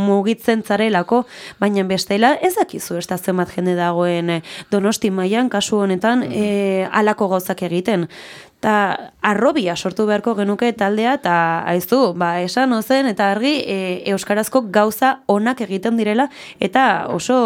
mugitzen 0.08 0.64
zarelako, 0.64 1.26
baina 1.60 1.84
bestela 1.88 2.36
ez 2.40 2.56
dakizu 2.56 3.02
ez 3.02 3.08
da 3.12 3.20
zenbat 3.20 3.52
jende 3.52 3.76
dagoen 3.76 4.38
e, 4.38 4.42
donosti 4.72 5.12
mailan 5.12 5.52
kasu 5.52 5.84
honetan 5.84 6.24
e, 6.38 6.88
alako 6.92 7.28
gauzak 7.34 7.64
egiten. 7.68 8.08
Ta 8.62 9.14
arrobia 9.22 9.76
sortu 9.76 10.08
beharko 10.10 10.34
genuke 10.38 10.72
taldea 10.74 11.14
eta 11.20 11.36
aizu, 11.70 12.14
ba, 12.18 12.38
esan 12.42 12.74
ozen 12.74 13.10
eta 13.12 13.32
argi 13.34 13.54
e, 13.66 13.78
euskarazko 14.14 14.64
gauza 14.74 15.20
onak 15.28 15.62
egiten 15.68 15.98
direla 15.98 16.30
eta 16.60 17.08
oso 17.14 17.38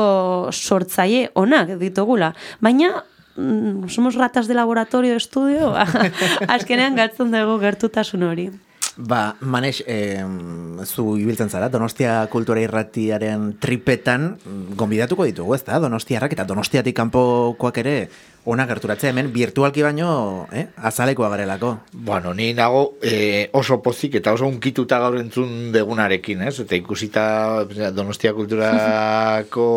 sortzaile 0.52 1.30
onak 1.36 1.76
ditugula. 1.82 2.34
Baina 2.60 3.04
mm, 3.36 3.90
somos 3.90 4.16
ratas 4.16 4.48
de 4.48 4.56
laboratorio 4.56 5.12
de 5.12 5.24
estudio, 5.24 5.74
azkenean 6.56 6.96
galtzen 6.96 7.32
dugu 7.36 7.60
gertutasun 7.60 8.28
hori. 8.28 8.52
Ba, 8.98 9.36
manex, 9.40 9.84
eh, 9.88 10.24
zu 10.84 11.16
ibiltzen 11.18 11.50
zara, 11.50 11.70
Donostia 11.72 12.26
kultura 12.30 12.60
irratiaren 12.60 13.54
tripetan 13.60 14.36
mm, 14.36 14.76
gonbidatuko 14.76 15.26
ditugu, 15.26 15.56
ez 15.56 15.64
da? 15.64 15.80
Donostiarrak 15.80 16.36
eta 16.36 16.44
Donostiatik 16.48 16.96
kanpokoak 16.98 17.80
ere 17.80 17.96
ona 18.46 18.66
gerturatzea 18.66 19.12
hemen 19.12 19.30
virtualki 19.34 19.84
baino, 19.86 20.48
eh, 20.52 20.66
azalekoa 20.78 21.30
garelako. 21.30 21.76
Bueno, 21.94 22.34
ni 22.34 22.54
nago 22.58 22.96
eh, 23.02 23.50
oso 23.54 23.82
pozik 23.82 24.16
eta 24.18 24.34
oso 24.34 24.48
unkituta 24.48 24.98
gaur 25.00 25.20
entzun 25.20 25.72
degunarekin, 25.72 26.42
ez? 26.50 26.56
Eta 26.64 26.76
ikusita 26.76 27.24
Donostia 27.94 28.34
kulturako 28.34 29.68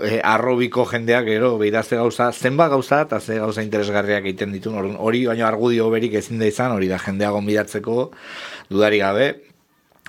eh, 0.08 0.20
arrobiko 0.24 0.86
jendeak 0.88 1.28
gero 1.28 1.56
beidazte 1.60 2.00
gauza, 2.00 2.30
zenba 2.32 2.68
gauza 2.68 3.02
eta 3.04 3.20
ze 3.20 3.38
gauza 3.38 3.62
interesgarriak 3.62 4.24
egiten 4.24 4.52
ditun, 4.56 4.96
hori 4.96 5.26
baino 5.26 5.46
argudio 5.46 5.90
berik 5.92 6.14
ezin 6.22 6.40
da 6.40 6.48
izan, 6.48 6.72
hori 6.72 6.88
da 6.88 6.98
jendea 6.98 7.30
gonbidatzeko 7.34 8.10
dudari 8.70 9.04
gabe, 9.04 9.34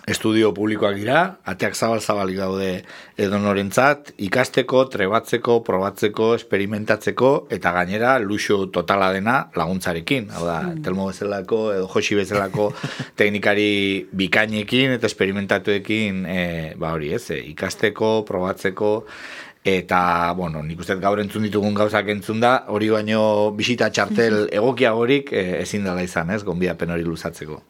estudio 0.05 0.51
publikoak 0.53 0.99
dira, 0.99 1.21
ateak 1.49 1.73
zabal-zabalik 1.73 2.37
daude 2.37 2.69
edonorentzat, 3.17 4.13
ikasteko, 4.27 4.83
trebatzeko, 4.93 5.59
probatzeko, 5.65 6.29
esperimentatzeko, 6.37 7.31
eta 7.53 7.73
gainera 7.73 8.15
luxu 8.21 8.67
totala 8.73 9.09
dena 9.15 9.39
laguntzarekin. 9.57 10.29
Hau 10.37 10.45
da, 10.45 10.59
telmo 10.85 11.09
bezalako, 11.09 11.61
edo 11.73 11.89
josi 11.89 12.19
bezalako 12.21 12.69
teknikari 13.19 14.05
bikainekin 14.13 14.95
eta 14.99 15.09
esperimentatuekin, 15.09 16.21
e, 16.29 16.45
ba 16.77 16.93
hori 16.93 17.15
ez, 17.17 17.25
e, 17.33 17.41
ikasteko, 17.55 18.19
probatzeko, 18.29 18.93
eta, 19.65 19.99
bueno, 20.37 20.61
nik 20.61 20.85
uste 20.85 20.99
gaur 21.01 21.19
entzun 21.23 21.47
ditugun 21.49 21.73
gauzak 21.73 22.13
entzun 22.13 22.43
da, 22.43 22.59
hori 22.69 22.93
baino 22.93 23.49
bisita 23.57 23.89
txartel 23.89 24.43
egokiagorik 24.61 25.33
e, 25.33 25.47
ezin 25.63 25.89
dela 25.89 26.05
izan, 26.05 26.29
ez, 26.29 26.43
gonbidapen 26.45 26.93
hori 26.93 27.09
luzatzeko. 27.09 27.63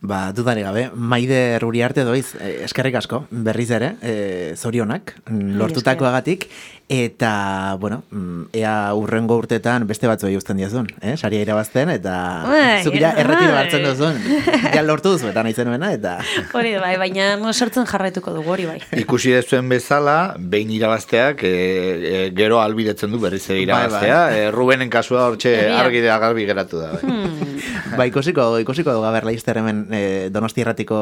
Ba, 0.00 0.32
dudari 0.32 0.62
gabe, 0.64 0.86
maider 0.96 1.60
uriarte 1.66 2.06
doiz, 2.08 2.32
eh, 2.40 2.64
eskerrik 2.64 2.94
asko, 2.96 3.26
berriz 3.30 3.68
ere, 3.76 3.96
eh, 4.00 4.54
zorionak, 4.56 5.12
mm, 5.28 5.58
lortutakoagatik, 5.60 6.46
eta, 6.90 7.76
bueno, 7.78 8.02
mm, 8.10 8.48
ea 8.58 8.90
urrengo 8.98 9.36
urtetan 9.38 9.84
beste 9.86 10.08
batzu 10.10 10.26
eusten 10.26 10.58
diazun, 10.58 10.88
eh? 11.00 11.12
saria 11.16 11.38
irabazten, 11.44 11.92
eta 11.94 12.14
Bai, 12.48 12.82
zuk 12.82 12.96
ja 12.98 13.12
erretiro 13.14 13.52
bai. 13.52 13.60
hartzen 13.60 13.84
duzun, 13.86 14.18
ja 14.74 14.82
lortu 14.82 15.12
duzu, 15.14 15.28
eta 15.30 15.44
nahi 15.46 15.54
zenuena, 15.54 15.92
eta... 15.94 16.16
Hori 16.52 16.72
bai, 16.82 16.96
baina 16.98 17.36
no, 17.38 17.52
sortzen 17.54 17.86
jarraituko 17.86 18.34
dugu 18.34 18.50
hori 18.56 18.66
bai. 18.66 18.80
Ikusi 19.04 19.30
dezuen 19.36 19.68
bezala, 19.70 20.34
behin 20.38 20.72
irabazteak 20.74 21.44
e, 21.46 21.52
e, 21.54 22.24
gero 22.34 22.58
albidetzen 22.60 23.14
du 23.14 23.22
berriz 23.22 23.44
ere 23.54 23.62
irabaztea. 23.68 24.18
Bai, 24.26 24.40
E, 24.40 24.50
Rubenen 24.50 24.90
kasua 24.90 25.28
hortxe 25.28 25.54
argi 25.70 26.00
da 26.02 26.18
garbi 26.22 26.44
geratu 26.48 26.82
da. 26.82 26.90
Bai. 26.98 27.98
ba, 27.98 28.06
ikusiko, 28.10 28.48
ikusiko 28.62 28.90
dugu 28.94 29.04
gaber 29.06 29.24
laizter 29.28 29.58
hemen 29.62 29.84
eh, 29.94 30.28
Donostia 30.32 30.62
irratiko 30.64 30.98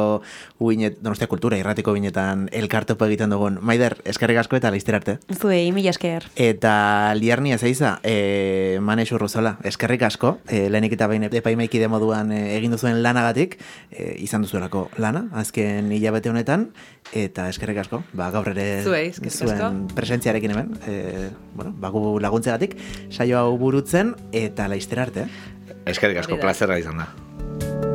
uinet, 0.64 0.99
Donostia 1.05 1.28
kultura 1.30 1.57
irratiko 1.61 1.93
uinetan 1.97 2.49
elkartopo 2.53 3.07
egiten 3.09 3.30
dugun. 3.32 3.59
Maider, 3.62 3.97
eskerrik 4.09 4.41
asko 4.45 4.57
eta 4.61 4.72
laizter 4.74 4.97
arte. 4.99 5.18
Zuei, 5.39 5.70
mila 5.79 5.93
esker. 5.95 6.26
Eta 6.35 7.14
liarni 7.18 7.55
ez 7.55 7.62
eiza, 7.66 7.99
e, 8.03 8.79
Manex 8.83 9.12
Urruzola, 9.14 9.57
eskerrik 9.68 10.03
asko, 10.09 10.35
e, 10.51 10.66
lehenik 10.72 10.97
eta 10.99 11.07
behin 11.11 11.29
epaimaikide 11.29 11.89
moduan 11.91 12.33
e, 12.35 12.41
egin 12.57 12.74
duzuen 12.74 12.99
lanagatik, 13.05 13.59
e, 13.91 14.11
izan 14.24 14.43
duzuelako 14.47 14.89
lana, 14.99 15.29
azken 15.39 15.93
hilabete 15.95 16.33
honetan, 16.33 16.68
eta 17.16 17.49
eskerrik 17.53 17.79
asko, 17.85 18.03
ba, 18.12 18.33
gaur 18.35 18.51
ere 18.53 18.83
Zuei, 18.85 19.12
zuen 19.14 19.85
presentziarekin 19.95 20.57
hemen, 20.57 20.74
e, 20.87 21.31
bueno, 21.55 21.72
bagu 21.79 22.18
laguntzegatik, 22.20 22.74
saio 23.11 23.39
hau 23.39 23.55
burutzen, 23.61 24.16
eta 24.33 24.68
laizter 24.68 25.07
arte. 25.07 25.29
eh? 25.29 25.79
Eskerrik 25.95 26.24
asko, 26.24 26.37
da. 26.37 26.43
plazerra 26.49 26.83
izan 26.83 27.05
da. 27.05 27.88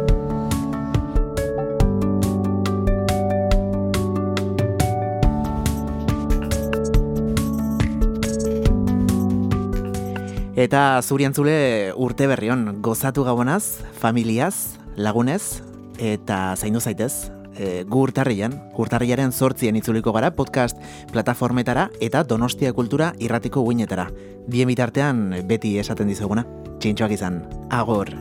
Eta 10.53 11.01
zuriantzule 11.01 11.93
urte 11.97 12.27
berrion, 12.29 12.81
gozatu 12.85 13.23
gabonaz, 13.25 13.81
familiaz, 13.97 14.77
lagunez, 14.95 15.63
eta 15.97 16.53
zaindu 16.53 16.77
zaitez, 16.79 17.31
e, 17.57 17.81
gu 17.89 18.03
urtarrian, 18.05 18.59
urtarriaren 18.77 19.33
sortzien 19.33 19.75
itzuliko 19.81 20.13
gara 20.13 20.29
podcast 20.37 20.77
plataformetara 21.11 21.89
eta 21.99 22.21
Donostia 22.23 22.73
Kultura 22.73 23.15
irratiko 23.17 23.65
guinetara. 23.65 24.11
Bien 24.45 24.69
bitartean 24.69 25.31
beti 25.49 25.79
esaten 25.81 26.13
dizuguna. 26.13 26.45
Txintxoak 26.77 27.17
izan, 27.17 27.41
agor! 27.71 28.13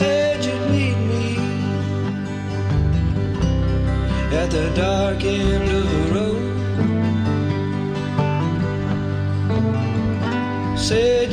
said 0.00 0.42
you'd 0.42 0.70
meet 0.70 0.98
me 1.12 1.26
at 4.40 4.48
the 4.50 4.66
dark 4.74 5.22
end 5.22 5.68
of 5.78 5.84
the 5.92 6.02
road. 6.14 6.44
Said 10.78 11.29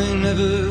may 0.00 0.14
never 0.14 0.69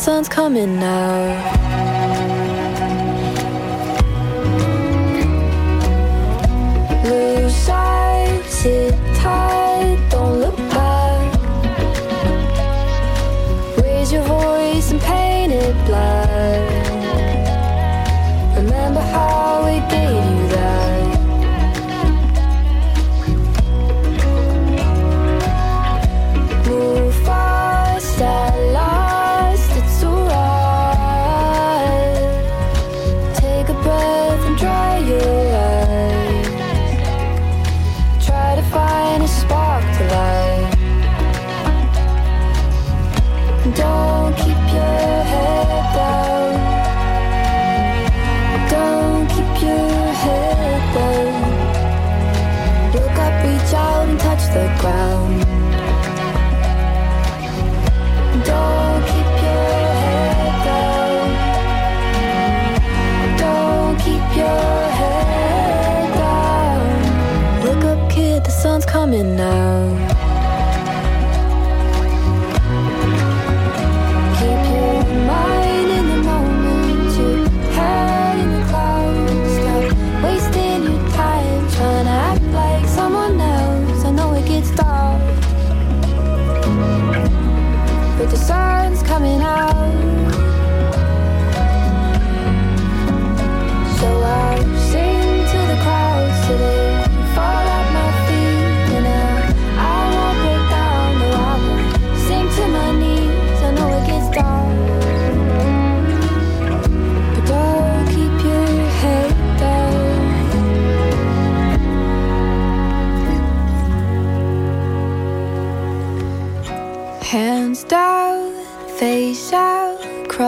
sun's 0.00 0.30
coming 0.30 0.80
now. 0.80 2.39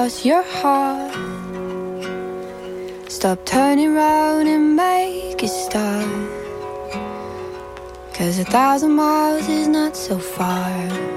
lost 0.02 0.24
your 0.24 0.42
heart. 0.42 1.14
Stop 3.08 3.38
turning 3.44 3.94
round 3.94 4.48
and 4.48 4.74
make 4.74 5.40
it 5.40 5.48
stop. 5.48 6.10
Cause 8.12 8.40
a 8.40 8.44
thousand 8.44 8.92
miles 8.96 9.48
is 9.48 9.68
not 9.68 9.96
so 9.96 10.18
far. 10.18 11.11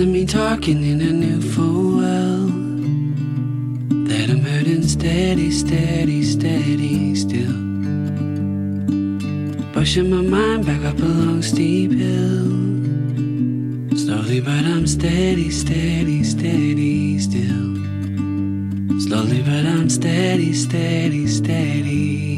Of 0.00 0.06
me 0.06 0.24
talking 0.24 0.84
in 0.84 1.00
a 1.00 1.10
new 1.10 1.42
full 1.42 1.96
well 1.96 2.46
that 4.06 4.30
I'm 4.30 4.42
hurting 4.42 4.86
steady, 4.86 5.50
steady, 5.50 6.22
steady 6.22 7.16
still. 7.16 7.58
Pushing 9.72 10.08
my 10.08 10.22
mind 10.22 10.66
back 10.66 10.84
up 10.84 11.00
a 11.00 11.02
long 11.02 11.42
steep 11.42 11.90
hill. 11.90 12.46
Slowly, 13.98 14.40
but 14.40 14.64
I'm 14.64 14.86
steady, 14.86 15.50
steady, 15.50 16.22
steady 16.22 17.18
still. 17.18 17.74
Slowly, 19.00 19.42
but 19.42 19.66
I'm 19.66 19.90
steady, 19.90 20.52
steady, 20.52 21.26
steady. 21.26 22.37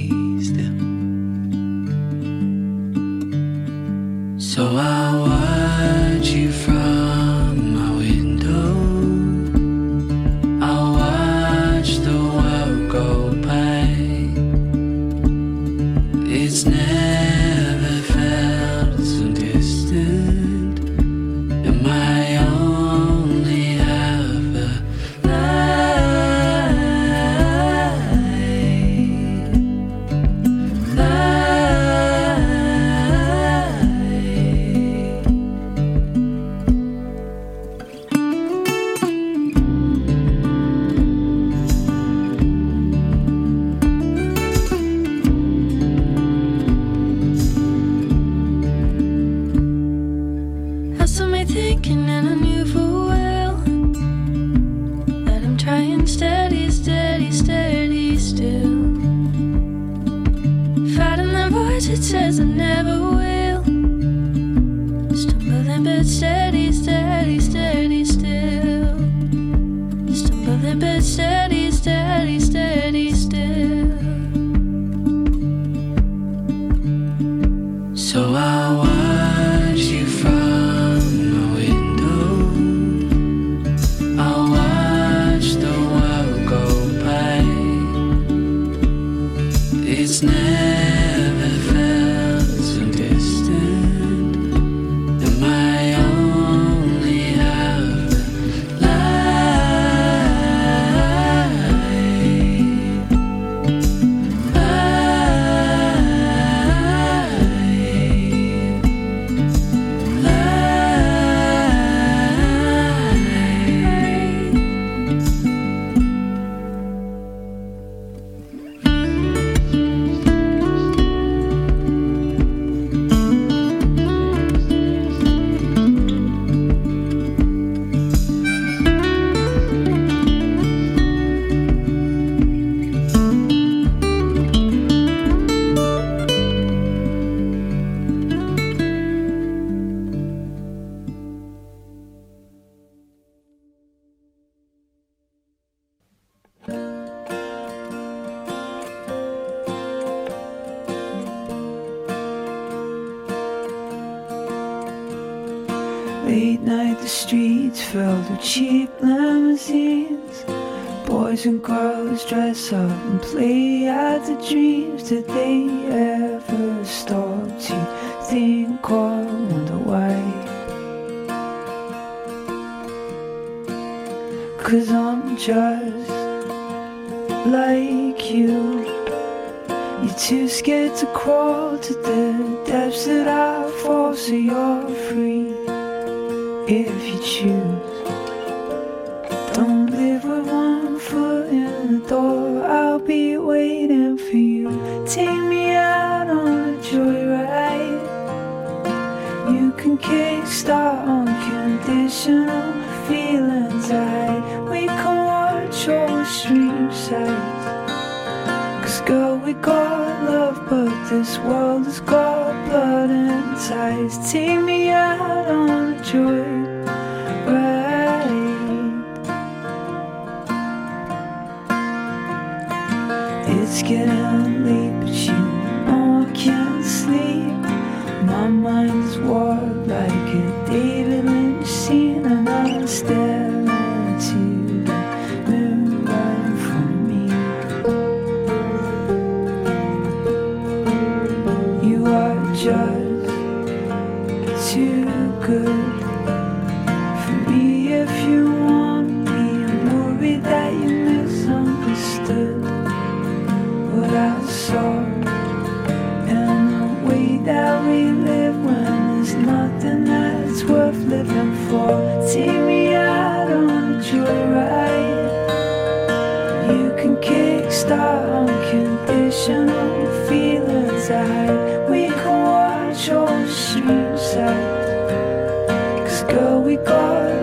We 276.60 276.76
got 276.76 277.39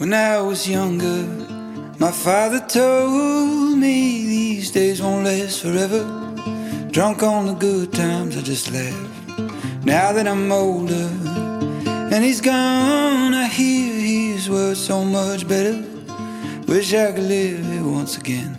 When 0.00 0.14
I 0.14 0.40
was 0.40 0.66
younger, 0.66 1.26
my 1.98 2.10
father 2.10 2.58
told 2.60 3.76
me 3.76 4.24
these 4.24 4.70
days 4.70 5.02
won't 5.02 5.26
last 5.26 5.60
forever. 5.60 6.04
Drunk 6.90 7.22
on 7.22 7.44
the 7.44 7.52
good 7.52 7.92
times, 7.92 8.34
I 8.38 8.40
just 8.40 8.72
laugh. 8.72 9.28
Now 9.84 10.10
that 10.12 10.26
I'm 10.26 10.50
older 10.50 11.10
and 12.14 12.24
he's 12.24 12.40
gone, 12.40 13.34
I 13.34 13.46
hear 13.46 13.92
his 13.92 14.48
words 14.48 14.80
so 14.80 15.04
much 15.04 15.46
better. 15.46 15.84
Wish 16.66 16.94
I 16.94 17.12
could 17.12 17.24
live 17.24 17.70
it 17.70 17.82
once 17.82 18.16
again. 18.16 18.56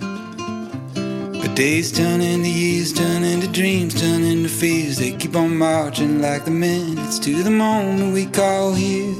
But 1.42 1.56
days 1.56 1.92
turn 1.92 2.22
into 2.22 2.52
years, 2.52 2.94
turn 2.94 3.24
into 3.24 3.48
dreams, 3.48 4.00
turn 4.00 4.22
into 4.22 4.48
fears. 4.48 4.98
They 4.98 5.14
keep 5.14 5.36
on 5.36 5.58
marching 5.58 6.22
like 6.22 6.46
the 6.46 6.52
minutes 6.52 7.18
to 7.18 7.42
the 7.42 7.50
moment 7.50 8.14
we 8.14 8.28
call 8.28 8.76
here. 8.76 9.16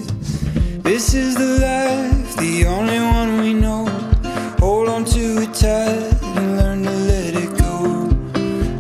This 0.94 1.14
is 1.14 1.36
the 1.36 1.46
life, 1.46 2.36
the 2.36 2.66
only 2.66 3.00
one 3.00 3.40
we 3.40 3.54
know. 3.54 3.86
Hold 4.60 4.90
on 4.90 5.06
to 5.06 5.42
it 5.42 5.54
tight 5.54 6.22
and 6.36 6.58
learn 6.58 6.84
to 6.84 6.92
let 6.92 7.34
it 7.34 7.58
go. 7.58 8.08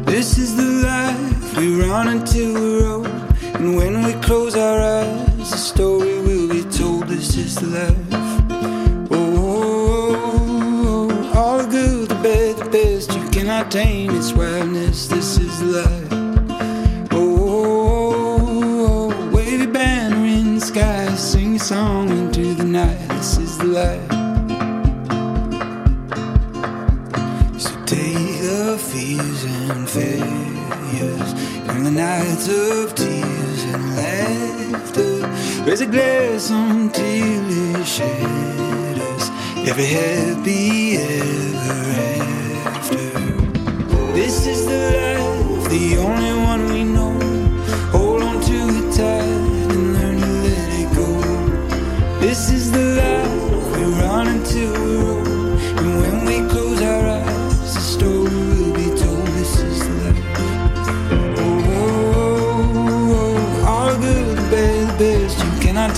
This 0.03 0.37
is 0.37 0.57
the 0.57 0.69
life 0.89 1.57
we 1.57 1.81
run 1.81 2.09
until 2.09 2.53
we're 2.53 2.95
old. 2.95 3.07
And 3.55 3.77
when 3.77 4.03
we 4.03 4.11
close 4.21 4.57
our 4.57 4.81
eyes, 4.81 5.51
the 5.51 5.55
story 5.55 6.19
will 6.19 6.49
be 6.49 6.63
told. 6.63 7.07
This 7.07 7.37
is 7.37 7.55
the 7.55 7.67
life. 7.79 9.07
Oh, 9.09 10.17
oh, 10.83 11.33
all 11.33 11.59
the 11.59 11.67
good, 11.69 12.09
the 12.09 12.15
bad, 12.15 12.57
the 12.57 12.69
best 12.69 13.13
you 13.13 13.25
cannot 13.29 13.71
tame 13.71 14.13
its 14.17 14.33
wildness. 14.33 15.07
This 15.07 15.37
is 15.37 15.61
life. 15.63 16.00
Song 21.71 22.09
into 22.09 22.53
the 22.53 22.65
night. 22.65 22.99
This 23.07 23.37
is 23.37 23.57
the 23.57 23.69
life. 23.79 24.11
So 27.63 27.71
take 27.85 28.41
the 28.47 28.77
fears 28.89 29.41
and 29.45 29.89
failures 29.89 31.31
and 31.71 31.85
the 31.85 31.91
nights 32.07 32.47
of 32.49 32.93
tears 32.93 33.61
and 33.73 33.83
laughter. 34.01 35.13
Raise 35.65 35.79
a 35.79 35.89
glass 35.95 36.49
until 36.49 37.43
it 37.63 37.85
shatters. 37.95 39.25
Every 39.69 39.89
happy 39.99 40.97
ever 40.97 41.79
after. 42.67 43.05
This 44.17 44.45
is 44.45 44.65
the 44.65 44.79
life, 44.97 45.20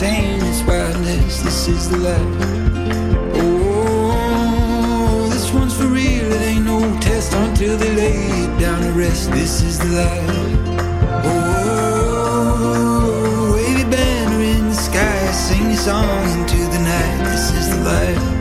Its 0.02 0.64
wildness. 0.64 1.44
This 1.44 1.68
is 1.68 1.88
the 1.90 1.98
life. 1.98 2.20
Oh, 3.36 5.30
this 5.32 5.54
one's 5.54 5.78
for 5.78 5.86
real. 5.86 6.32
It 6.32 6.42
ain't 6.42 6.66
no 6.66 6.80
test 7.00 7.34
until 7.34 7.78
they 7.78 7.96
lay 7.96 8.18
it 8.44 8.60
down 8.60 8.82
to 8.82 8.92
rest. 8.92 9.32
This 9.32 9.62
is 9.62 9.78
the 9.78 9.86
life. 9.86 10.58
Oh, 11.26 12.74
wavy 13.56 13.84
banner 13.90 14.42
in 14.42 14.70
the 14.70 14.76
sky, 14.76 15.32
sing 15.32 15.68
a 15.68 15.78
song 15.78 16.28
into 16.40 16.58
the 16.58 16.80
night. 16.80 17.24
This 17.30 17.52
is 17.54 17.70
the 17.70 17.84
life. 17.84 18.33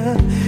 here. 0.00 0.39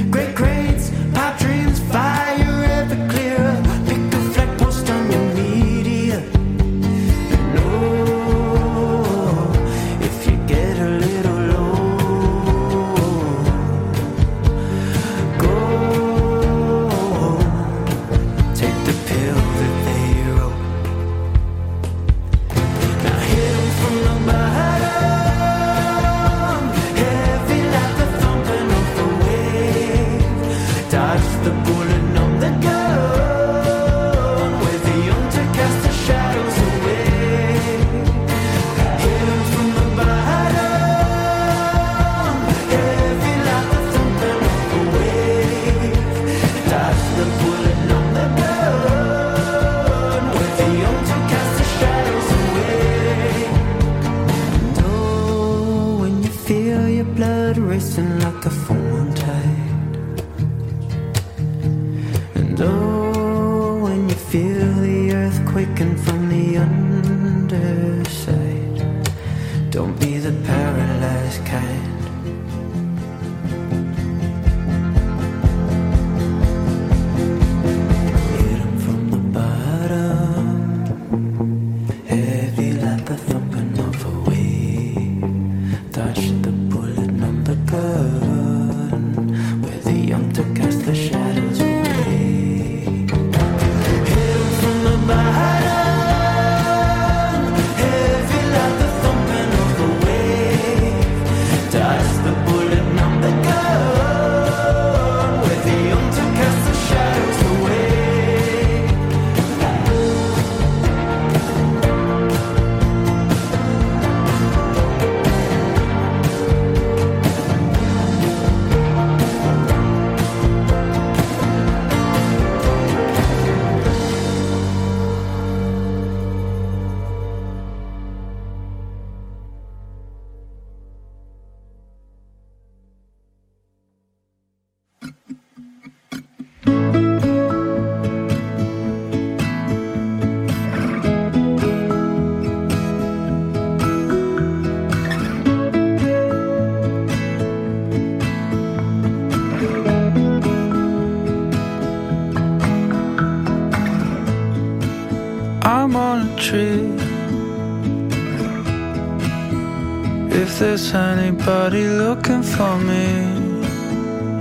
Anybody 161.43 161.89
looking 161.89 162.43
for 162.43 162.79
me, 162.79 163.25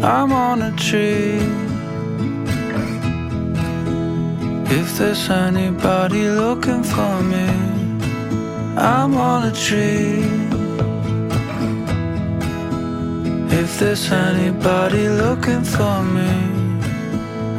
I'm 0.04 0.32
on 0.32 0.62
a 0.62 0.72
tree. 0.74 1.40
If 4.70 4.98
there's 5.00 5.28
anybody 5.30 6.30
looking 6.30 6.84
for 6.84 7.22
me, 7.24 7.48
I'm 8.78 9.18
on 9.18 9.48
a 9.48 9.52
tree. 9.52 10.26
If 13.50 13.80
there's 13.80 14.12
anybody 14.12 15.10
looking 15.10 15.64
for 15.64 16.04
me, 16.04 16.32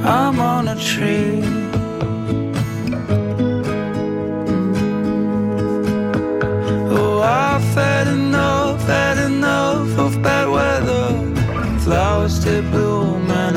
I'm 0.05 0.39
on 0.39 0.69
a 0.69 0.77
tree. 0.77 1.62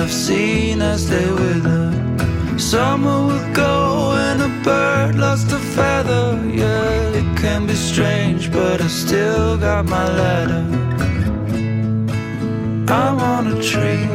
I've 0.06 0.14
seen 0.14 0.84
as 0.84 1.10
they 1.10 1.26
wither. 1.32 1.92
Summer 2.60 3.26
will 3.26 3.54
go 3.54 4.12
and 4.12 4.40
a 4.40 4.64
bird 4.64 5.16
lost 5.16 5.52
a 5.52 5.58
feather. 5.58 6.40
Yeah, 6.46 7.20
it 7.20 7.36
can 7.36 7.66
be 7.66 7.74
strange, 7.74 8.52
but 8.52 8.82
I 8.82 8.88
still 8.88 9.58
got 9.58 9.86
my 9.88 10.06
ladder. 10.08 10.64
I'm 12.88 13.18
on 13.20 13.48
a 13.48 13.58
tree. 13.64 14.06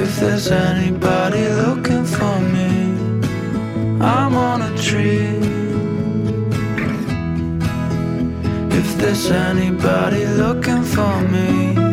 If 0.00 0.20
there's 0.20 0.48
anybody 0.52 1.44
looking 1.64 2.04
for 2.04 2.38
me, 2.54 2.70
I'm 4.00 4.36
on 4.36 4.62
a 4.62 4.72
tree. 4.78 5.26
If 8.78 8.96
there's 8.96 9.28
anybody 9.28 10.24
looking 10.24 10.84
for 10.84 11.20
me, 11.22 11.87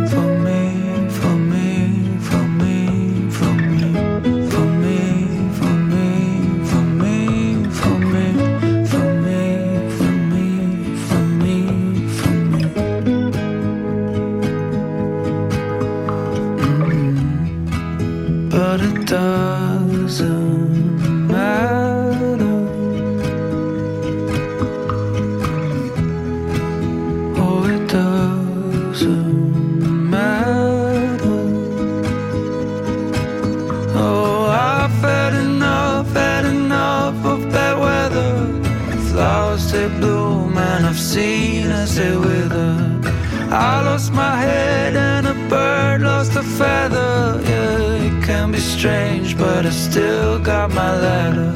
strange, 48.85 49.35
but 49.35 49.65
I 49.65 49.71
still 49.71 50.37
got 50.39 50.69
my 50.81 50.91
ladder. 51.05 51.53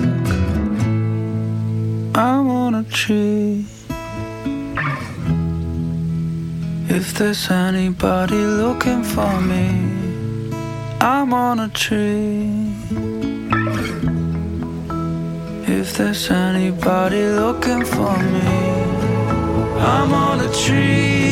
I'm 2.16 2.46
on 2.64 2.74
a 2.84 2.84
tree. 3.02 3.66
If 6.98 7.06
there's 7.18 7.52
anybody 7.52 8.42
looking 8.62 9.04
for 9.04 9.34
me, 9.52 9.66
I'm 11.00 11.32
on 11.34 11.60
a 11.68 11.70
tree. 11.84 12.50
If 15.78 15.88
there's 15.98 16.32
anybody 16.32 17.24
looking 17.44 17.84
for 17.94 18.16
me, 18.34 18.52
I'm 19.94 20.12
on 20.28 20.38
a 20.48 20.52
tree. 20.64 21.30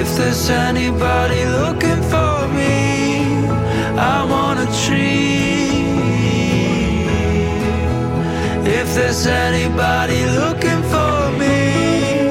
If 0.00 0.08
there's 0.18 0.50
anybody 0.50 1.42
looking 1.60 1.97
If 8.80 8.94
there's 8.94 9.26
anybody 9.26 10.24
looking 10.24 10.82
for 10.92 11.30
me, 11.38 12.30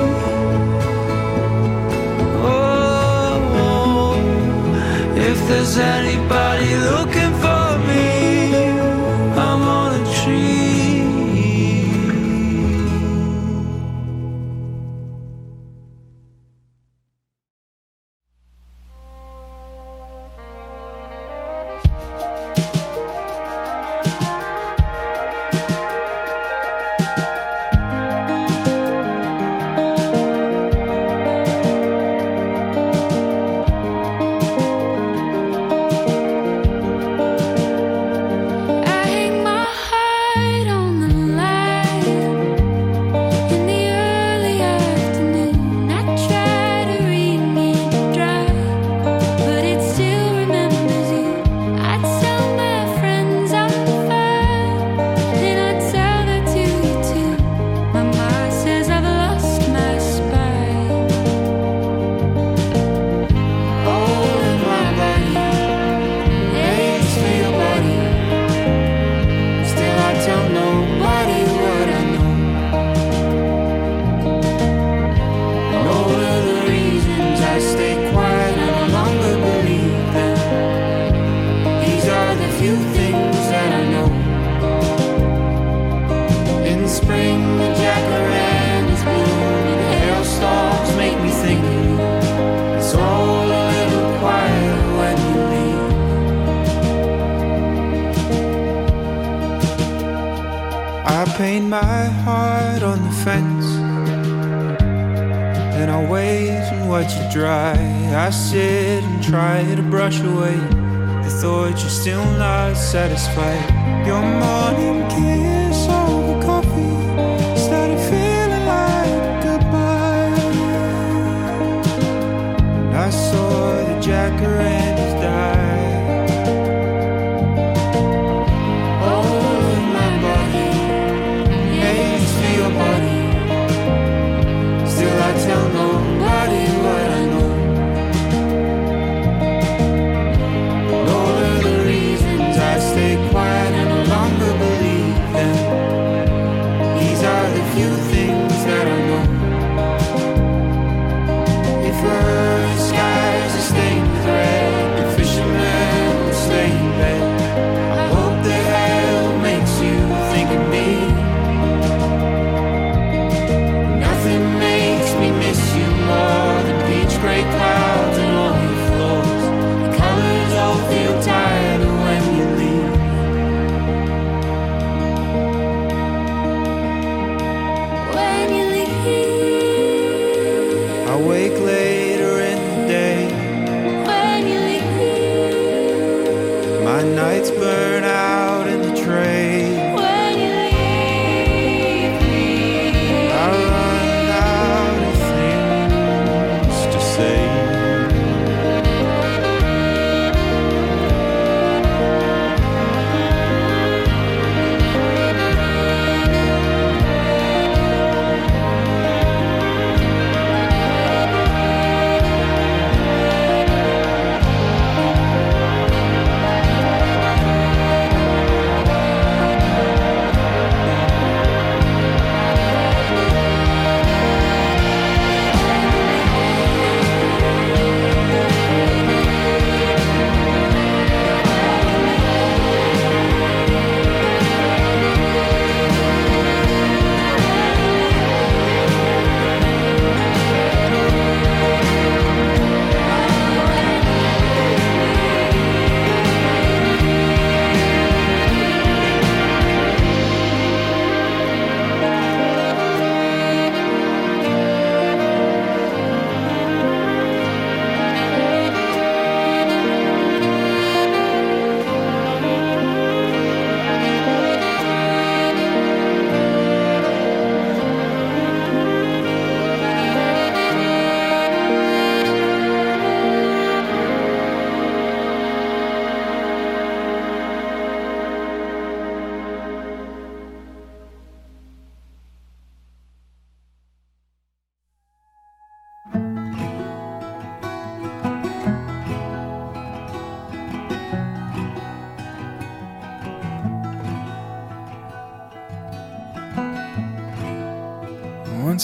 oh, 2.43 3.37
if 5.15 5.37
there's 5.47 5.77
anybody 5.77 6.75
looking 6.77 7.26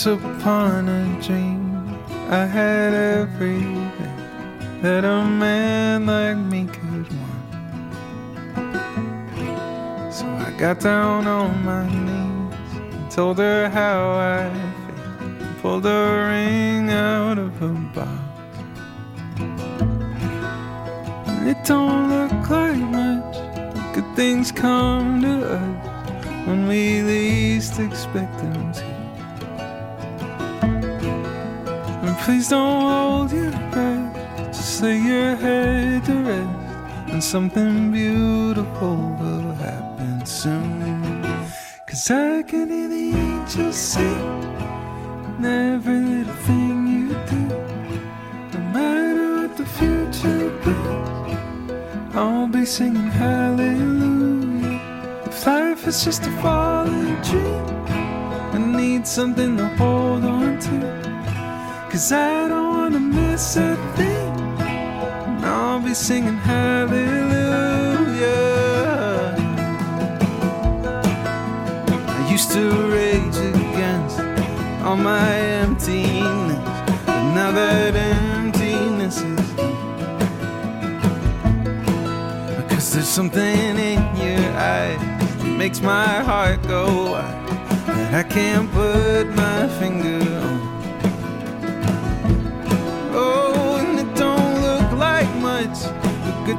Once 0.06 0.22
upon 0.22 0.90
a 0.90 1.22
dream, 1.22 1.88
I 2.30 2.46
had 2.46 2.94
everything 2.94 3.90
that 4.82 5.06
a 5.06 5.24
man 5.24 6.06
like 6.06 6.36
me 6.36 6.66
could 6.66 7.08
want. 7.20 7.54
So 10.14 10.26
I 10.28 10.52
got 10.58 10.82
down 10.82 11.26
on 11.26 11.64
my 11.64 11.88
knees 11.88 12.54
and 12.94 13.10
told 13.10 13.38
her 13.38 13.70
how 13.70 14.12
I 14.20 14.52
feel, 15.30 15.48
pulled 15.62 15.86
a 15.86 16.28
ring 16.28 16.90
out 16.90 17.38
of 17.40 17.56
her 17.60 17.74
box. 17.96 18.10
It 21.48 21.64
don't 21.64 22.10
look 22.10 22.50
like 22.50 22.76
much. 22.76 23.38
Good 23.96 24.16
things 24.18 24.52
come 24.52 25.22
to 25.22 25.54
us 25.54 25.73
Lay 34.84 34.97
your 34.97 35.38
head 35.38 36.03
to 36.07 36.14
rest, 36.27 37.14
and 37.14 37.23
something 37.23 37.89
beautiful 37.89 38.97
will 39.18 39.53
happen 39.53 40.26
soon. 40.26 41.23
Cause 41.88 42.11
I 42.11 42.43
can 42.43 42.68
hear 42.69 42.89
the 42.89 43.18
angels 43.18 43.77
sing 43.77 44.43
in 45.38 45.45
every 45.45 46.01
little 46.01 46.34
thing 46.47 46.76
you 46.95 47.07
do. 47.31 47.43
No 48.53 48.60
matter 48.76 49.27
what 49.38 49.55
the 49.55 49.65
future 49.77 50.49
brings, 50.64 52.14
I'll 52.14 52.47
be 52.47 52.65
singing 52.65 53.10
hallelujah. 53.23 54.81
If 55.27 55.47
life 55.47 55.88
is 55.88 56.03
just 56.03 56.27
a 56.27 56.31
falling 56.41 57.22
dream, 57.22 57.65
I 58.51 58.57
need 58.57 59.07
something 59.07 59.53
singing 66.14 66.38
hallelujah. 66.38 67.95
I 72.18 72.30
used 72.30 72.52
to 72.52 72.64
rage 72.98 73.38
against 73.53 74.19
all 74.84 74.95
my 74.95 75.34
emptiness, 75.64 76.61
but 77.07 77.23
now 77.38 77.49
that 77.52 77.95
emptiness 77.95 79.18
is. 79.22 79.49
Because 82.57 82.94
there's 82.94 83.14
something 83.19 83.76
in 83.91 84.02
your 84.23 84.45
eyes 84.76 85.02
that 85.40 85.56
makes 85.61 85.81
my 85.81 86.11
heart 86.30 86.61
go 86.68 86.84
wild 87.14 87.48
that 87.88 88.14
I 88.14 88.30
can't 88.35 88.72
put 88.72 89.26
my 89.44 89.68
finger 89.80 90.23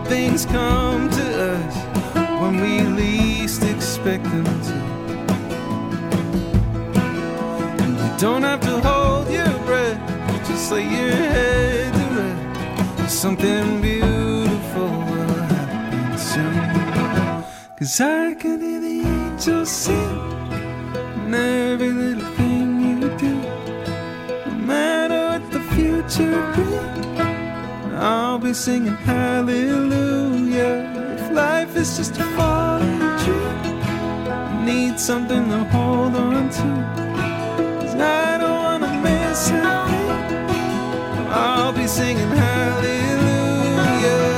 Things 0.04 0.46
come 0.46 1.08
to 1.10 1.26
us 1.52 1.76
when 2.40 2.60
we 2.60 2.80
least 2.82 3.62
expect 3.64 4.24
them 4.24 4.44
to. 4.44 4.74
And 7.82 7.98
you 7.98 8.10
don't 8.18 8.42
have 8.42 8.60
to 8.60 8.80
hold 8.80 9.30
your 9.30 9.58
breath, 9.66 10.00
you 10.32 10.38
just 10.46 10.70
lay 10.72 10.84
your 10.84 11.10
head 11.10 11.92
to 11.94 12.04
rest. 12.20 13.20
Something 13.20 13.80
beautiful 13.80 14.90
will 15.08 15.42
happen 15.54 16.18
soon. 16.18 17.44
Cause 17.76 18.00
I 18.00 18.34
can 18.34 18.60
hear 18.60 18.80
the 18.80 19.00
angels 19.06 19.70
sing, 19.70 20.20
and 21.24 21.34
everything. 21.34 22.13
be 28.44 28.52
singing 28.52 28.94
hallelujah. 29.08 30.92
If 31.18 31.30
life 31.32 31.74
is 31.76 31.96
just 31.96 32.18
a 32.18 32.24
falling 32.36 32.98
tree, 33.24 34.66
need 34.66 35.00
something 35.00 35.48
to 35.48 35.64
hold 35.72 36.14
on 36.14 36.50
to. 36.50 36.68
Cause 37.80 37.94
I 37.94 38.36
don't 38.36 38.58
wanna 38.64 39.00
miss 39.02 39.50
a. 39.50 39.62
I'll 41.30 41.72
be 41.72 41.86
singing 41.86 42.28
hallelujah. 42.36 44.33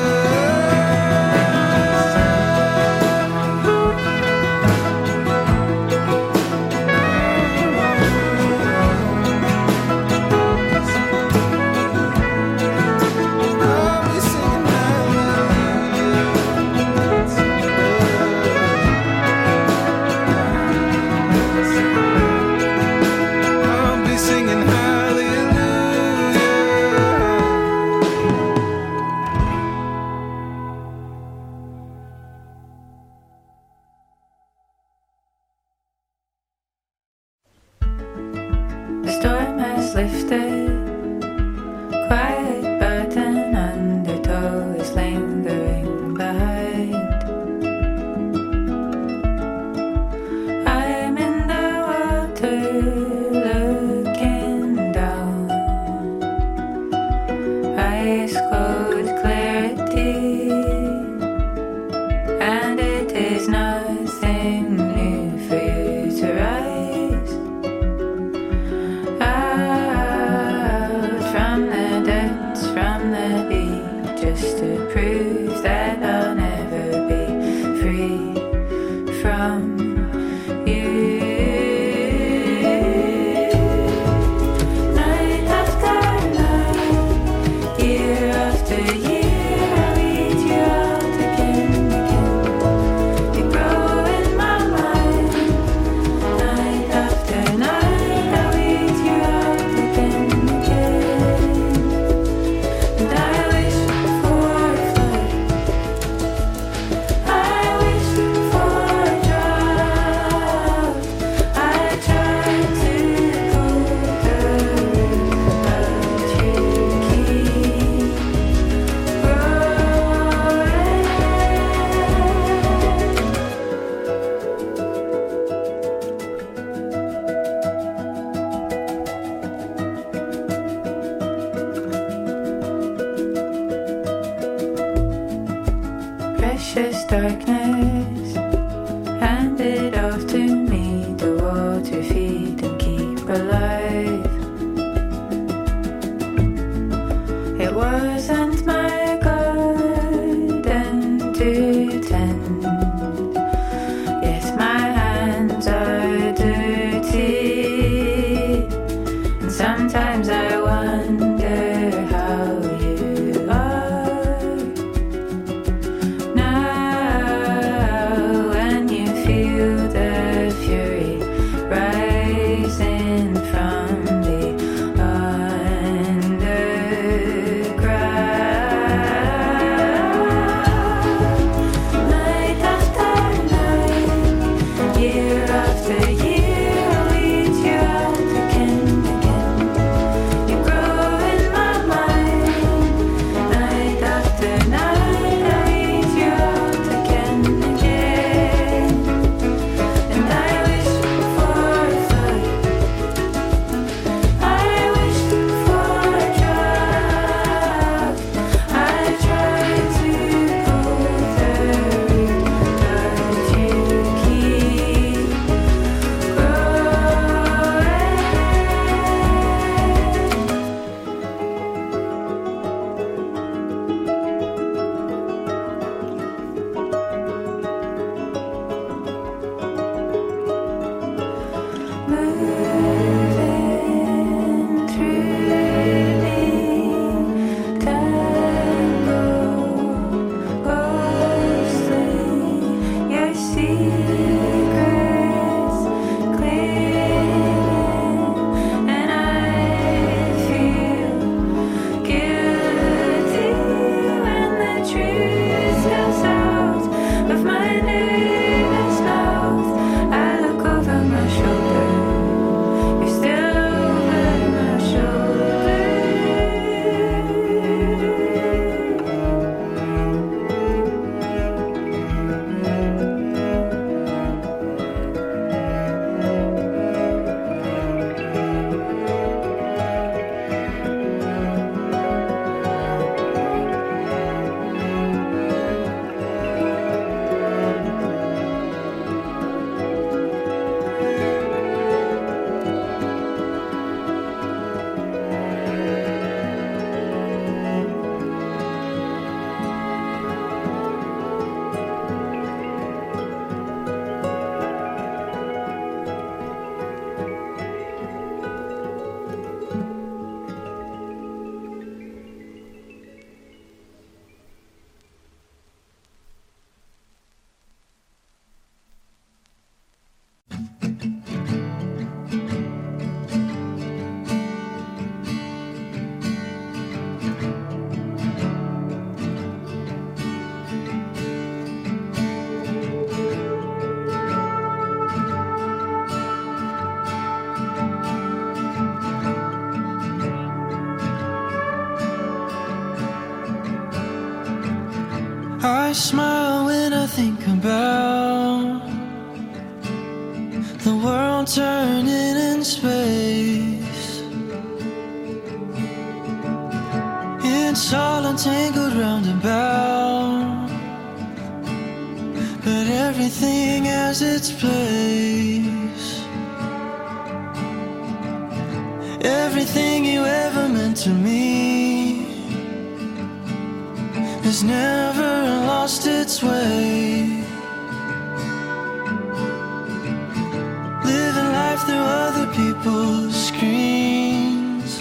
people's 382.57 383.37
screams. 383.49 384.99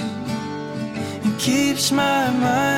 and 1.23 1.39
keeps 1.39 1.89
my 1.89 2.29
mind 2.31 2.74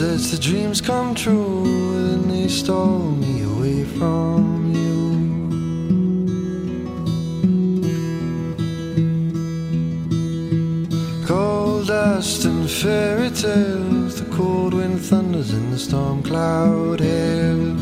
says 0.00 0.30
the 0.30 0.38
dreams 0.38 0.80
come 0.80 1.14
true 1.14 1.62
and 2.14 2.30
they 2.30 2.48
stole 2.48 3.10
me 3.22 3.42
away 3.42 3.84
from 3.84 4.72
you. 4.74 4.98
Cold 11.26 11.88
dust 11.88 12.46
and 12.46 12.70
fairy 12.70 13.28
tales, 13.28 14.18
the 14.18 14.26
cold 14.34 14.72
wind 14.72 14.98
thunders 15.02 15.52
in 15.52 15.70
the 15.70 15.78
storm 15.78 16.22
cloud 16.22 17.00
hails. 17.00 17.78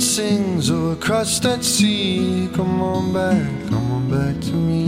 sings 0.00 0.70
oh, 0.70 0.74
over 0.74 0.96
crust 0.96 1.44
at 1.44 1.62
sea. 1.62 2.48
Come 2.54 2.82
on 2.82 3.12
back, 3.12 3.46
come 3.70 3.92
on 3.92 4.10
back 4.10 4.40
to 4.48 4.52
me. 4.52 4.81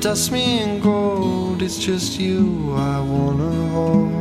Dust 0.00 0.32
me 0.32 0.62
in 0.62 0.80
gold. 0.80 1.60
It's 1.60 1.78
just 1.78 2.18
you 2.18 2.72
I 2.74 3.00
wanna 3.00 3.68
hold. 3.68 4.19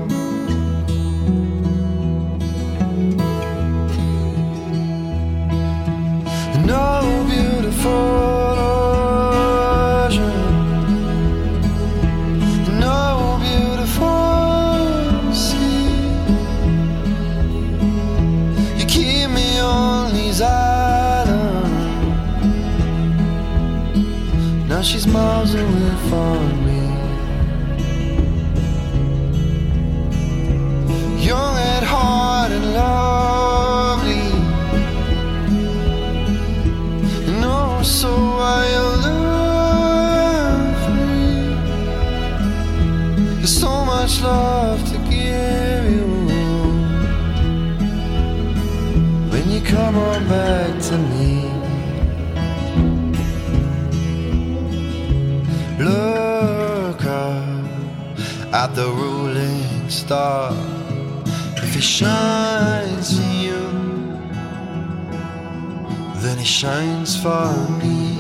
Star. 60.10 60.52
If 61.65 61.76
it 61.77 61.84
shines 61.84 63.15
for 63.15 63.30
you, 63.45 63.61
then 66.22 66.40
it 66.40 66.48
shines 66.48 67.15
for 67.22 67.53
me. 67.80 68.18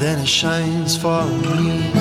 Then 0.00 0.18
it 0.18 0.32
shines 0.40 0.96
for 0.96 1.24
me. 1.54 1.92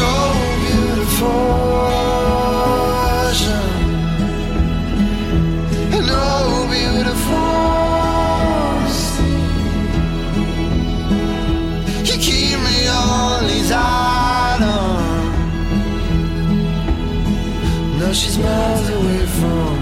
Oh, 0.00 0.34
beautiful 0.66 2.07
she's 18.14 18.38
miles 18.38 18.88
away 18.88 19.26
from 19.26 19.77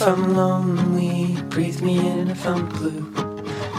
if 0.00 0.06
I'm 0.06 0.36
lonely, 0.36 1.36
breathe 1.48 1.82
me 1.82 1.98
in 1.98 2.28
if 2.30 2.46
I'm 2.46 2.68
blue. 2.68 3.02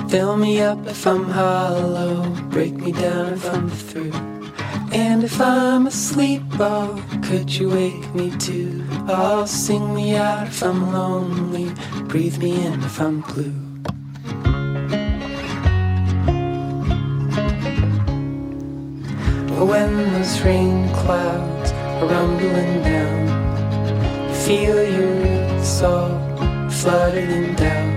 Fill 0.10 0.36
me 0.36 0.60
up 0.60 0.86
if 0.86 1.08
I'm 1.08 1.24
hollow, 1.30 2.30
break 2.50 2.74
me 2.74 2.92
down 2.92 3.36
if 3.36 3.46
I'm 3.50 3.70
through. 3.70 4.12
And 4.92 5.24
if 5.24 5.40
I'm 5.40 5.88
asleep, 5.88 6.42
oh, 6.60 7.02
could 7.24 7.50
you 7.50 7.70
wake 7.70 8.14
me 8.14 8.32
too? 8.32 8.86
Oh, 9.08 9.46
sing 9.46 9.96
me 9.96 10.18
out 10.18 10.48
if 10.48 10.62
I'm 10.62 10.92
lonely, 10.92 11.72
breathe 12.10 12.38
me 12.40 12.66
in 12.66 12.84
if 12.84 13.00
I'm 13.00 13.22
blue. 13.22 13.54
When 19.66 19.96
those 20.12 20.42
rain 20.42 20.90
clouds 20.90 21.72
are 21.72 22.08
rumbling 22.08 22.84
down, 22.84 23.29
feel 24.46 24.82
your 24.84 25.64
soul 25.64 26.10
fluttering 26.70 27.56
down. 27.56 27.90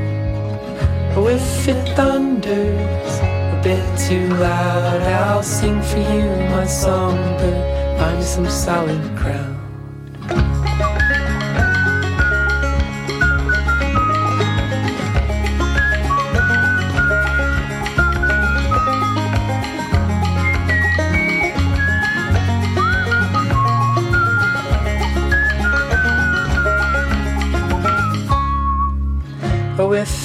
Oh, 1.14 1.28
if 1.28 1.68
it 1.68 1.96
thunders 1.96 3.14
a 3.20 3.60
bit 3.62 3.84
too 3.98 4.28
loud, 4.34 5.02
I'll 5.02 5.42
sing 5.42 5.80
for 5.82 5.98
you, 5.98 6.28
my 6.50 6.66
songbird. 6.66 7.98
Find 7.98 8.18
you 8.18 8.24
some 8.24 8.48
solid 8.48 9.16
ground. 9.16 9.61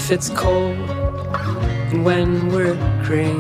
If 0.08 0.14
it's 0.14 0.30
cold 0.30 0.90
and 1.92 2.06
when 2.06 2.48
we're 2.48 2.76
gray, 3.04 3.36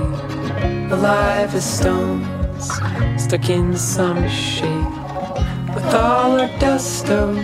alive 0.91 1.55
as 1.55 1.63
stones, 1.63 2.69
stuck 3.15 3.49
in 3.49 3.73
some 3.77 4.27
shade. 4.27 4.85
With 5.73 5.93
all 5.93 6.41
our 6.41 6.59
dust 6.59 7.05
oh, 7.07 7.35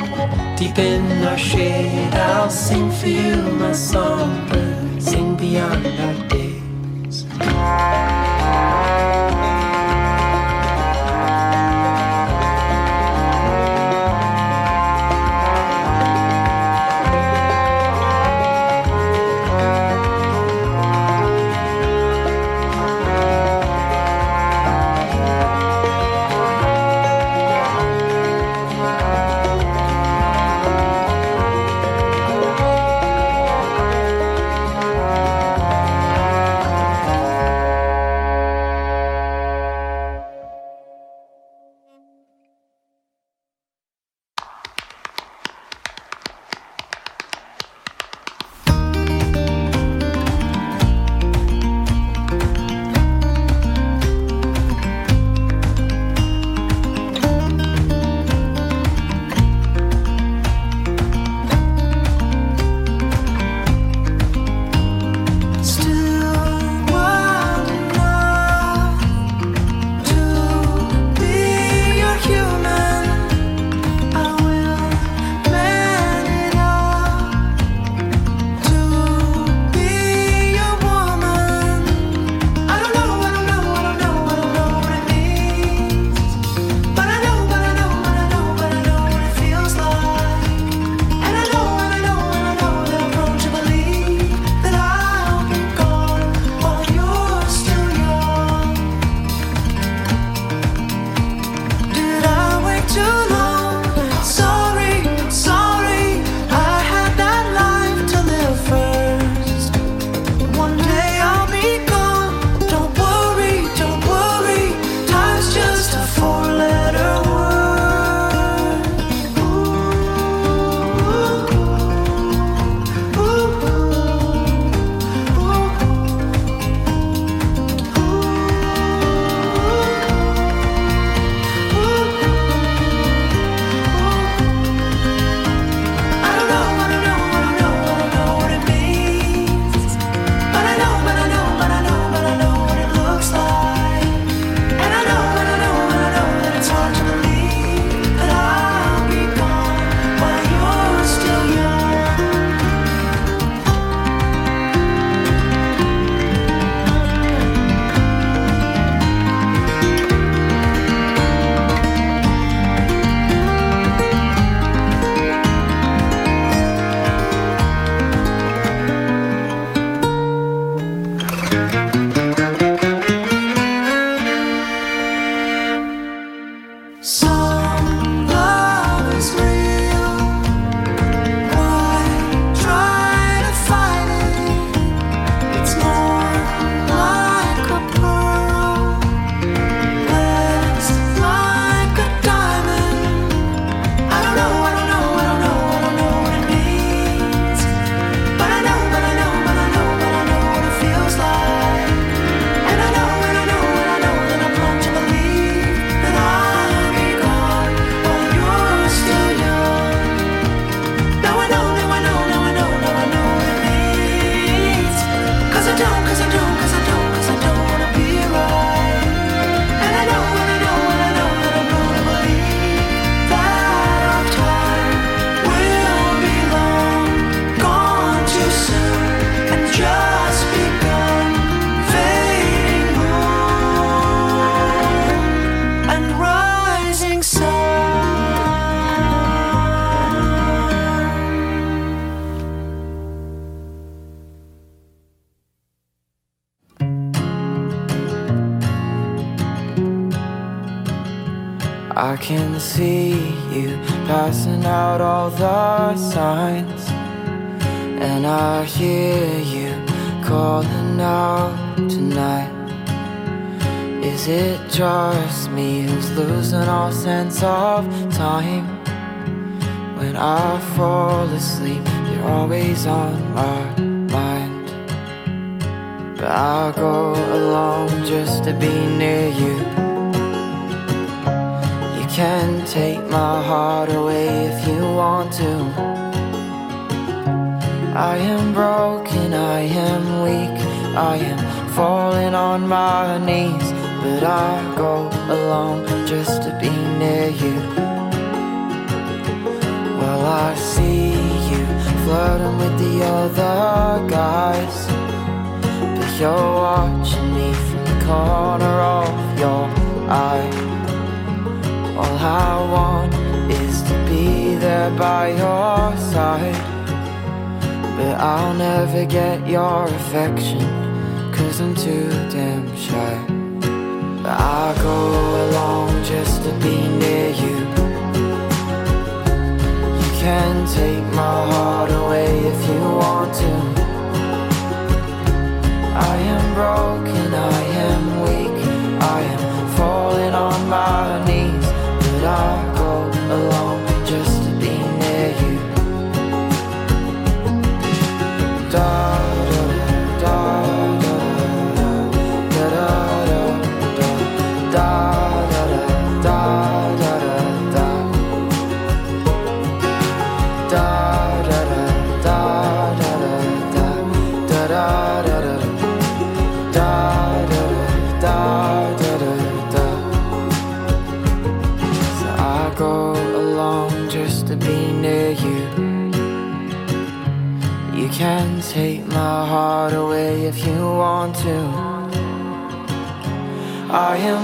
deep 0.58 0.78
in 0.78 1.24
our 1.26 1.38
shade, 1.38 2.14
I'll 2.14 2.50
sing 2.50 2.92
for 2.92 3.08
you, 3.08 3.38
my 3.54 3.72
songbird, 3.72 5.02
sing 5.02 5.38
beyond 5.38 5.88
our 5.88 6.28
days. 6.28 6.53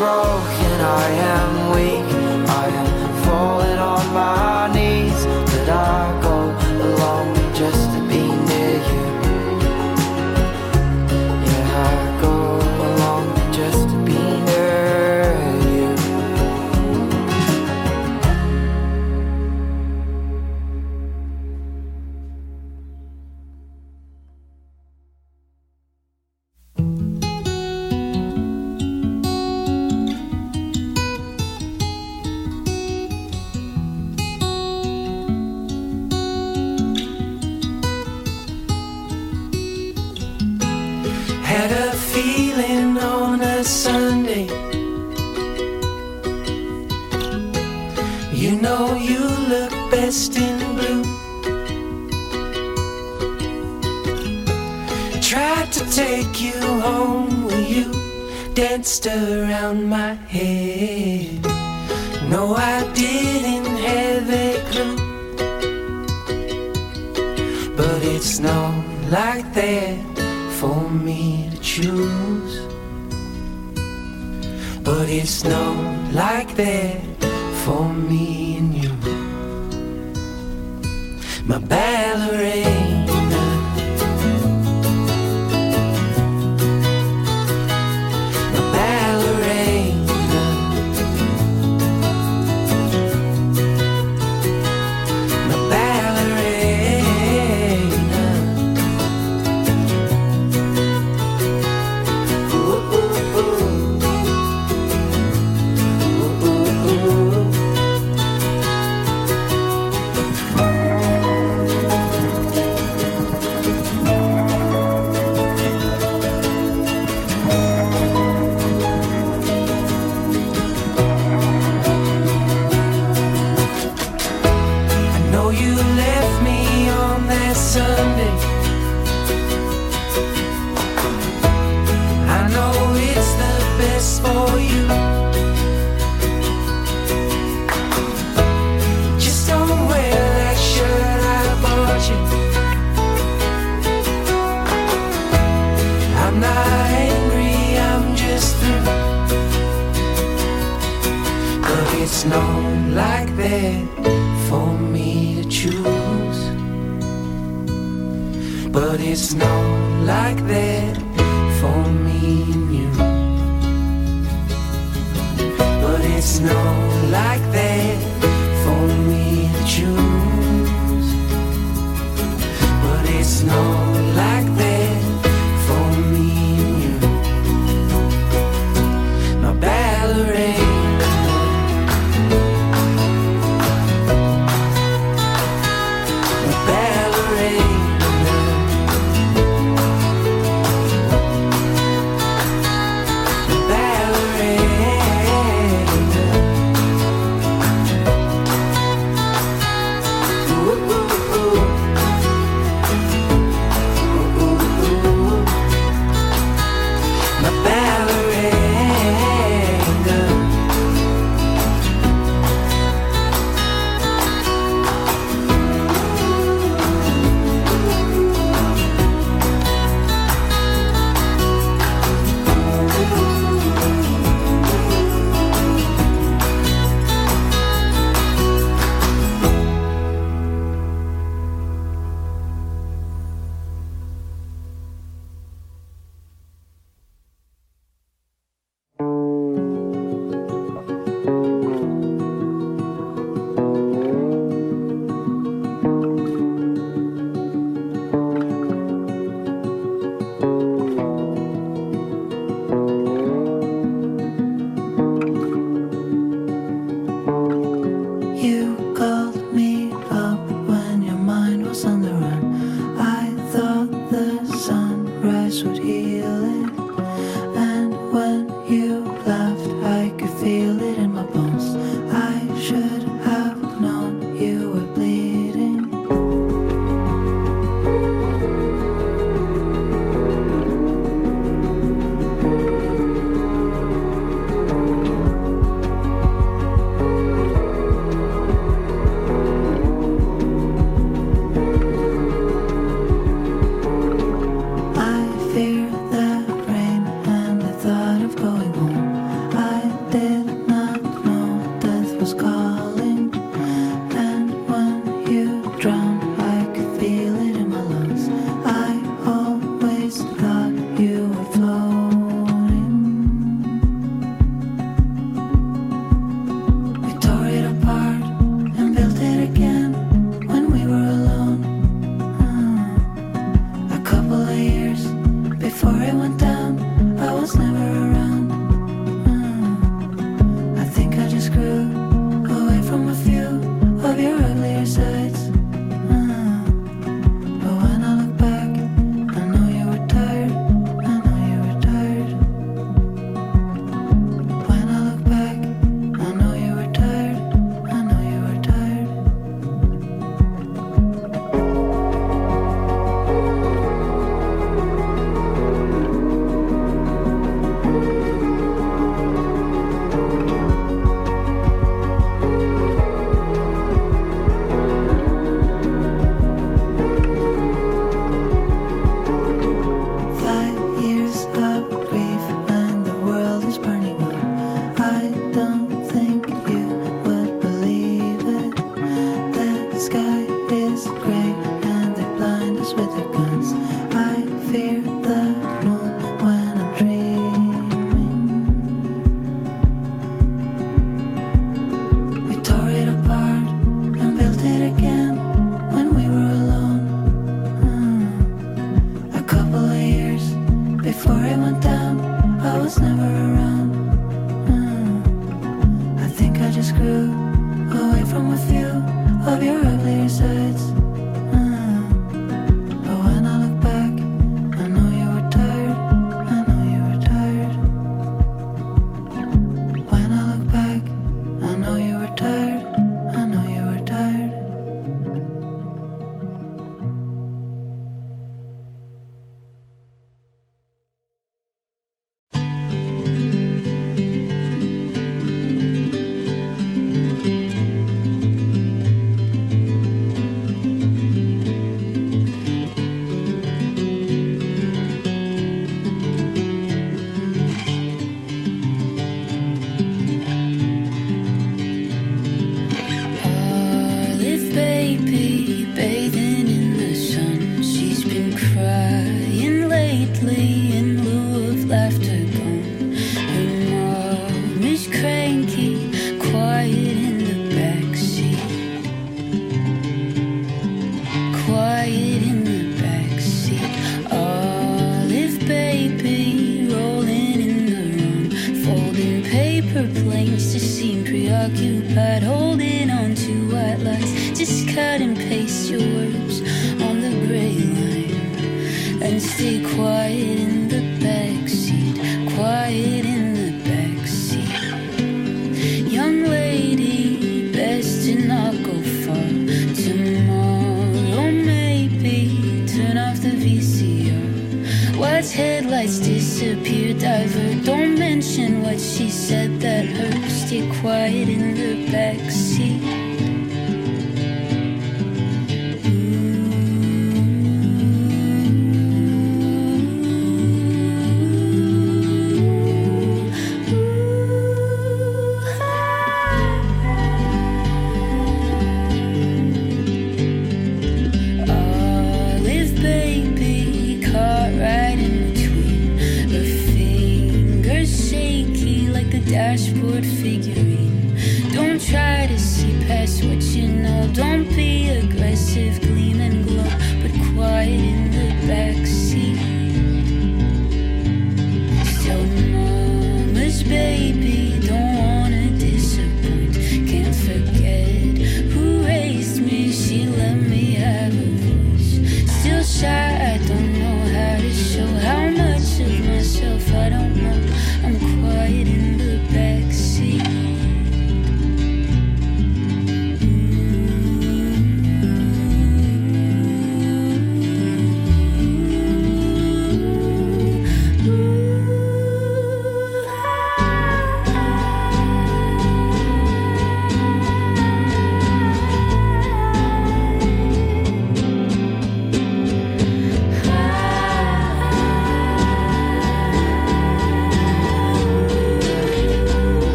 Broken, 0.00 0.80
I 0.80 1.08
am 1.34 1.72
weak, 1.74 2.09